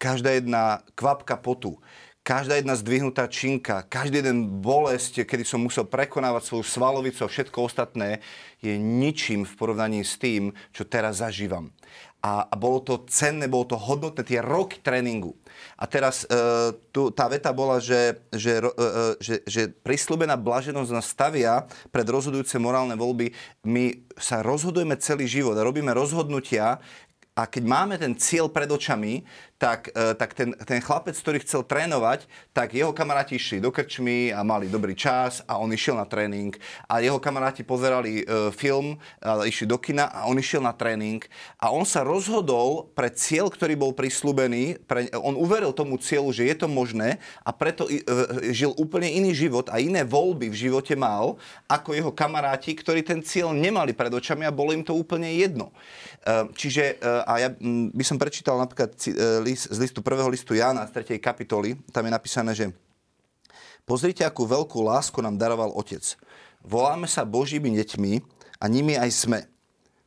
každá 0.00 0.34
jedna 0.34 0.82
kvapka 0.96 1.36
potu, 1.38 1.78
každá 2.20 2.60
jedna 2.60 2.76
zdvihnutá 2.76 3.26
činka, 3.26 3.82
každý 3.88 4.20
jeden 4.20 4.60
bolesť, 4.60 5.24
kedy 5.24 5.44
som 5.44 5.64
musel 5.64 5.88
prekonávať 5.88 6.42
svoju 6.44 6.64
svalovicu 6.64 7.24
a 7.24 7.32
všetko 7.32 7.64
ostatné, 7.64 8.20
je 8.60 8.76
ničím 8.76 9.48
v 9.48 9.56
porovnaní 9.56 10.04
s 10.04 10.20
tým, 10.20 10.52
čo 10.70 10.84
teraz 10.84 11.24
zažívam. 11.24 11.72
A, 12.20 12.44
a 12.44 12.54
bolo 12.60 12.84
to 12.84 13.08
cenné, 13.08 13.48
bolo 13.48 13.64
to 13.64 13.80
hodnotné, 13.80 14.20
tie 14.20 14.44
roky 14.44 14.76
tréningu. 14.84 15.32
A 15.80 15.88
teraz 15.88 16.28
e, 16.28 16.36
tu, 16.92 17.08
tá 17.08 17.24
veta 17.32 17.48
bola, 17.48 17.80
že, 17.80 18.20
že, 18.28 18.60
e, 18.60 18.68
e 18.68 19.04
že, 19.16 19.36
že 19.48 19.62
prislúbená 19.72 20.36
blaženosť 20.36 20.92
nás 20.92 21.08
stavia 21.08 21.64
pred 21.88 22.04
rozhodujúce 22.04 22.60
morálne 22.60 22.92
voľby. 22.92 23.32
My 23.64 24.04
sa 24.20 24.44
rozhodujeme 24.44 25.00
celý 25.00 25.24
život 25.24 25.56
a 25.56 25.64
robíme 25.64 25.96
rozhodnutia, 25.96 26.76
a 27.40 27.48
keď 27.48 27.64
máme 27.64 27.94
ten 27.96 28.12
cieľ 28.20 28.52
pred 28.52 28.68
očami, 28.68 29.24
tak, 29.60 29.92
e, 29.92 30.16
tak 30.16 30.32
ten, 30.32 30.56
ten 30.64 30.80
chlapec, 30.80 31.12
ktorý 31.12 31.44
chcel 31.44 31.68
trénovať, 31.68 32.24
tak 32.56 32.72
jeho 32.72 32.96
kamaráti 32.96 33.36
išli 33.36 33.60
do 33.60 33.68
krčmy 33.68 34.32
a 34.32 34.40
mali 34.40 34.72
dobrý 34.72 34.96
čas 34.96 35.44
a 35.44 35.60
on 35.60 35.68
išiel 35.68 36.00
na 36.00 36.08
tréning. 36.08 36.56
A 36.88 37.04
jeho 37.04 37.20
kamaráti 37.20 37.60
pozerali 37.60 38.24
e, 38.24 38.48
film, 38.56 38.96
išli 39.20 39.68
do 39.68 39.76
kina 39.76 40.08
a 40.08 40.24
on 40.32 40.40
išiel 40.40 40.64
na 40.64 40.72
tréning. 40.72 41.20
A 41.60 41.68
on 41.76 41.84
sa 41.84 42.00
rozhodol 42.00 42.88
pre 42.96 43.12
cieľ, 43.12 43.52
ktorý 43.52 43.76
bol 43.76 43.92
prislúbený. 43.92 44.80
Pre, 44.88 45.12
on 45.20 45.36
uveril 45.36 45.76
tomu 45.76 46.00
cieľu, 46.00 46.32
že 46.32 46.48
je 46.48 46.56
to 46.56 46.64
možné 46.64 47.20
a 47.44 47.52
preto 47.52 47.84
e, 47.84 48.00
žil 48.56 48.72
úplne 48.80 49.12
iný 49.12 49.36
život 49.36 49.68
a 49.68 49.76
iné 49.76 50.08
voľby 50.08 50.48
v 50.48 50.56
živote 50.56 50.96
mal, 50.96 51.36
ako 51.68 51.92
jeho 51.92 52.12
kamaráti, 52.16 52.72
ktorí 52.72 53.04
ten 53.04 53.20
cieľ 53.20 53.52
nemali 53.52 53.92
pred 53.92 54.08
očami 54.08 54.48
a 54.48 54.54
bolo 54.54 54.72
im 54.72 54.80
to 54.80 54.96
úplne 54.96 55.28
jedno. 55.36 55.68
Čiže, 56.56 57.00
a 57.00 57.32
ja 57.40 57.48
by 57.96 58.04
som 58.04 58.20
prečítal 58.20 58.60
napríklad 58.60 58.92
list, 59.50 59.66
z 59.66 59.78
listu 59.82 59.98
prvého 59.98 60.30
listu 60.30 60.54
Jána 60.54 60.86
z 60.86 61.18
3. 61.18 61.18
kapitoly, 61.18 61.74
tam 61.90 62.06
je 62.06 62.12
napísané, 62.14 62.54
že 62.54 62.70
pozrite, 63.82 64.22
akú 64.22 64.46
veľkú 64.46 64.78
lásku 64.86 65.18
nám 65.18 65.34
daroval 65.34 65.74
Otec. 65.74 66.14
Voláme 66.62 67.10
sa 67.10 67.26
Božími 67.26 67.74
deťmi 67.74 68.12
a 68.62 68.64
nimi 68.70 68.94
aj 68.94 69.10
sme. 69.10 69.40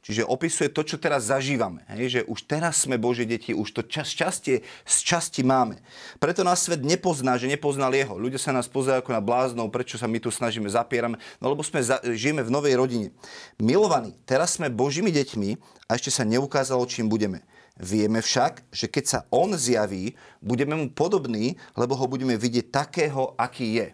Čiže 0.04 0.28
opisuje 0.28 0.68
to, 0.68 0.84
čo 0.84 1.00
teraz 1.00 1.32
zažívame. 1.32 1.88
Hej? 1.88 2.20
Že 2.20 2.22
už 2.28 2.40
teraz 2.44 2.84
sme 2.84 3.00
Božie 3.00 3.24
deti, 3.24 3.56
už 3.56 3.72
to 3.72 3.88
čas, 3.88 4.12
šťastie 4.12 4.60
z 4.84 4.98
časti 5.00 5.48
máme. 5.48 5.80
Preto 6.20 6.44
nás 6.44 6.60
svet 6.60 6.84
nepozná, 6.84 7.40
že 7.40 7.48
nepoznal 7.48 7.96
jeho. 7.96 8.20
Ľudia 8.20 8.36
sa 8.36 8.52
nás 8.52 8.68
pozerajú 8.68 9.00
ako 9.00 9.16
na 9.16 9.24
bláznov, 9.24 9.72
prečo 9.72 9.96
sa 9.96 10.12
my 10.12 10.20
tu 10.20 10.28
snažíme, 10.28 10.68
zapierame. 10.68 11.16
No 11.40 11.48
lebo 11.48 11.64
sme 11.64 11.80
žijeme 12.12 12.44
v 12.44 12.52
novej 12.52 12.76
rodine. 12.76 13.16
Milovaní, 13.56 14.12
teraz 14.28 14.60
sme 14.60 14.68
Božími 14.68 15.08
deťmi 15.08 15.50
a 15.88 15.96
ešte 15.96 16.12
sa 16.12 16.28
neukázalo, 16.28 16.84
čím 16.84 17.08
budeme. 17.08 17.48
Vieme 17.74 18.22
však, 18.22 18.70
že 18.70 18.86
keď 18.86 19.06
sa 19.06 19.20
on 19.34 19.58
zjaví, 19.58 20.14
budeme 20.38 20.78
mu 20.78 20.94
podobní, 20.94 21.58
lebo 21.74 21.98
ho 21.98 22.06
budeme 22.06 22.38
vidieť 22.38 22.70
takého, 22.70 23.34
aký 23.34 23.82
je. 23.82 23.88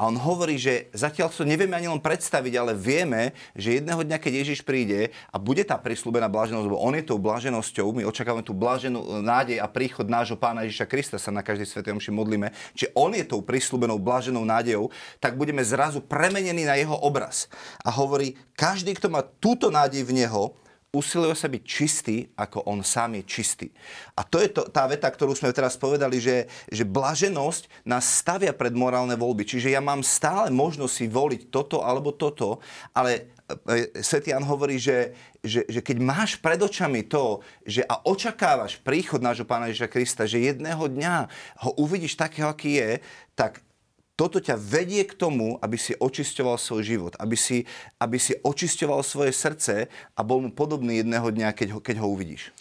A 0.00 0.08
on 0.08 0.16
hovorí, 0.16 0.56
že 0.56 0.88
zatiaľ 0.96 1.28
to 1.28 1.44
nevieme 1.44 1.76
ani 1.76 1.84
len 1.84 2.00
predstaviť, 2.00 2.56
ale 2.56 2.72
vieme, 2.72 3.36
že 3.52 3.76
jedného 3.76 4.00
dňa, 4.00 4.16
keď 4.16 4.32
Ježiš 4.32 4.64
príde 4.64 5.12
a 5.28 5.36
bude 5.36 5.60
tá 5.60 5.76
prislúbená 5.76 6.24
bláženosť, 6.24 6.64
lebo 6.64 6.80
on 6.80 6.96
je 6.96 7.04
tou 7.04 7.20
bláženosťou, 7.20 8.00
my 8.00 8.08
očakávame 8.08 8.40
tú 8.40 8.56
bláženú 8.56 9.20
nádej 9.20 9.60
a 9.60 9.68
príchod 9.68 10.08
nášho 10.08 10.40
pána 10.40 10.64
Ježiša 10.64 10.88
Krista 10.88 11.16
sa 11.20 11.28
na 11.28 11.44
každej 11.44 11.68
svetej 11.68 11.92
omši 11.92 12.16
modlíme, 12.16 12.48
či 12.72 12.88
on 12.96 13.12
je 13.12 13.28
tou 13.28 13.44
prislúbenou 13.44 14.00
bláženou 14.00 14.40
nádejou, 14.40 14.88
tak 15.20 15.36
budeme 15.36 15.60
zrazu 15.60 16.00
premenení 16.00 16.64
na 16.64 16.80
jeho 16.80 16.96
obraz. 16.96 17.52
A 17.84 17.92
hovorí, 17.92 18.40
každý, 18.56 18.96
kto 18.96 19.12
má 19.12 19.20
túto 19.20 19.68
nádej 19.68 20.08
v 20.08 20.24
neho, 20.24 20.56
usiluje 20.90 21.34
sa 21.38 21.46
byť 21.46 21.62
čistý, 21.62 22.26
ako 22.34 22.66
on 22.66 22.82
sám 22.82 23.14
je 23.18 23.22
čistý. 23.22 23.68
A 24.18 24.26
to 24.26 24.42
je 24.42 24.50
to, 24.50 24.66
tá 24.66 24.90
veta, 24.90 25.06
ktorú 25.06 25.38
sme 25.38 25.54
teraz 25.54 25.78
povedali, 25.78 26.18
že, 26.18 26.50
že 26.66 26.82
blaženosť 26.82 27.86
nás 27.86 28.02
stavia 28.02 28.50
pred 28.50 28.74
morálne 28.74 29.14
voľby. 29.14 29.46
Čiže 29.46 29.70
ja 29.70 29.78
mám 29.78 30.02
stále 30.02 30.50
možnosť 30.50 30.94
si 30.94 31.06
voliť 31.06 31.42
toto 31.54 31.86
alebo 31.86 32.10
toto, 32.10 32.58
ale 32.90 33.38
e, 33.70 33.94
e, 33.94 34.02
Svetý 34.02 34.34
Jan 34.34 34.42
hovorí, 34.42 34.82
že, 34.82 35.14
že, 35.46 35.62
že 35.70 35.78
keď 35.78 35.96
máš 36.02 36.34
pred 36.42 36.58
očami 36.58 37.06
to, 37.06 37.38
že 37.62 37.86
a 37.86 38.02
očakávaš 38.02 38.82
príchod 38.82 39.22
nášho 39.22 39.46
Pána 39.46 39.70
Ježiša 39.70 39.92
Krista, 39.94 40.26
že 40.26 40.42
jedného 40.42 40.90
dňa 40.90 41.14
ho 41.66 41.70
uvidíš 41.78 42.18
takého, 42.18 42.50
aký 42.50 42.82
je, 42.82 42.90
tak 43.38 43.62
toto 44.20 44.36
ťa 44.36 44.60
vedie 44.60 45.08
k 45.08 45.16
tomu, 45.16 45.56
aby 45.64 45.80
si 45.80 45.96
očisťoval 45.96 46.60
svoj 46.60 46.84
život, 46.84 47.12
aby 47.16 47.40
si, 47.40 47.64
aby 47.96 48.20
si 48.20 48.36
očisťoval 48.36 49.00
svoje 49.00 49.32
srdce 49.32 49.88
a 49.88 50.20
bol 50.20 50.44
mu 50.44 50.52
podobný 50.52 51.00
jedného 51.00 51.24
dňa, 51.32 51.56
keď 51.56 51.68
ho, 51.72 51.80
keď 51.80 52.04
ho 52.04 52.12
uvidíš. 52.12 52.52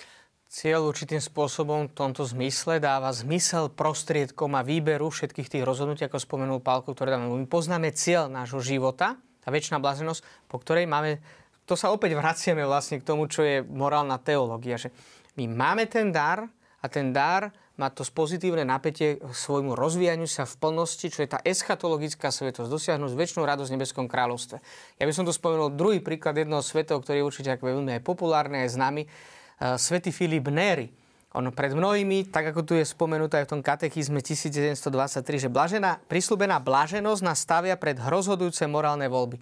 Cieľ 0.48 0.88
určitým 0.88 1.20
spôsobom 1.20 1.92
v 1.92 1.94
tomto 1.94 2.24
zmysle 2.24 2.80
dáva 2.80 3.12
zmysel 3.12 3.70
prostriedkom 3.76 4.56
a 4.56 4.64
výberu 4.64 5.12
všetkých 5.12 5.52
tých 5.52 5.68
rozhodnutí, 5.68 6.08
ako 6.08 6.18
spomenul 6.24 6.64
Pálko, 6.64 6.96
ktoré 6.96 7.14
dáme. 7.14 7.28
My 7.28 7.46
poznáme 7.46 7.92
cieľ 7.92 8.32
nášho 8.32 8.64
života, 8.64 9.20
tá 9.44 9.52
väčšiná 9.52 9.84
blázenosť, 9.84 10.48
po 10.48 10.64
ktorej 10.64 10.88
máme, 10.88 11.20
to 11.68 11.76
sa 11.76 11.92
opäť 11.92 12.16
vraciame 12.16 12.64
vlastne 12.64 13.04
k 13.04 13.06
tomu, 13.06 13.28
čo 13.28 13.44
je 13.44 13.62
morálna 13.68 14.16
teológia, 14.18 14.80
že 14.80 14.90
my 15.36 15.46
máme 15.52 15.86
ten 15.92 16.10
dar 16.10 16.48
a 16.80 16.86
ten 16.88 17.12
dar 17.12 17.52
má 17.80 17.88
to 17.88 18.04
pozitívne 18.12 18.68
napätie 18.68 19.24
k 19.24 19.32
svojmu 19.32 19.72
rozvíjaniu 19.72 20.28
sa 20.28 20.44
v 20.44 20.60
plnosti, 20.60 21.08
čo 21.08 21.24
je 21.24 21.32
tá 21.32 21.40
eschatologická 21.48 22.28
svetosť, 22.28 22.68
dosiahnuť 22.68 23.16
väčšinu 23.16 23.48
radosť 23.48 23.72
v 23.72 23.76
nebeskom 23.80 24.06
kráľovstve. 24.12 24.60
Ja 25.00 25.08
by 25.08 25.14
som 25.16 25.24
tu 25.24 25.32
spomenul 25.32 25.72
druhý 25.80 26.04
príklad 26.04 26.36
jedného 26.36 26.60
svetov, 26.60 27.08
ktorý 27.08 27.24
je 27.24 27.28
určite 27.32 27.56
veľmi 27.56 27.96
aj 27.96 28.02
populárny, 28.04 28.68
aj 28.68 28.76
známy, 28.76 29.02
uh, 29.08 29.80
svätý 29.80 30.12
Filip 30.12 30.52
Néry. 30.52 30.92
On 31.32 31.46
pred 31.54 31.78
mnohými, 31.78 32.34
tak 32.34 32.52
ako 32.52 32.66
tu 32.66 32.74
je 32.74 32.82
spomenuté 32.82 33.40
aj 33.40 33.46
v 33.48 33.52
tom 33.54 33.62
katechizme 33.62 34.18
1923, 34.18 35.46
že 35.46 35.48
blažená, 35.48 36.02
prislúbená 36.10 36.58
blaženosť 36.58 37.22
nás 37.22 37.38
stavia 37.38 37.78
pred 37.78 38.02
rozhodujúce 38.02 38.66
morálne 38.66 39.06
voľby. 39.06 39.38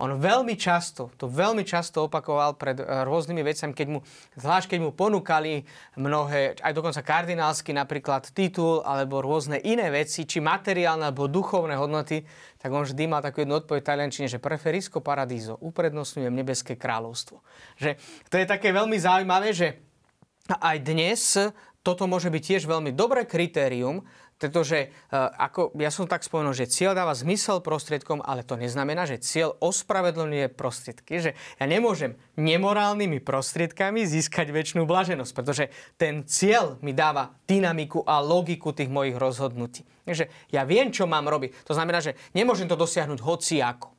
On 0.00 0.16
veľmi 0.16 0.56
často, 0.56 1.12
to 1.20 1.28
veľmi 1.28 1.66
často 1.68 2.08
opakoval 2.08 2.56
pred 2.56 2.80
eh, 2.80 3.04
rôznymi 3.04 3.42
vecami, 3.44 3.72
keď 3.76 3.86
mu, 3.92 3.98
zvlášť 4.40 4.76
keď 4.76 4.78
mu 4.80 4.90
ponúkali 4.96 5.68
mnohé, 6.00 6.56
aj 6.60 6.72
dokonca 6.72 7.04
kardinálsky 7.04 7.76
napríklad 7.76 8.32
titul, 8.32 8.80
alebo 8.86 9.20
rôzne 9.20 9.60
iné 9.60 9.92
veci, 9.92 10.24
či 10.24 10.40
materiálne 10.40 11.12
alebo 11.12 11.28
duchovné 11.28 11.76
hodnoty, 11.76 12.24
tak 12.56 12.70
on 12.70 12.86
vždy 12.86 13.04
mal 13.10 13.20
takú 13.20 13.42
jednu 13.42 13.58
odpoveď 13.58 13.82
taliančine, 13.82 14.30
že 14.30 14.38
preferisco 14.38 15.02
paradiso, 15.02 15.58
uprednostňujem 15.58 16.32
nebeské 16.32 16.78
kráľovstvo. 16.78 17.42
Že 17.76 17.98
to 18.30 18.34
je 18.38 18.46
také 18.46 18.70
veľmi 18.70 18.94
zaujímavé, 18.96 19.50
že 19.50 19.82
aj 20.48 20.76
dnes 20.82 21.20
toto 21.82 22.06
môže 22.06 22.30
byť 22.30 22.42
tiež 22.42 22.62
veľmi 22.70 22.94
dobré 22.94 23.26
kritérium, 23.26 24.06
pretože, 24.42 24.90
e, 24.90 25.16
ako 25.38 25.70
ja 25.78 25.94
som 25.94 26.10
tak 26.10 26.26
spomenul, 26.26 26.50
že 26.50 26.66
cieľ 26.66 26.98
dáva 26.98 27.14
zmysel 27.14 27.62
prostriedkom, 27.62 28.18
ale 28.26 28.42
to 28.42 28.58
neznamená, 28.58 29.06
že 29.06 29.22
cieľ 29.22 29.54
ospravedlňuje 29.62 30.50
prostriedky. 30.50 31.22
Že 31.22 31.30
ja 31.38 31.64
nemôžem 31.70 32.18
nemorálnymi 32.34 33.22
prostriedkami 33.22 34.02
získať 34.02 34.50
väčšinu 34.50 34.82
blaženosť, 34.82 35.32
pretože 35.32 35.70
ten 35.94 36.26
cieľ 36.26 36.82
mi 36.82 36.90
dáva 36.90 37.38
dynamiku 37.46 38.02
a 38.02 38.18
logiku 38.18 38.74
tých 38.74 38.90
mojich 38.90 39.14
rozhodnutí. 39.14 39.86
Takže 40.02 40.50
ja 40.50 40.66
viem, 40.66 40.90
čo 40.90 41.06
mám 41.06 41.30
robiť. 41.30 41.62
To 41.70 41.78
znamená, 41.78 42.02
že 42.02 42.18
nemôžem 42.34 42.66
to 42.66 42.74
dosiahnuť 42.74 43.22
hoci 43.22 43.62
ako. 43.62 43.94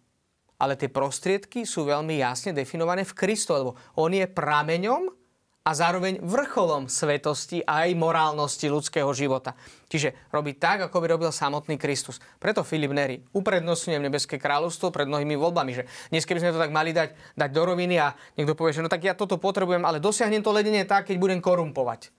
Ale 0.60 0.76
tie 0.76 0.92
prostriedky 0.92 1.64
sú 1.64 1.88
veľmi 1.88 2.20
jasne 2.20 2.52
definované 2.52 3.08
v 3.08 3.16
Kristu, 3.16 3.56
lebo 3.56 3.80
on 3.96 4.12
je 4.12 4.28
prameňom 4.28 5.23
a 5.64 5.72
zároveň 5.72 6.20
vrcholom 6.20 6.92
svetosti 6.92 7.64
a 7.64 7.88
aj 7.88 7.96
morálnosti 7.96 8.68
ľudského 8.68 9.08
života. 9.16 9.56
Čiže 9.88 10.28
robiť 10.28 10.56
tak, 10.60 10.78
ako 10.92 11.00
by 11.00 11.08
robil 11.08 11.32
samotný 11.32 11.80
Kristus. 11.80 12.20
Preto 12.36 12.68
Filip 12.68 12.92
Neri 12.92 13.24
uprednostňujem 13.32 14.04
nebeské 14.04 14.36
kráľovstvo 14.36 14.92
pred 14.92 15.08
mnohými 15.08 15.40
voľbami. 15.40 15.72
Že 15.72 15.84
dnes, 16.12 16.28
keby 16.28 16.44
sme 16.44 16.52
to 16.52 16.60
tak 16.60 16.76
mali 16.76 16.92
dať, 16.92 17.16
dať 17.40 17.50
do 17.56 17.64
roviny 17.64 17.96
a 17.96 18.12
niekto 18.36 18.60
povie, 18.60 18.76
že 18.76 18.84
no 18.84 18.92
tak 18.92 19.08
ja 19.08 19.16
toto 19.16 19.40
potrebujem, 19.40 19.88
ale 19.88 20.04
dosiahnem 20.04 20.44
to 20.44 20.52
ledenie 20.52 20.84
tak, 20.84 21.08
keď 21.08 21.16
budem 21.16 21.40
korumpovať. 21.40 22.12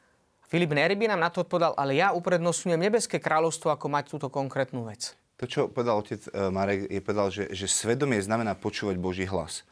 Filip 0.49 0.73
Neri 0.73 0.97
by 0.97 1.13
nám 1.13 1.21
na 1.21 1.29
to 1.29 1.45
odpovedal, 1.45 1.77
ale 1.77 2.01
ja 2.01 2.17
uprednostňujem 2.17 2.81
nebeské 2.81 3.21
kráľovstvo, 3.21 3.69
ako 3.77 3.93
mať 3.93 4.05
túto 4.09 4.33
konkrétnu 4.33 4.89
vec. 4.89 5.13
To, 5.37 5.45
čo 5.45 5.69
povedal 5.69 6.01
otec 6.01 6.33
eh, 6.33 6.49
Marek, 6.49 6.89
je 6.89 7.01
povedal, 7.05 7.29
že, 7.29 7.45
že 7.53 7.69
svedomie 7.69 8.25
znamená 8.25 8.57
počúvať 8.57 8.97
Boží 8.97 9.29
hlas. 9.29 9.69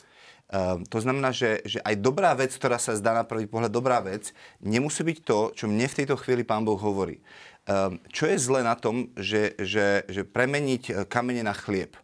Um, 0.53 0.85
to 0.85 1.01
znamená, 1.01 1.33
že, 1.33 1.65
že 1.65 1.81
aj 1.81 1.97
dobrá 1.97 2.37
vec, 2.37 2.53
ktorá 2.53 2.77
sa 2.77 2.93
zdá 2.93 3.17
na 3.17 3.25
prvý 3.25 3.49
pohľad 3.49 3.73
dobrá 3.73 4.05
vec, 4.05 4.37
nemusí 4.61 5.01
byť 5.01 5.19
to, 5.25 5.39
čo 5.57 5.65
mne 5.65 5.89
v 5.89 5.97
tejto 6.05 6.21
chvíli 6.21 6.45
Pán 6.45 6.69
Boh 6.69 6.77
hovorí. 6.77 7.25
Um, 7.65 7.97
čo 8.13 8.29
je 8.29 8.37
zle 8.37 8.61
na 8.61 8.77
tom, 8.77 9.09
že, 9.17 9.57
že, 9.57 10.05
že 10.13 10.29
premeniť 10.29 10.83
eh, 10.93 10.95
kamene 11.09 11.41
na 11.41 11.57
chlieb? 11.57 11.97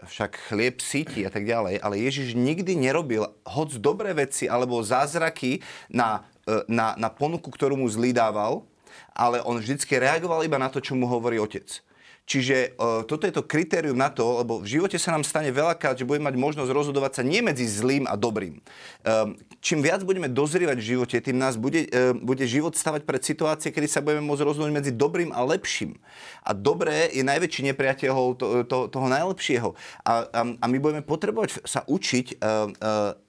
Však 0.00 0.48
chlieb 0.48 0.80
síti 0.80 1.28
a 1.28 1.30
tak 1.32 1.44
ďalej, 1.44 1.76
ale 1.84 2.00
Ježiš 2.00 2.32
nikdy 2.32 2.80
nerobil 2.80 3.28
hoc 3.44 3.72
dobré 3.76 4.12
veci 4.16 4.48
alebo 4.48 4.80
zázraky 4.80 5.60
na, 5.92 6.24
eh, 6.48 6.64
na, 6.72 6.96
na 6.96 7.12
ponuku, 7.12 7.52
ktorú 7.52 7.76
mu 7.76 7.92
zlý 7.92 8.16
ale 9.12 9.44
on 9.44 9.60
vždycky 9.60 10.00
reagoval 10.00 10.40
iba 10.48 10.56
na 10.56 10.72
to, 10.72 10.80
čo 10.80 10.96
mu 10.96 11.04
hovorí 11.04 11.36
otec. 11.36 11.84
Čiže 12.26 12.74
uh, 12.74 13.06
toto 13.06 13.22
je 13.22 13.34
to 13.38 13.46
kritérium 13.46 13.94
na 13.94 14.10
to, 14.10 14.42
lebo 14.42 14.58
v 14.58 14.66
živote 14.66 14.98
sa 14.98 15.14
nám 15.14 15.22
stane 15.22 15.54
veľakrát, 15.54 15.94
že 15.94 16.02
budeme 16.02 16.26
mať 16.26 16.36
možnosť 16.36 16.70
rozhodovať 16.74 17.12
sa 17.18 17.22
nie 17.22 17.38
medzi 17.38 17.62
zlým 17.70 18.10
a 18.10 18.18
dobrým. 18.18 18.58
Um, 19.06 19.38
čím 19.62 19.78
viac 19.78 20.02
budeme 20.02 20.26
dozrievať 20.26 20.74
v 20.82 20.88
živote, 20.90 21.16
tým 21.22 21.38
nás 21.38 21.54
bude, 21.54 21.86
uh, 21.86 22.18
bude 22.18 22.42
život 22.42 22.74
stavať 22.74 23.06
pred 23.06 23.22
situácie, 23.22 23.70
kedy 23.70 23.86
sa 23.86 24.02
budeme 24.02 24.26
môcť 24.26 24.42
rozhodnúť 24.42 24.74
medzi 24.74 24.90
dobrým 24.90 25.30
a 25.30 25.46
lepším. 25.46 25.94
A 26.42 26.50
dobré 26.50 27.14
je 27.14 27.22
najväčší 27.22 27.62
nepriateľ 27.70 28.34
to, 28.34 28.46
to, 28.66 28.76
toho 28.90 29.06
najlepšieho. 29.06 29.78
A, 30.02 30.26
a, 30.26 30.40
a 30.58 30.66
my 30.66 30.78
budeme 30.82 31.06
potrebovať 31.06 31.62
sa 31.62 31.86
učiť 31.86 32.42
uh, 32.42 32.74
uh, 32.74 33.25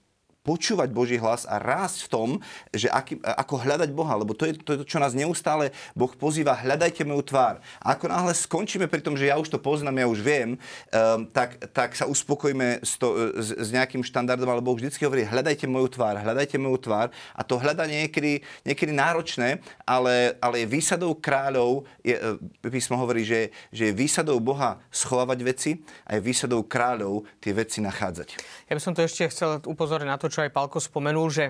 počúvať 0.48 0.96
Boží 0.96 1.20
hlas 1.20 1.44
a 1.44 1.60
rásť 1.60 2.08
v 2.08 2.10
tom, 2.10 2.30
že 2.72 2.88
aký, 2.88 3.20
ako 3.20 3.60
hľadať 3.60 3.92
Boha, 3.92 4.16
lebo 4.16 4.32
to 4.32 4.48
je, 4.48 4.56
to 4.56 4.88
čo 4.88 5.04
nás 5.04 5.12
neustále 5.12 5.76
Boh 5.92 6.10
pozýva, 6.16 6.56
hľadajte 6.56 7.04
moju 7.04 7.28
tvár. 7.28 7.60
A 7.84 8.00
ako 8.00 8.08
náhle 8.08 8.32
skončíme 8.32 8.88
pri 8.88 9.04
tom, 9.04 9.20
že 9.20 9.28
ja 9.28 9.36
už 9.36 9.52
to 9.52 9.60
poznám, 9.60 10.00
ja 10.00 10.08
už 10.08 10.24
viem, 10.24 10.56
um, 10.56 11.28
tak, 11.36 11.60
tak 11.76 11.92
sa 12.00 12.08
uspokojíme 12.08 12.80
s, 12.80 12.96
to, 12.96 13.36
s, 13.36 13.52
s 13.52 13.70
nejakým 13.76 14.00
štandardom, 14.08 14.48
ale 14.48 14.64
Boh 14.64 14.80
vždycky 14.80 15.04
hovorí, 15.04 15.28
hľadajte 15.28 15.68
moju 15.68 15.92
tvár, 15.92 16.16
hľadajte 16.24 16.56
moju 16.56 16.80
tvár. 16.80 17.12
A 17.36 17.44
to 17.44 17.60
hľadanie 17.60 17.98
je 17.98 18.04
niekedy, 18.08 18.34
niekedy 18.64 18.92
náročné, 18.96 19.60
ale, 19.84 20.38
ale 20.40 20.64
je 20.64 20.68
výsadou 20.72 21.12
kráľov, 21.18 21.84
je, 22.00 22.16
e, 22.16 22.70
písmo 22.72 22.96
hovorí, 22.96 23.28
že, 23.28 23.52
že 23.74 23.92
je 23.92 23.94
výsadou 23.98 24.40
Boha 24.40 24.80
schovávať 24.94 25.40
veci 25.44 25.72
a 26.06 26.16
je 26.16 26.22
výsadou 26.24 26.64
kráľov 26.64 27.26
tie 27.44 27.52
veci 27.52 27.84
nachádzať. 27.84 28.40
Ja 28.72 28.74
by 28.78 28.82
som 28.82 28.94
to 28.96 29.04
ešte 29.04 29.28
chcel 29.28 29.60
upozorniť 29.66 30.08
na 30.08 30.16
to, 30.16 30.32
čo 30.32 30.37
aj 30.46 30.54
Palko 30.54 30.78
spomenul, 30.78 31.30
že 31.32 31.46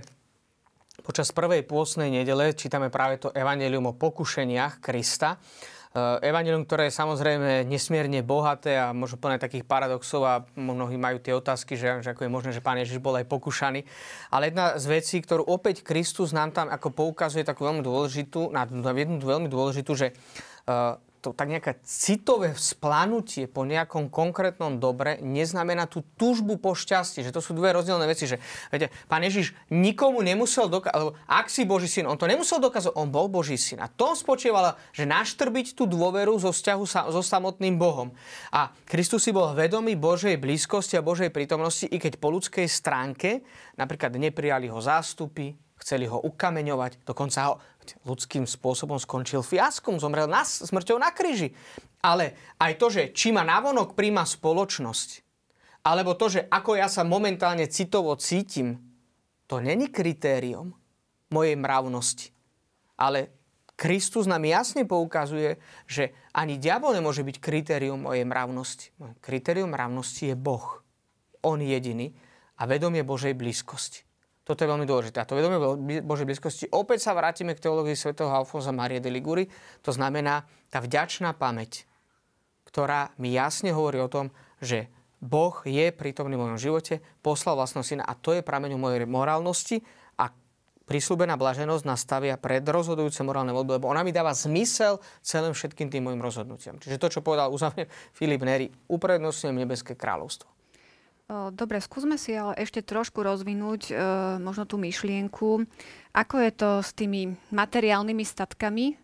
počas 1.02 1.32
prvej 1.34 1.66
pôstnej 1.66 2.12
nedele 2.12 2.56
čítame 2.56 2.88
práve 2.88 3.22
to 3.22 3.34
evanelium 3.34 3.92
o 3.92 3.98
pokušeniach 3.98 4.80
Krista. 4.80 5.38
E, 5.38 6.26
evanelium, 6.26 6.66
ktoré 6.66 6.90
je 6.90 7.00
samozrejme 7.00 7.66
nesmierne 7.66 8.22
bohaté 8.26 8.78
a 8.78 8.94
možno 8.94 9.18
plné 9.22 9.40
takých 9.40 9.66
paradoxov 9.66 10.22
a 10.26 10.44
mnohí 10.58 10.98
majú 11.00 11.18
tie 11.22 11.34
otázky, 11.38 11.78
že, 11.78 12.02
že 12.06 12.12
ako 12.14 12.28
je 12.28 12.34
možné, 12.34 12.50
že 12.54 12.66
Pán 12.66 12.78
Ježiš 12.78 13.02
bol 13.02 13.18
aj 13.18 13.30
pokúšaný. 13.30 13.86
Ale 14.34 14.50
jedna 14.50 14.76
z 14.78 14.86
vecí, 14.90 15.18
ktorú 15.22 15.46
opäť 15.48 15.82
Kristus 15.86 16.34
nám 16.34 16.54
tam 16.54 16.68
ako 16.70 16.92
poukazuje 16.94 17.46
takú 17.46 17.66
veľmi 17.66 17.86
dôležitú, 17.86 18.52
na 18.52 18.66
jednu 18.68 19.22
veľmi 19.22 19.50
dôležitú, 19.50 19.94
že 19.96 20.18
to 21.28 21.36
tak 21.36 21.52
nejaké 21.52 21.84
citové 21.84 22.56
vzplanutie 22.56 23.52
po 23.52 23.68
nejakom 23.68 24.08
konkrétnom 24.08 24.80
dobre 24.80 25.20
neznamená 25.20 25.84
tú 25.84 26.08
túžbu 26.16 26.56
po 26.56 26.72
šťastí. 26.72 27.20
Že 27.20 27.36
to 27.36 27.44
sú 27.44 27.52
dve 27.52 27.76
rozdielne 27.76 28.08
veci. 28.08 28.32
Že, 28.32 28.40
viete, 28.72 28.88
pán 29.12 29.28
Ježiš 29.28 29.52
nikomu 29.68 30.24
nemusel 30.24 30.72
dokázať, 30.72 31.20
ak 31.28 31.52
si 31.52 31.68
Boží 31.68 31.92
syn, 31.92 32.08
on 32.08 32.16
to 32.16 32.32
nemusel 32.32 32.64
dokázať, 32.64 32.96
on 32.96 33.12
bol 33.12 33.28
Boží 33.28 33.60
syn. 33.60 33.84
A 33.84 33.92
to 33.92 34.16
spočievalo, 34.16 34.80
že 34.96 35.04
naštrbiť 35.04 35.76
tú 35.76 35.84
dôveru 35.84 36.40
zo 36.40 36.56
vzťahu 36.56 36.84
sa, 36.88 37.12
so 37.12 37.20
samotným 37.20 37.76
Bohom. 37.76 38.16
A 38.56 38.72
Kristus 38.88 39.28
si 39.28 39.36
bol 39.36 39.52
vedomý 39.52 40.00
Božej 40.00 40.40
blízkosti 40.40 40.96
a 40.96 41.04
Božej 41.04 41.28
prítomnosti, 41.36 41.84
i 41.92 42.00
keď 42.00 42.24
po 42.24 42.32
ľudskej 42.32 42.72
stránke 42.72 43.44
napríklad 43.76 44.16
neprijali 44.16 44.72
ho 44.72 44.80
zástupy, 44.80 45.67
chceli 45.78 46.10
ho 46.10 46.18
ukameňovať, 46.20 47.06
dokonca 47.06 47.40
ho 47.48 47.54
ľudským 48.04 48.44
spôsobom 48.44 49.00
skončil 49.00 49.46
fiaskom, 49.46 50.02
zomrel 50.02 50.28
na, 50.28 50.44
smrťou 50.44 50.98
na 51.00 51.14
kríži. 51.14 51.56
Ale 52.04 52.36
aj 52.60 52.74
to, 52.78 52.88
že 52.92 53.04
či 53.14 53.32
ma 53.32 53.48
navonok 53.48 53.96
príjma 53.96 54.26
spoločnosť, 54.28 55.10
alebo 55.88 56.20
to, 56.20 56.28
že 56.28 56.42
ako 56.52 56.76
ja 56.76 56.92
sa 56.92 57.08
momentálne 57.08 57.64
citovo 57.72 58.12
cítim, 58.20 58.76
to 59.48 59.64
není 59.64 59.88
kritérium 59.88 60.76
mojej 61.32 61.56
mravnosti. 61.56 62.36
Ale 63.00 63.32
Kristus 63.78 64.26
nám 64.26 64.42
jasne 64.44 64.90
poukazuje, 64.90 65.62
že 65.86 66.12
ani 66.34 66.58
diabol 66.58 66.98
nemôže 66.98 67.22
byť 67.22 67.38
kritérium 67.38 68.10
mojej 68.10 68.26
mravnosti. 68.26 68.90
Kritérium 69.22 69.72
mravnosti 69.72 70.34
je 70.34 70.36
Boh. 70.36 70.82
On 71.46 71.62
jediný 71.62 72.12
a 72.58 72.66
vedomie 72.66 73.06
Božej 73.06 73.38
blízkosti. 73.38 74.07
Toto 74.48 74.64
je 74.64 74.72
veľmi 74.72 74.88
dôležité. 74.88 75.20
A 75.20 75.28
to 75.28 75.36
vedomie 75.36 75.60
Božej 76.00 76.24
blízkosti. 76.24 76.72
Opäť 76.72 77.04
sa 77.04 77.12
vrátime 77.12 77.52
k 77.52 77.68
teológii 77.68 78.00
svätého 78.00 78.32
Alfonza 78.32 78.72
Marie 78.72 79.04
de 79.04 79.12
Liguri. 79.12 79.44
To 79.84 79.92
znamená 79.92 80.48
tá 80.72 80.80
vďačná 80.80 81.36
pamäť, 81.36 81.84
ktorá 82.64 83.12
mi 83.20 83.36
jasne 83.36 83.76
hovorí 83.76 84.00
o 84.00 84.08
tom, 84.08 84.32
že 84.64 84.88
Boh 85.20 85.52
je 85.68 85.92
prítomný 85.92 86.40
v 86.40 86.48
mojom 86.48 86.60
živote, 86.62 87.04
poslal 87.20 87.60
vlastného 87.60 87.84
syna 87.84 88.04
a 88.08 88.16
to 88.16 88.38
je 88.38 88.46
prameňom 88.46 88.80
mojej 88.80 89.04
morálnosti 89.04 89.84
a 90.16 90.32
prislúbená 90.88 91.36
blaženosť 91.36 91.84
nastavia 91.84 92.40
pred 92.40 92.64
rozhodujúce 92.64 93.26
morálne 93.28 93.52
voľby, 93.52 93.82
lebo 93.82 93.92
ona 93.92 94.06
mi 94.06 94.16
dáva 94.16 94.32
zmysel 94.32 95.04
celým 95.20 95.52
všetkým 95.52 95.92
tým 95.92 96.08
mojim 96.08 96.24
rozhodnutiam. 96.24 96.80
Čiže 96.80 97.02
to, 97.02 97.12
čo 97.12 97.26
povedal 97.26 97.52
uzavne 97.52 97.90
Filip 98.16 98.46
Neri, 98.46 98.72
uprednostňujem 98.88 99.58
nebeské 99.58 99.98
kráľovstvo. 99.98 100.57
Dobre, 101.28 101.84
skúsme 101.84 102.16
si 102.16 102.32
ale 102.32 102.56
ešte 102.56 102.80
trošku 102.80 103.20
rozvinúť 103.20 103.92
e, 103.92 103.94
možno 104.40 104.64
tú 104.64 104.80
myšlienku. 104.80 105.68
Ako 106.16 106.36
je 106.40 106.52
to 106.56 106.70
s 106.80 106.96
tými 106.96 107.36
materiálnymi 107.52 108.24
statkami, 108.24 108.96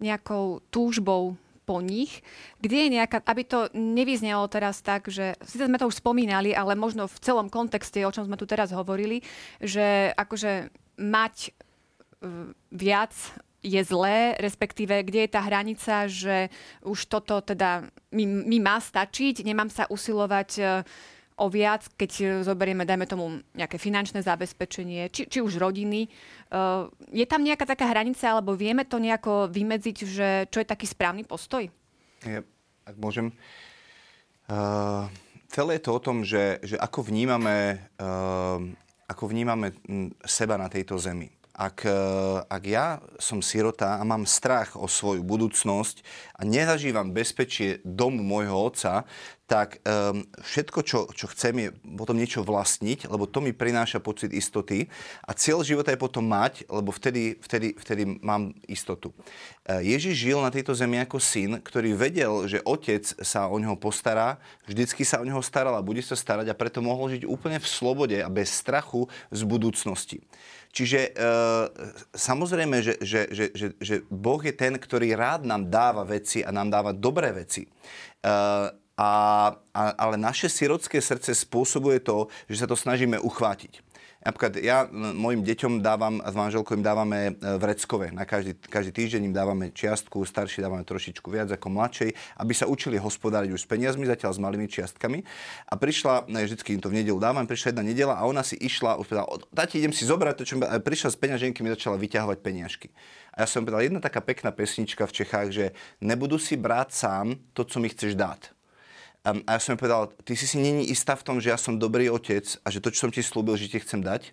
nejakou 0.00 0.64
túžbou 0.72 1.36
po 1.68 1.84
nich, 1.84 2.24
kde 2.64 2.88
je 2.88 2.94
nejaká, 2.96 3.20
aby 3.28 3.42
to 3.44 3.68
nevyznelo 3.76 4.48
teraz 4.48 4.80
tak, 4.80 5.12
že, 5.12 5.36
síce 5.44 5.68
sme 5.68 5.76
to 5.76 5.84
už 5.84 6.00
spomínali, 6.00 6.56
ale 6.56 6.72
možno 6.72 7.12
v 7.12 7.20
celom 7.20 7.52
kontexte, 7.52 8.00
o 8.08 8.14
čom 8.14 8.24
sme 8.24 8.40
tu 8.40 8.48
teraz 8.48 8.72
hovorili, 8.72 9.20
že 9.60 10.16
akože 10.16 10.72
mať 10.96 11.34
e, 11.44 11.50
viac 12.72 13.12
je 13.60 13.82
zlé, 13.84 14.32
respektíve 14.40 15.04
kde 15.04 15.28
je 15.28 15.30
tá 15.34 15.44
hranica, 15.44 16.08
že 16.08 16.48
už 16.88 17.04
toto 17.12 17.44
teda 17.44 17.84
mi, 18.16 18.24
mi 18.24 18.64
má 18.64 18.80
stačiť, 18.80 19.44
nemám 19.44 19.66
sa 19.66 19.90
usilovať 19.90 20.50
uh, 20.62 20.86
o 21.36 21.46
viac, 21.52 21.84
keď 22.00 22.10
e, 22.16 22.24
zoberieme, 22.40 22.88
dajme 22.88 23.04
tomu, 23.04 23.44
nejaké 23.52 23.76
finančné 23.76 24.24
zabezpečenie, 24.24 25.12
či, 25.12 25.28
či 25.28 25.38
už 25.44 25.60
rodiny. 25.60 26.08
Uh, 26.48 26.88
je 27.12 27.26
tam 27.28 27.44
nejaká 27.44 27.68
taká 27.68 27.90
hranica, 27.92 28.24
alebo 28.24 28.56
vieme 28.56 28.88
to 28.88 28.96
nejako 28.96 29.52
vymedziť, 29.52 29.96
že 30.00 30.28
čo 30.48 30.64
je 30.64 30.66
taký 30.66 30.88
správny 30.88 31.28
postoj? 31.28 31.68
Ja, 32.24 32.40
ak 32.88 32.96
môžem. 32.96 33.36
Uh, 34.48 35.12
celé 35.52 35.76
je 35.76 35.84
to 35.84 35.92
o 35.92 36.00
tom, 36.00 36.24
že, 36.24 36.62
že 36.64 36.80
ako 36.80 37.04
vnímame, 37.04 37.84
uh, 38.00 38.62
ako 39.04 39.24
vnímame 39.28 39.76
seba 40.24 40.56
na 40.56 40.72
tejto 40.72 40.96
zemi. 40.96 41.28
Ak, 41.56 41.88
ak 42.52 42.62
ja 42.68 43.00
som 43.16 43.40
sirota 43.40 43.96
a 43.96 44.04
mám 44.04 44.28
strach 44.28 44.76
o 44.76 44.84
svoju 44.84 45.24
budúcnosť 45.24 46.04
a 46.36 46.44
nezažívam 46.44 47.16
bezpečie 47.16 47.80
domu 47.80 48.20
môjho 48.20 48.52
otca, 48.52 49.08
tak 49.46 49.78
um, 49.86 50.26
všetko, 50.42 50.78
čo, 50.82 50.98
čo 51.14 51.30
chcem, 51.30 51.54
je 51.54 51.68
potom 51.94 52.18
niečo 52.18 52.42
vlastniť, 52.42 53.06
lebo 53.06 53.30
to 53.30 53.38
mi 53.38 53.54
prináša 53.54 54.02
pocit 54.02 54.34
istoty 54.34 54.90
a 55.22 55.30
cieľ 55.38 55.62
života 55.62 55.94
je 55.94 56.02
potom 56.02 56.26
mať, 56.26 56.66
lebo 56.66 56.90
vtedy, 56.90 57.38
vtedy, 57.38 57.78
vtedy 57.78 58.18
mám 58.26 58.50
istotu. 58.66 59.14
Uh, 59.62 59.78
Ježiš 59.86 60.18
žil 60.18 60.42
na 60.42 60.50
tejto 60.50 60.74
zemi 60.74 60.98
ako 60.98 61.22
syn, 61.22 61.62
ktorý 61.62 61.94
vedel, 61.94 62.50
že 62.50 62.58
otec 62.66 63.06
sa 63.22 63.46
o 63.46 63.56
neho 63.62 63.78
postará, 63.78 64.42
vždycky 64.66 65.06
sa 65.06 65.22
o 65.22 65.24
neho 65.24 65.38
staral 65.38 65.78
a 65.78 65.86
bude 65.86 66.02
sa 66.02 66.18
starať 66.18 66.50
a 66.50 66.58
preto 66.58 66.82
mohol 66.82 67.14
žiť 67.14 67.22
úplne 67.22 67.62
v 67.62 67.70
slobode 67.70 68.18
a 68.18 68.26
bez 68.26 68.50
strachu 68.50 69.06
z 69.30 69.46
budúcnosti. 69.46 70.26
Čiže 70.76 71.00
e, 71.00 71.10
samozrejme, 72.12 72.84
že, 72.84 73.00
že, 73.00 73.32
že, 73.32 73.44
že, 73.56 73.66
že 73.80 73.94
Boh 74.12 74.36
je 74.44 74.52
ten, 74.52 74.76
ktorý 74.76 75.16
rád 75.16 75.48
nám 75.48 75.72
dáva 75.72 76.04
veci 76.04 76.44
a 76.44 76.52
nám 76.52 76.68
dáva 76.68 76.92
dobré 76.92 77.32
veci. 77.32 77.64
E, 77.64 77.70
a, 78.96 79.12
a, 79.72 79.82
ale 79.96 80.20
naše 80.20 80.52
sirotské 80.52 81.00
srdce 81.00 81.32
spôsobuje 81.32 82.04
to, 82.04 82.28
že 82.44 82.60
sa 82.60 82.68
to 82.68 82.76
snažíme 82.76 83.16
uchvátiť. 83.16 83.80
Napríklad 84.26 84.58
ja 84.58 84.90
mojim 84.90 85.46
deťom 85.46 85.86
dávam, 85.86 86.18
a 86.18 86.28
s 86.28 86.34
manželkou 86.34 86.74
im 86.74 86.82
dávame 86.82 87.30
e, 87.30 87.32
vreckové. 87.62 88.10
Na 88.10 88.26
každý, 88.26 88.58
každý 88.58 88.90
týždeň 88.90 89.30
im 89.30 89.34
dávame 89.34 89.70
čiastku, 89.70 90.26
starší 90.26 90.66
dávame 90.66 90.82
trošičku 90.82 91.30
viac 91.30 91.46
ako 91.54 91.70
mladšej, 91.70 92.10
aby 92.42 92.50
sa 92.50 92.66
učili 92.66 92.98
hospodáriť 92.98 93.54
už 93.54 93.62
s 93.62 93.70
peniazmi, 93.70 94.02
zatiaľ 94.02 94.34
s 94.34 94.42
malými 94.42 94.66
čiastkami. 94.66 95.22
A 95.70 95.78
prišla, 95.78 96.26
ne, 96.26 96.42
vždycky 96.42 96.74
im 96.74 96.82
to 96.82 96.90
v 96.90 96.98
nedelu 96.98 97.22
dávam, 97.22 97.46
prišla 97.46 97.70
jedna 97.70 97.86
nedela 97.86 98.18
a 98.18 98.26
ona 98.26 98.42
si 98.42 98.58
išla, 98.58 98.98
už 98.98 99.14
tati, 99.54 99.78
idem 99.78 99.94
si 99.94 100.02
zobrať 100.02 100.34
to, 100.42 100.44
čo 100.44 100.54
mi... 100.58 100.66
prišla 100.66 101.14
z 101.14 101.18
peňaženky, 101.22 101.62
mi 101.62 101.70
začala 101.70 101.94
vyťahovať 101.94 102.38
peniažky. 102.42 102.90
A 103.30 103.44
ja 103.44 103.46
som 103.46 103.62
povedal, 103.62 103.86
jedna 103.86 104.02
taká 104.02 104.24
pekná 104.24 104.50
pesnička 104.50 105.06
v 105.06 105.22
Čechách, 105.22 105.48
že 105.54 105.64
nebudú 106.02 106.40
si 106.40 106.58
brať 106.58 106.88
sám 106.90 107.26
to, 107.54 107.62
co 107.62 107.76
mi 107.78 107.92
chceš 107.92 108.18
a 109.26 109.58
ja 109.58 109.60
som 109.60 109.74
povedal, 109.74 110.14
ty 110.22 110.38
si 110.38 110.46
si 110.46 110.54
není 110.54 110.86
istá 110.86 111.18
v 111.18 111.26
tom, 111.26 111.36
že 111.42 111.50
ja 111.50 111.58
som 111.58 111.74
dobrý 111.74 112.06
otec 112.06 112.46
a 112.62 112.70
že 112.70 112.78
to, 112.78 112.94
čo 112.94 113.06
som 113.06 113.10
ti 113.10 113.26
slúbil, 113.26 113.58
že 113.58 113.66
ti 113.66 113.82
chcem 113.82 113.98
dať. 113.98 114.30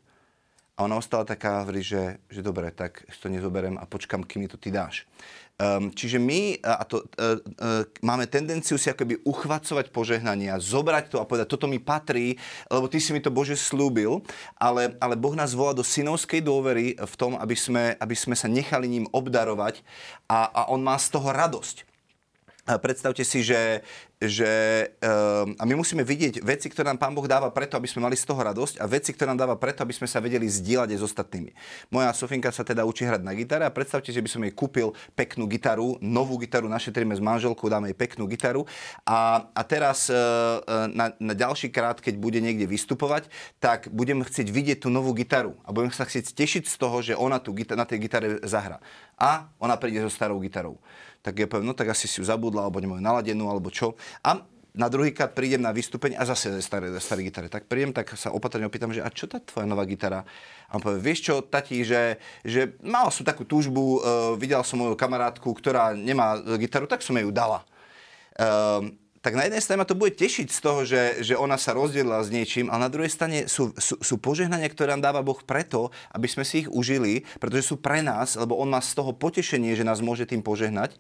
A 0.74 0.90
ona 0.90 0.98
ostala 0.98 1.22
taká, 1.22 1.62
hovorí, 1.62 1.86
že, 1.86 2.18
že 2.34 2.42
dobre, 2.42 2.74
tak 2.74 3.06
to 3.22 3.30
nezoberiem 3.30 3.78
a 3.78 3.86
počkam, 3.86 4.26
kým 4.26 4.46
mi 4.46 4.50
to 4.50 4.58
ty 4.58 4.74
dáš. 4.74 5.06
Um, 5.62 5.94
čiže 5.94 6.18
my 6.18 6.58
a 6.66 6.82
to, 6.82 7.06
uh, 7.22 7.38
uh, 7.38 7.86
máme 8.02 8.26
tendenciu 8.26 8.74
si 8.82 8.90
akoby 8.90 9.22
uchvacovať 9.22 9.94
požehnania, 9.94 10.58
zobrať 10.58 11.14
to 11.14 11.22
a 11.22 11.30
povedať, 11.30 11.46
toto 11.46 11.70
mi 11.70 11.78
patrí, 11.78 12.42
lebo 12.74 12.90
ty 12.90 12.98
si 12.98 13.14
mi 13.14 13.22
to 13.22 13.30
Bože 13.30 13.54
slúbil, 13.54 14.26
ale, 14.58 14.98
ale 14.98 15.14
Boh 15.14 15.38
nás 15.38 15.54
volá 15.54 15.78
do 15.78 15.86
synovskej 15.86 16.42
dôvery 16.42 16.98
v 16.98 17.16
tom, 17.22 17.38
aby 17.38 17.54
sme, 17.54 17.94
aby 18.02 18.18
sme 18.18 18.34
sa 18.34 18.50
nechali 18.50 18.90
ním 18.90 19.06
obdarovať 19.14 19.86
a, 20.26 20.50
a 20.50 20.62
on 20.74 20.82
má 20.82 20.98
z 20.98 21.14
toho 21.14 21.30
radosť. 21.30 21.86
Predstavte 22.64 23.28
si, 23.28 23.44
že, 23.44 23.84
že 24.30 24.52
um, 25.04 25.52
a 25.60 25.64
my 25.68 25.76
musíme 25.76 26.04
vidieť 26.04 26.40
veci, 26.44 26.72
ktoré 26.72 26.88
nám 26.88 27.00
Pán 27.00 27.12
Boh 27.12 27.28
dáva 27.28 27.52
preto, 27.52 27.76
aby 27.76 27.88
sme 27.88 28.08
mali 28.08 28.16
z 28.16 28.24
toho 28.24 28.40
radosť 28.40 28.80
a 28.80 28.86
veci, 28.88 29.12
ktoré 29.12 29.36
nám 29.36 29.44
dáva 29.44 29.56
preto, 29.60 29.84
aby 29.84 29.92
sme 29.92 30.08
sa 30.08 30.24
vedeli 30.24 30.48
zdieľať 30.48 30.90
aj 30.96 31.00
s 31.00 31.04
ostatnými. 31.04 31.52
Moja 31.92 32.12
Sofinka 32.16 32.52
sa 32.56 32.64
teda 32.64 32.88
učí 32.88 33.04
hrať 33.04 33.22
na 33.24 33.36
gitare 33.36 33.68
a 33.68 33.72
predstavte, 33.74 34.16
že 34.16 34.24
by 34.24 34.30
som 34.32 34.42
jej 34.48 34.54
kúpil 34.56 34.96
peknú 35.18 35.44
gitaru, 35.48 36.00
novú 36.00 36.40
gitaru, 36.40 36.72
našetríme 36.72 37.12
s 37.12 37.22
manželkou, 37.22 37.68
dáme 37.68 37.92
jej 37.92 37.98
peknú 37.98 38.26
gitaru 38.30 38.64
a, 39.04 39.50
a 39.52 39.62
teraz 39.68 40.08
uh, 40.08 40.64
na, 40.92 41.12
na 41.20 41.34
ďalší 41.36 41.68
krát, 41.74 42.00
keď 42.00 42.16
bude 42.16 42.40
niekde 42.40 42.64
vystupovať, 42.70 43.28
tak 43.60 43.92
budem 43.92 44.24
chcieť 44.24 44.48
vidieť 44.48 44.78
tú 44.86 44.90
novú 44.94 45.12
gitaru 45.12 45.60
a 45.68 45.76
budem 45.76 45.92
sa 45.92 46.08
chcieť 46.08 46.32
tešiť 46.32 46.64
z 46.70 46.76
toho, 46.80 46.98
že 47.04 47.14
ona 47.18 47.42
tu 47.44 47.52
na 47.54 47.86
tej 47.86 48.08
gitare 48.08 48.40
zahra. 48.48 48.80
A 49.20 49.52
ona 49.62 49.78
príde 49.78 50.02
so 50.02 50.10
starou 50.10 50.42
gitarou 50.42 50.82
tak 51.24 51.40
ja 51.40 51.48
poviem, 51.48 51.72
no 51.72 51.74
tak 51.74 51.88
asi 51.88 52.04
si 52.04 52.20
ju 52.20 52.28
zabudla, 52.28 52.68
alebo 52.68 52.84
nemajú 52.84 53.00
naladenú, 53.00 53.48
alebo 53.48 53.72
čo. 53.72 53.96
A 54.22 54.46
na 54.74 54.90
druhý 54.90 55.14
krát 55.14 55.38
prídem 55.38 55.62
na 55.62 55.70
vystúpenie 55.70 56.18
a 56.18 56.26
zase 56.26 56.58
staré, 56.58 56.90
staré 56.98 57.22
gitare. 57.22 57.46
Tak 57.46 57.70
prídem, 57.70 57.94
tak 57.94 58.18
sa 58.18 58.34
opatrne 58.34 58.66
opýtam, 58.66 58.90
že 58.90 59.06
a 59.06 59.10
čo 59.14 59.30
tá 59.30 59.38
tvoja 59.38 59.70
nová 59.70 59.86
gitara? 59.86 60.26
A 60.66 60.72
on 60.78 60.82
povie, 60.82 61.14
vieš 61.14 61.30
čo, 61.30 61.46
tati, 61.46 61.86
že, 61.86 62.18
že 62.42 62.74
mal 62.82 63.14
som 63.14 63.22
takú 63.22 63.46
túžbu, 63.46 64.02
uh, 64.02 64.34
videl 64.34 64.66
som 64.66 64.82
moju 64.82 64.98
kamarátku, 64.98 65.46
ktorá 65.54 65.94
nemá 65.94 66.42
gitaru, 66.58 66.90
tak 66.90 67.06
som 67.06 67.14
jej 67.14 67.22
ju 67.22 67.30
dala. 67.30 67.62
Uh, 68.34 68.90
tak 69.24 69.40
na 69.40 69.48
jednej 69.48 69.64
strane 69.64 69.80
ma 69.80 69.88
to 69.88 69.96
bude 69.96 70.20
tešiť 70.20 70.52
z 70.52 70.60
toho, 70.60 70.84
že, 70.84 71.24
že 71.24 71.40
ona 71.40 71.56
sa 71.56 71.72
rozdielila 71.72 72.20
s 72.20 72.28
niečím, 72.28 72.68
ale 72.68 72.90
na 72.90 72.92
druhej 72.92 73.08
strane 73.08 73.48
sú, 73.48 73.72
sú, 73.80 73.96
sú 74.04 74.16
požehnania, 74.20 74.68
ktoré 74.68 74.92
nám 74.92 75.06
dáva 75.06 75.24
Boh 75.24 75.40
preto, 75.40 75.96
aby 76.12 76.28
sme 76.28 76.44
si 76.44 76.68
ich 76.68 76.70
užili, 76.70 77.24
pretože 77.40 77.72
sú 77.72 77.80
pre 77.80 78.04
nás, 78.04 78.36
lebo 78.36 78.60
On 78.60 78.68
má 78.68 78.84
z 78.84 78.92
toho 78.92 79.16
potešenie, 79.16 79.80
že 79.80 79.88
nás 79.88 80.04
môže 80.04 80.28
tým 80.28 80.44
požehnať. 80.44 81.00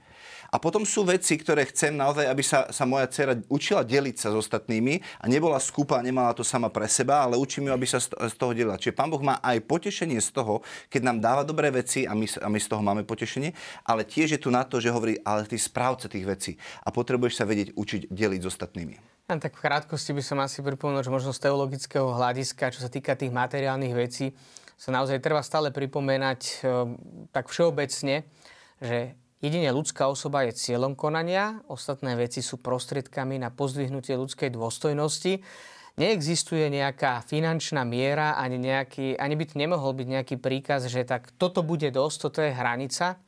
A 0.53 0.61
potom 0.61 0.85
sú 0.85 1.01
veci, 1.01 1.33
ktoré 1.33 1.65
chcem 1.65 1.97
naozaj, 1.97 2.29
aby 2.29 2.45
sa, 2.45 2.69
sa 2.69 2.85
moja 2.85 3.09
dcera 3.09 3.33
učila 3.49 3.81
deliť 3.81 4.15
sa 4.21 4.29
s 4.29 4.37
ostatnými 4.37 5.01
a 5.17 5.25
nebola 5.25 5.57
skúpa, 5.57 5.97
nemala 6.05 6.29
to 6.37 6.45
sama 6.45 6.69
pre 6.69 6.85
seba, 6.85 7.25
ale 7.25 7.41
učím 7.41 7.67
ju, 7.67 7.71
aby 7.73 7.89
sa 7.89 7.97
z 7.97 8.35
toho 8.37 8.53
delila. 8.53 8.77
Čiže 8.77 8.93
Pán 8.93 9.09
Boh 9.09 9.25
má 9.25 9.41
aj 9.41 9.65
potešenie 9.65 10.21
z 10.21 10.29
toho, 10.29 10.61
keď 10.93 11.01
nám 11.09 11.17
dáva 11.25 11.41
dobré 11.41 11.73
veci 11.73 12.05
a 12.05 12.13
my, 12.13 12.29
a 12.37 12.47
my 12.53 12.59
z 12.61 12.69
toho 12.69 12.85
máme 12.85 13.01
potešenie, 13.01 13.49
ale 13.81 14.05
tiež 14.05 14.37
je 14.37 14.39
tu 14.45 14.53
na 14.53 14.61
to, 14.61 14.77
že 14.77 14.93
hovorí, 14.93 15.17
ale 15.25 15.49
ty 15.49 15.57
správca 15.57 16.05
tých 16.05 16.29
vecí 16.29 16.51
a 16.85 16.93
potrebuješ 16.93 17.41
sa 17.41 17.49
vedieť 17.49 17.73
učiť 17.73 18.13
deliť 18.13 18.41
s 18.45 18.49
ostatnými. 18.53 18.95
Ja, 19.33 19.41
tak 19.41 19.57
v 19.57 19.65
krátkosti 19.65 20.13
by 20.13 20.21
som 20.21 20.37
asi 20.37 20.61
pripomenul, 20.61 21.01
že 21.01 21.09
možno 21.09 21.33
z 21.33 21.49
teologického 21.49 22.13
hľadiska, 22.13 22.69
čo 22.69 22.85
sa 22.85 22.93
týka 22.93 23.17
tých 23.17 23.33
materiálnych 23.33 23.95
vecí, 23.97 24.37
sa 24.77 24.93
naozaj 24.93 25.17
treba 25.23 25.41
stále 25.41 25.71
pripomenať 25.71 26.41
e, 26.43 26.53
tak 27.31 27.47
všeobecne, 27.47 28.27
že 28.83 29.15
Jedine 29.43 29.75
ľudská 29.75 30.07
osoba 30.07 30.47
je 30.47 30.55
cieľom 30.55 30.95
konania, 30.95 31.59
ostatné 31.67 32.15
veci 32.15 32.39
sú 32.39 32.63
prostriedkami 32.63 33.43
na 33.43 33.51
pozdvihnutie 33.51 34.15
ľudskej 34.15 34.47
dôstojnosti. 34.55 35.43
Neexistuje 35.99 36.71
nejaká 36.71 37.19
finančná 37.27 37.83
miera, 37.83 38.39
ani, 38.39 38.55
nejaký, 38.55 39.19
ani 39.19 39.35
by 39.35 39.43
to 39.51 39.59
nemohol 39.59 39.91
byť 39.91 40.07
nejaký 40.07 40.35
príkaz, 40.39 40.87
že 40.87 41.03
tak 41.03 41.35
toto 41.35 41.59
bude 41.59 41.91
dosť, 41.91 42.17
toto 42.23 42.39
je 42.39 42.55
hranica. 42.55 43.19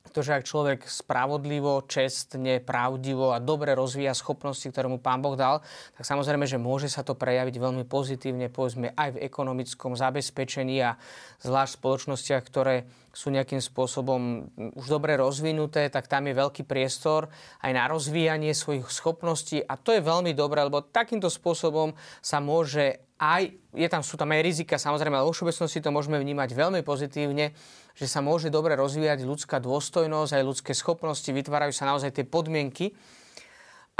Pretože 0.00 0.32
ak 0.32 0.48
človek 0.48 0.80
spravodlivo, 0.88 1.84
čestne, 1.84 2.64
pravdivo 2.64 3.36
a 3.36 3.38
dobre 3.38 3.76
rozvíja 3.76 4.16
schopnosti, 4.16 4.64
ktoré 4.64 4.88
mu 4.88 4.96
Pán 4.96 5.20
Boh 5.20 5.36
dal, 5.36 5.60
tak 5.92 6.08
samozrejme, 6.08 6.48
že 6.48 6.56
môže 6.56 6.88
sa 6.88 7.04
to 7.04 7.12
prejaviť 7.12 7.60
veľmi 7.60 7.84
pozitívne, 7.84 8.48
povedzme, 8.48 8.96
aj 8.96 9.20
v 9.20 9.22
ekonomickom 9.28 9.92
zabezpečení 9.92 10.80
a 10.80 10.96
zvlášť 11.44 11.76
v 11.76 11.80
spoločnostiach, 11.84 12.42
ktoré 12.48 12.88
sú 13.10 13.34
nejakým 13.34 13.58
spôsobom 13.58 14.50
už 14.78 14.86
dobre 14.86 15.18
rozvinuté, 15.18 15.90
tak 15.90 16.06
tam 16.06 16.30
je 16.30 16.38
veľký 16.38 16.62
priestor 16.62 17.26
aj 17.58 17.72
na 17.74 17.90
rozvíjanie 17.90 18.54
svojich 18.54 18.86
schopností 18.86 19.66
a 19.66 19.74
to 19.74 19.90
je 19.94 20.02
veľmi 20.02 20.30
dobré, 20.30 20.62
lebo 20.62 20.86
takýmto 20.86 21.26
spôsobom 21.26 21.98
sa 22.22 22.38
môže 22.38 23.02
aj, 23.20 23.52
je 23.76 23.88
tam, 23.90 24.00
sú 24.00 24.16
tam 24.16 24.32
aj 24.32 24.40
rizika, 24.40 24.80
samozrejme, 24.80 25.12
ale 25.12 25.28
vo 25.28 25.36
všeobecnosti 25.36 25.84
to 25.84 25.92
môžeme 25.92 26.16
vnímať 26.16 26.56
veľmi 26.56 26.80
pozitívne, 26.80 27.52
že 27.92 28.06
sa 28.08 28.24
môže 28.24 28.48
dobre 28.48 28.72
rozvíjať 28.80 29.28
ľudská 29.28 29.60
dôstojnosť, 29.60 30.40
aj 30.40 30.46
ľudské 30.46 30.72
schopnosti, 30.72 31.28
vytvárajú 31.28 31.76
sa 31.76 31.84
naozaj 31.84 32.16
tie 32.16 32.24
podmienky. 32.24 32.96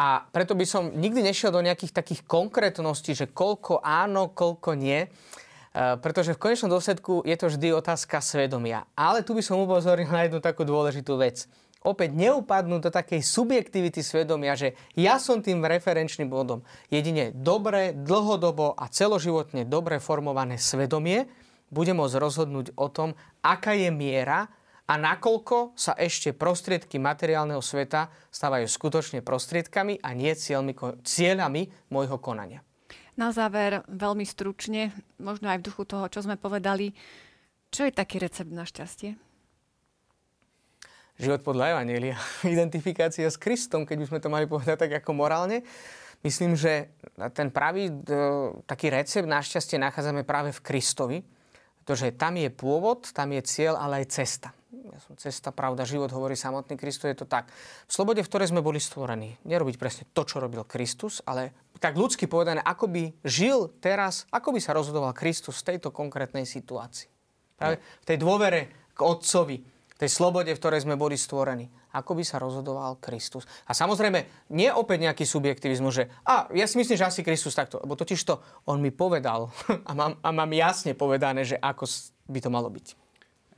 A 0.01 0.25
preto 0.33 0.57
by 0.57 0.65
som 0.65 0.97
nikdy 0.97 1.21
nešiel 1.21 1.53
do 1.53 1.61
nejakých 1.61 1.93
takých 1.93 2.25
konkrétností, 2.25 3.13
že 3.13 3.29
koľko 3.29 3.85
áno, 3.85 4.33
koľko 4.33 4.73
nie, 4.73 5.05
pretože 5.75 6.35
v 6.35 6.43
konečnom 6.43 6.71
dôsledku 6.71 7.23
je 7.23 7.37
to 7.39 7.47
vždy 7.47 7.71
otázka 7.75 8.18
svedomia. 8.18 8.87
Ale 8.99 9.23
tu 9.23 9.35
by 9.35 9.43
som 9.43 9.62
upozornil 9.62 10.11
na 10.11 10.27
jednu 10.27 10.43
takú 10.43 10.66
dôležitú 10.66 11.14
vec 11.18 11.47
opäť 11.81 12.12
neupadnú 12.12 12.77
do 12.77 12.93
takej 12.93 13.25
subjektivity 13.25 14.05
svedomia, 14.05 14.53
že 14.53 14.77
ja 14.93 15.16
som 15.16 15.41
tým 15.41 15.64
referenčným 15.64 16.29
bodom. 16.29 16.61
Jedine 16.93 17.33
dobre, 17.33 17.97
dlhodobo 17.97 18.77
a 18.77 18.85
celoživotne 18.93 19.64
dobre 19.64 19.97
formované 19.97 20.61
svedomie 20.61 21.25
bude 21.73 21.97
môcť 21.97 22.16
rozhodnúť 22.21 22.77
o 22.77 22.87
tom, 22.93 23.16
aká 23.41 23.73
je 23.73 23.89
miera 23.89 24.53
a 24.91 24.99
nakoľko 24.99 25.79
sa 25.79 25.95
ešte 25.95 26.35
prostriedky 26.35 26.99
materiálneho 26.99 27.62
sveta 27.62 28.11
stávajú 28.29 28.66
skutočne 28.66 29.23
prostriedkami 29.23 30.03
a 30.03 30.11
nie 30.12 30.35
cieľmi, 30.35 30.75
cieľami 31.07 31.71
môjho 31.89 32.18
konania. 32.18 32.61
Na 33.21 33.37
záver, 33.37 33.85
veľmi 33.85 34.25
stručne, 34.25 34.97
možno 35.21 35.53
aj 35.53 35.61
v 35.61 35.66
duchu 35.68 35.85
toho, 35.85 36.09
čo 36.09 36.25
sme 36.25 36.41
povedali, 36.41 36.97
čo 37.68 37.85
je 37.85 37.93
taký 37.93 38.16
recept 38.16 38.49
na 38.49 38.64
šťastie? 38.64 39.21
život 41.21 41.45
podľa 41.45 41.77
Evanielia, 41.77 42.16
identifikácia 42.49 43.29
s 43.29 43.37
Kristom, 43.37 43.85
keď 43.85 43.97
by 44.01 44.07
sme 44.09 44.18
to 44.25 44.33
mali 44.33 44.49
povedať 44.49 44.89
tak 44.89 45.05
ako 45.05 45.12
morálne. 45.12 45.61
Myslím, 46.25 46.57
že 46.57 46.93
ten 47.33 47.49
pravý 47.49 47.89
taký 48.68 48.93
recept 48.93 49.25
našťastie 49.25 49.81
nachádzame 49.81 50.25
práve 50.25 50.53
v 50.53 50.61
Kristovi, 50.61 51.18
pretože 51.83 52.12
tam 52.14 52.37
je 52.37 52.53
pôvod, 52.53 53.09
tam 53.11 53.33
je 53.35 53.43
cieľ, 53.43 53.81
ale 53.81 54.05
aj 54.05 54.07
cesta. 54.12 54.51
Ja 54.70 54.99
som 55.03 55.14
cesta, 55.18 55.51
pravda, 55.51 55.83
život, 55.87 56.11
hovorí 56.14 56.39
samotný 56.39 56.78
Kristus, 56.78 57.11
je 57.11 57.18
to 57.22 57.26
tak. 57.26 57.51
V 57.87 57.93
slobode, 57.93 58.22
v 58.22 58.31
ktorej 58.31 58.51
sme 58.55 58.62
boli 58.62 58.78
stvorení, 58.78 59.39
nerobiť 59.43 59.76
presne 59.78 60.05
to, 60.11 60.22
čo 60.22 60.39
robil 60.39 60.62
Kristus, 60.66 61.22
ale 61.26 61.70
tak 61.81 61.97
ľudsky 61.97 62.28
povedané, 62.28 62.61
ako 62.61 62.93
by 62.93 63.05
žil 63.24 63.72
teraz, 63.81 64.28
ako 64.28 64.53
by 64.55 64.61
sa 64.61 64.76
rozhodoval 64.76 65.16
Kristus 65.16 65.64
v 65.64 65.74
tejto 65.74 65.89
konkrétnej 65.91 66.45
situácii. 66.45 67.09
Práve 67.57 67.81
v 67.81 68.05
tej 68.05 68.18
dôvere 68.20 68.61
k 68.93 69.01
Otcovi, 69.01 69.59
tej 70.01 70.09
slobode, 70.09 70.48
v 70.48 70.57
ktorej 70.57 70.88
sme 70.88 70.96
boli 70.96 71.20
stvorení. 71.20 71.68
Ako 71.92 72.16
by 72.16 72.24
sa 72.24 72.40
rozhodoval 72.40 72.96
Kristus. 73.05 73.44
A 73.68 73.76
samozrejme, 73.76 74.48
nie 74.57 74.72
opäť 74.72 75.05
nejaký 75.05 75.28
subjektivizmus, 75.28 75.92
že 75.92 76.05
a 76.24 76.48
ja 76.57 76.64
si 76.64 76.80
myslím, 76.80 76.96
že 76.96 77.05
asi 77.05 77.20
Kristus 77.20 77.53
takto, 77.53 77.76
lebo 77.84 77.92
totiž 78.01 78.16
to 78.24 78.40
on 78.64 78.80
mi 78.80 78.88
povedal 78.88 79.53
a 79.88 79.92
mám, 79.92 80.16
a 80.24 80.28
mám 80.32 80.48
jasne 80.57 80.96
povedané, 80.96 81.44
že 81.44 81.61
ako 81.61 81.84
by 82.32 82.40
to 82.40 82.48
malo 82.48 82.72
byť. 82.72 82.86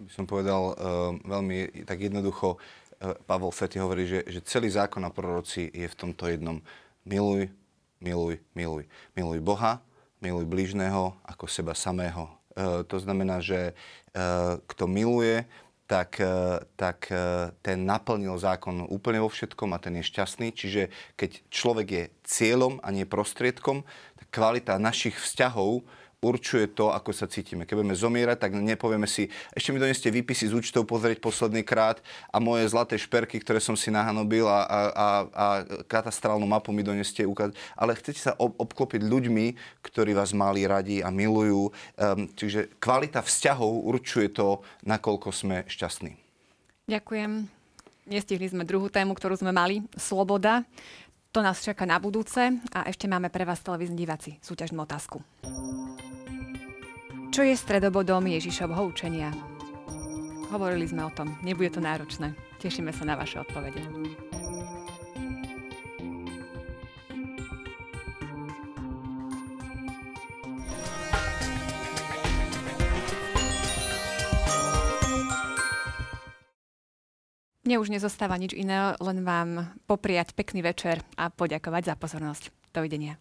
By 0.03 0.11
som 0.11 0.26
povedal 0.26 0.74
uh, 0.74 0.74
veľmi 1.22 1.86
tak 1.86 2.03
jednoducho, 2.03 2.59
uh, 2.59 3.14
Pavol 3.22 3.55
Fety 3.55 3.78
hovorí, 3.78 4.11
že, 4.11 4.26
že 4.26 4.43
celý 4.43 4.66
zákon 4.66 5.07
a 5.07 5.14
proroci 5.14 5.70
je 5.70 5.86
v 5.86 5.95
tomto 5.95 6.26
jednom. 6.26 6.59
Miluj, 7.07 7.55
miluj, 8.03 8.43
miluj. 8.59 8.90
Miluj 9.14 9.38
Boha, 9.38 9.78
miluj 10.18 10.43
blížneho 10.51 11.14
ako 11.22 11.47
seba 11.47 11.78
samého. 11.78 12.26
Uh, 12.59 12.82
to 12.82 12.99
znamená, 12.99 13.38
že 13.38 13.78
uh, 14.18 14.59
kto 14.66 14.90
miluje, 14.90 15.47
tak, 15.93 16.16
e, 16.24 16.64
tak 16.80 17.12
e, 17.12 17.53
ten 17.61 17.84
naplnil 17.84 18.40
zákon 18.40 18.88
úplne 18.88 19.20
vo 19.20 19.28
všetkom 19.28 19.76
a 19.76 19.82
ten 19.82 20.01
je 20.01 20.09
šťastný. 20.09 20.49
Čiže 20.57 20.88
keď 21.20 21.30
človek 21.53 21.86
je 21.93 22.05
cieľom 22.24 22.80
a 22.80 22.88
nie 22.88 23.05
prostriedkom, 23.05 23.84
tak 24.16 24.26
kvalita 24.32 24.80
našich 24.80 25.20
vzťahov 25.20 25.84
určuje 26.23 26.70
to, 26.70 26.95
ako 26.95 27.11
sa 27.11 27.27
cítime. 27.27 27.66
Keď 27.66 27.75
budeme 27.75 27.99
zomierať, 27.99 28.39
tak 28.39 28.55
nepovieme 28.55 29.11
si, 29.11 29.27
ešte 29.53 29.75
mi 29.75 29.83
doneste 29.83 30.07
výpisy 30.09 30.49
z 30.49 30.57
účtov 30.57 30.87
pozrieť 30.87 31.18
posledný 31.18 31.66
krát 31.66 31.99
a 32.31 32.39
moje 32.39 32.70
zlaté 32.70 32.95
šperky, 32.95 33.43
ktoré 33.43 33.59
som 33.59 33.75
si 33.75 33.91
nahanobil 33.91 34.47
a, 34.47 34.62
a, 34.62 34.81
a, 34.95 35.07
a 35.35 35.47
katastrálnu 35.91 36.47
mapu 36.47 36.70
mi 36.70 36.87
doneste 36.87 37.27
ukázať. 37.27 37.59
Ale 37.75 37.99
chcete 37.99 38.23
sa 38.23 38.33
ob, 38.39 38.55
obklopiť 38.55 39.03
ľuďmi, 39.03 39.47
ktorí 39.83 40.14
vás 40.14 40.31
mali 40.31 40.62
radi 40.62 41.03
a 41.03 41.11
milujú. 41.11 41.68
Um, 41.68 42.31
čiže 42.39 42.70
kvalita 42.79 43.18
vzťahov 43.18 43.83
určuje 43.91 44.31
to, 44.31 44.62
nakoľko 44.87 45.35
sme 45.35 45.66
šťastní. 45.66 46.14
Ďakujem. 46.87 47.51
Nestihli 48.03 48.47
sme 48.51 48.66
druhú 48.66 48.91
tému, 48.91 49.14
ktorú 49.14 49.39
sme 49.39 49.51
mali. 49.51 49.83
Sloboda. 49.95 50.66
To 51.33 51.41
nás 51.41 51.64
čaká 51.64 51.89
na 51.89 51.97
budúce 51.97 52.61
a 52.76 52.85
ešte 52.85 53.09
máme 53.09 53.33
pre 53.33 53.49
vás 53.49 53.64
televízni 53.64 53.97
diváci 53.97 54.37
súťažnú 54.45 54.85
otázku. 54.85 55.24
Čo 57.33 57.41
je 57.41 57.57
stredobodom 57.57 58.20
Ježišovho 58.28 58.93
učenia? 58.93 59.33
Hovorili 60.53 60.85
sme 60.85 61.09
o 61.09 61.14
tom, 61.16 61.33
nebude 61.41 61.72
to 61.72 61.80
náročné. 61.80 62.37
Tešíme 62.61 62.93
sa 62.93 63.09
na 63.09 63.16
vaše 63.16 63.41
odpovede. 63.41 63.80
Mne 77.73 77.81
už 77.81 77.97
nezostáva 77.97 78.37
nič 78.37 78.53
iné, 78.53 78.93
len 79.01 79.25
vám 79.25 79.73
popriať 79.89 80.37
pekný 80.37 80.61
večer 80.61 81.01
a 81.16 81.33
poďakovať 81.33 81.89
za 81.89 81.95
pozornosť. 81.97 82.53
Dovidenia. 82.68 83.16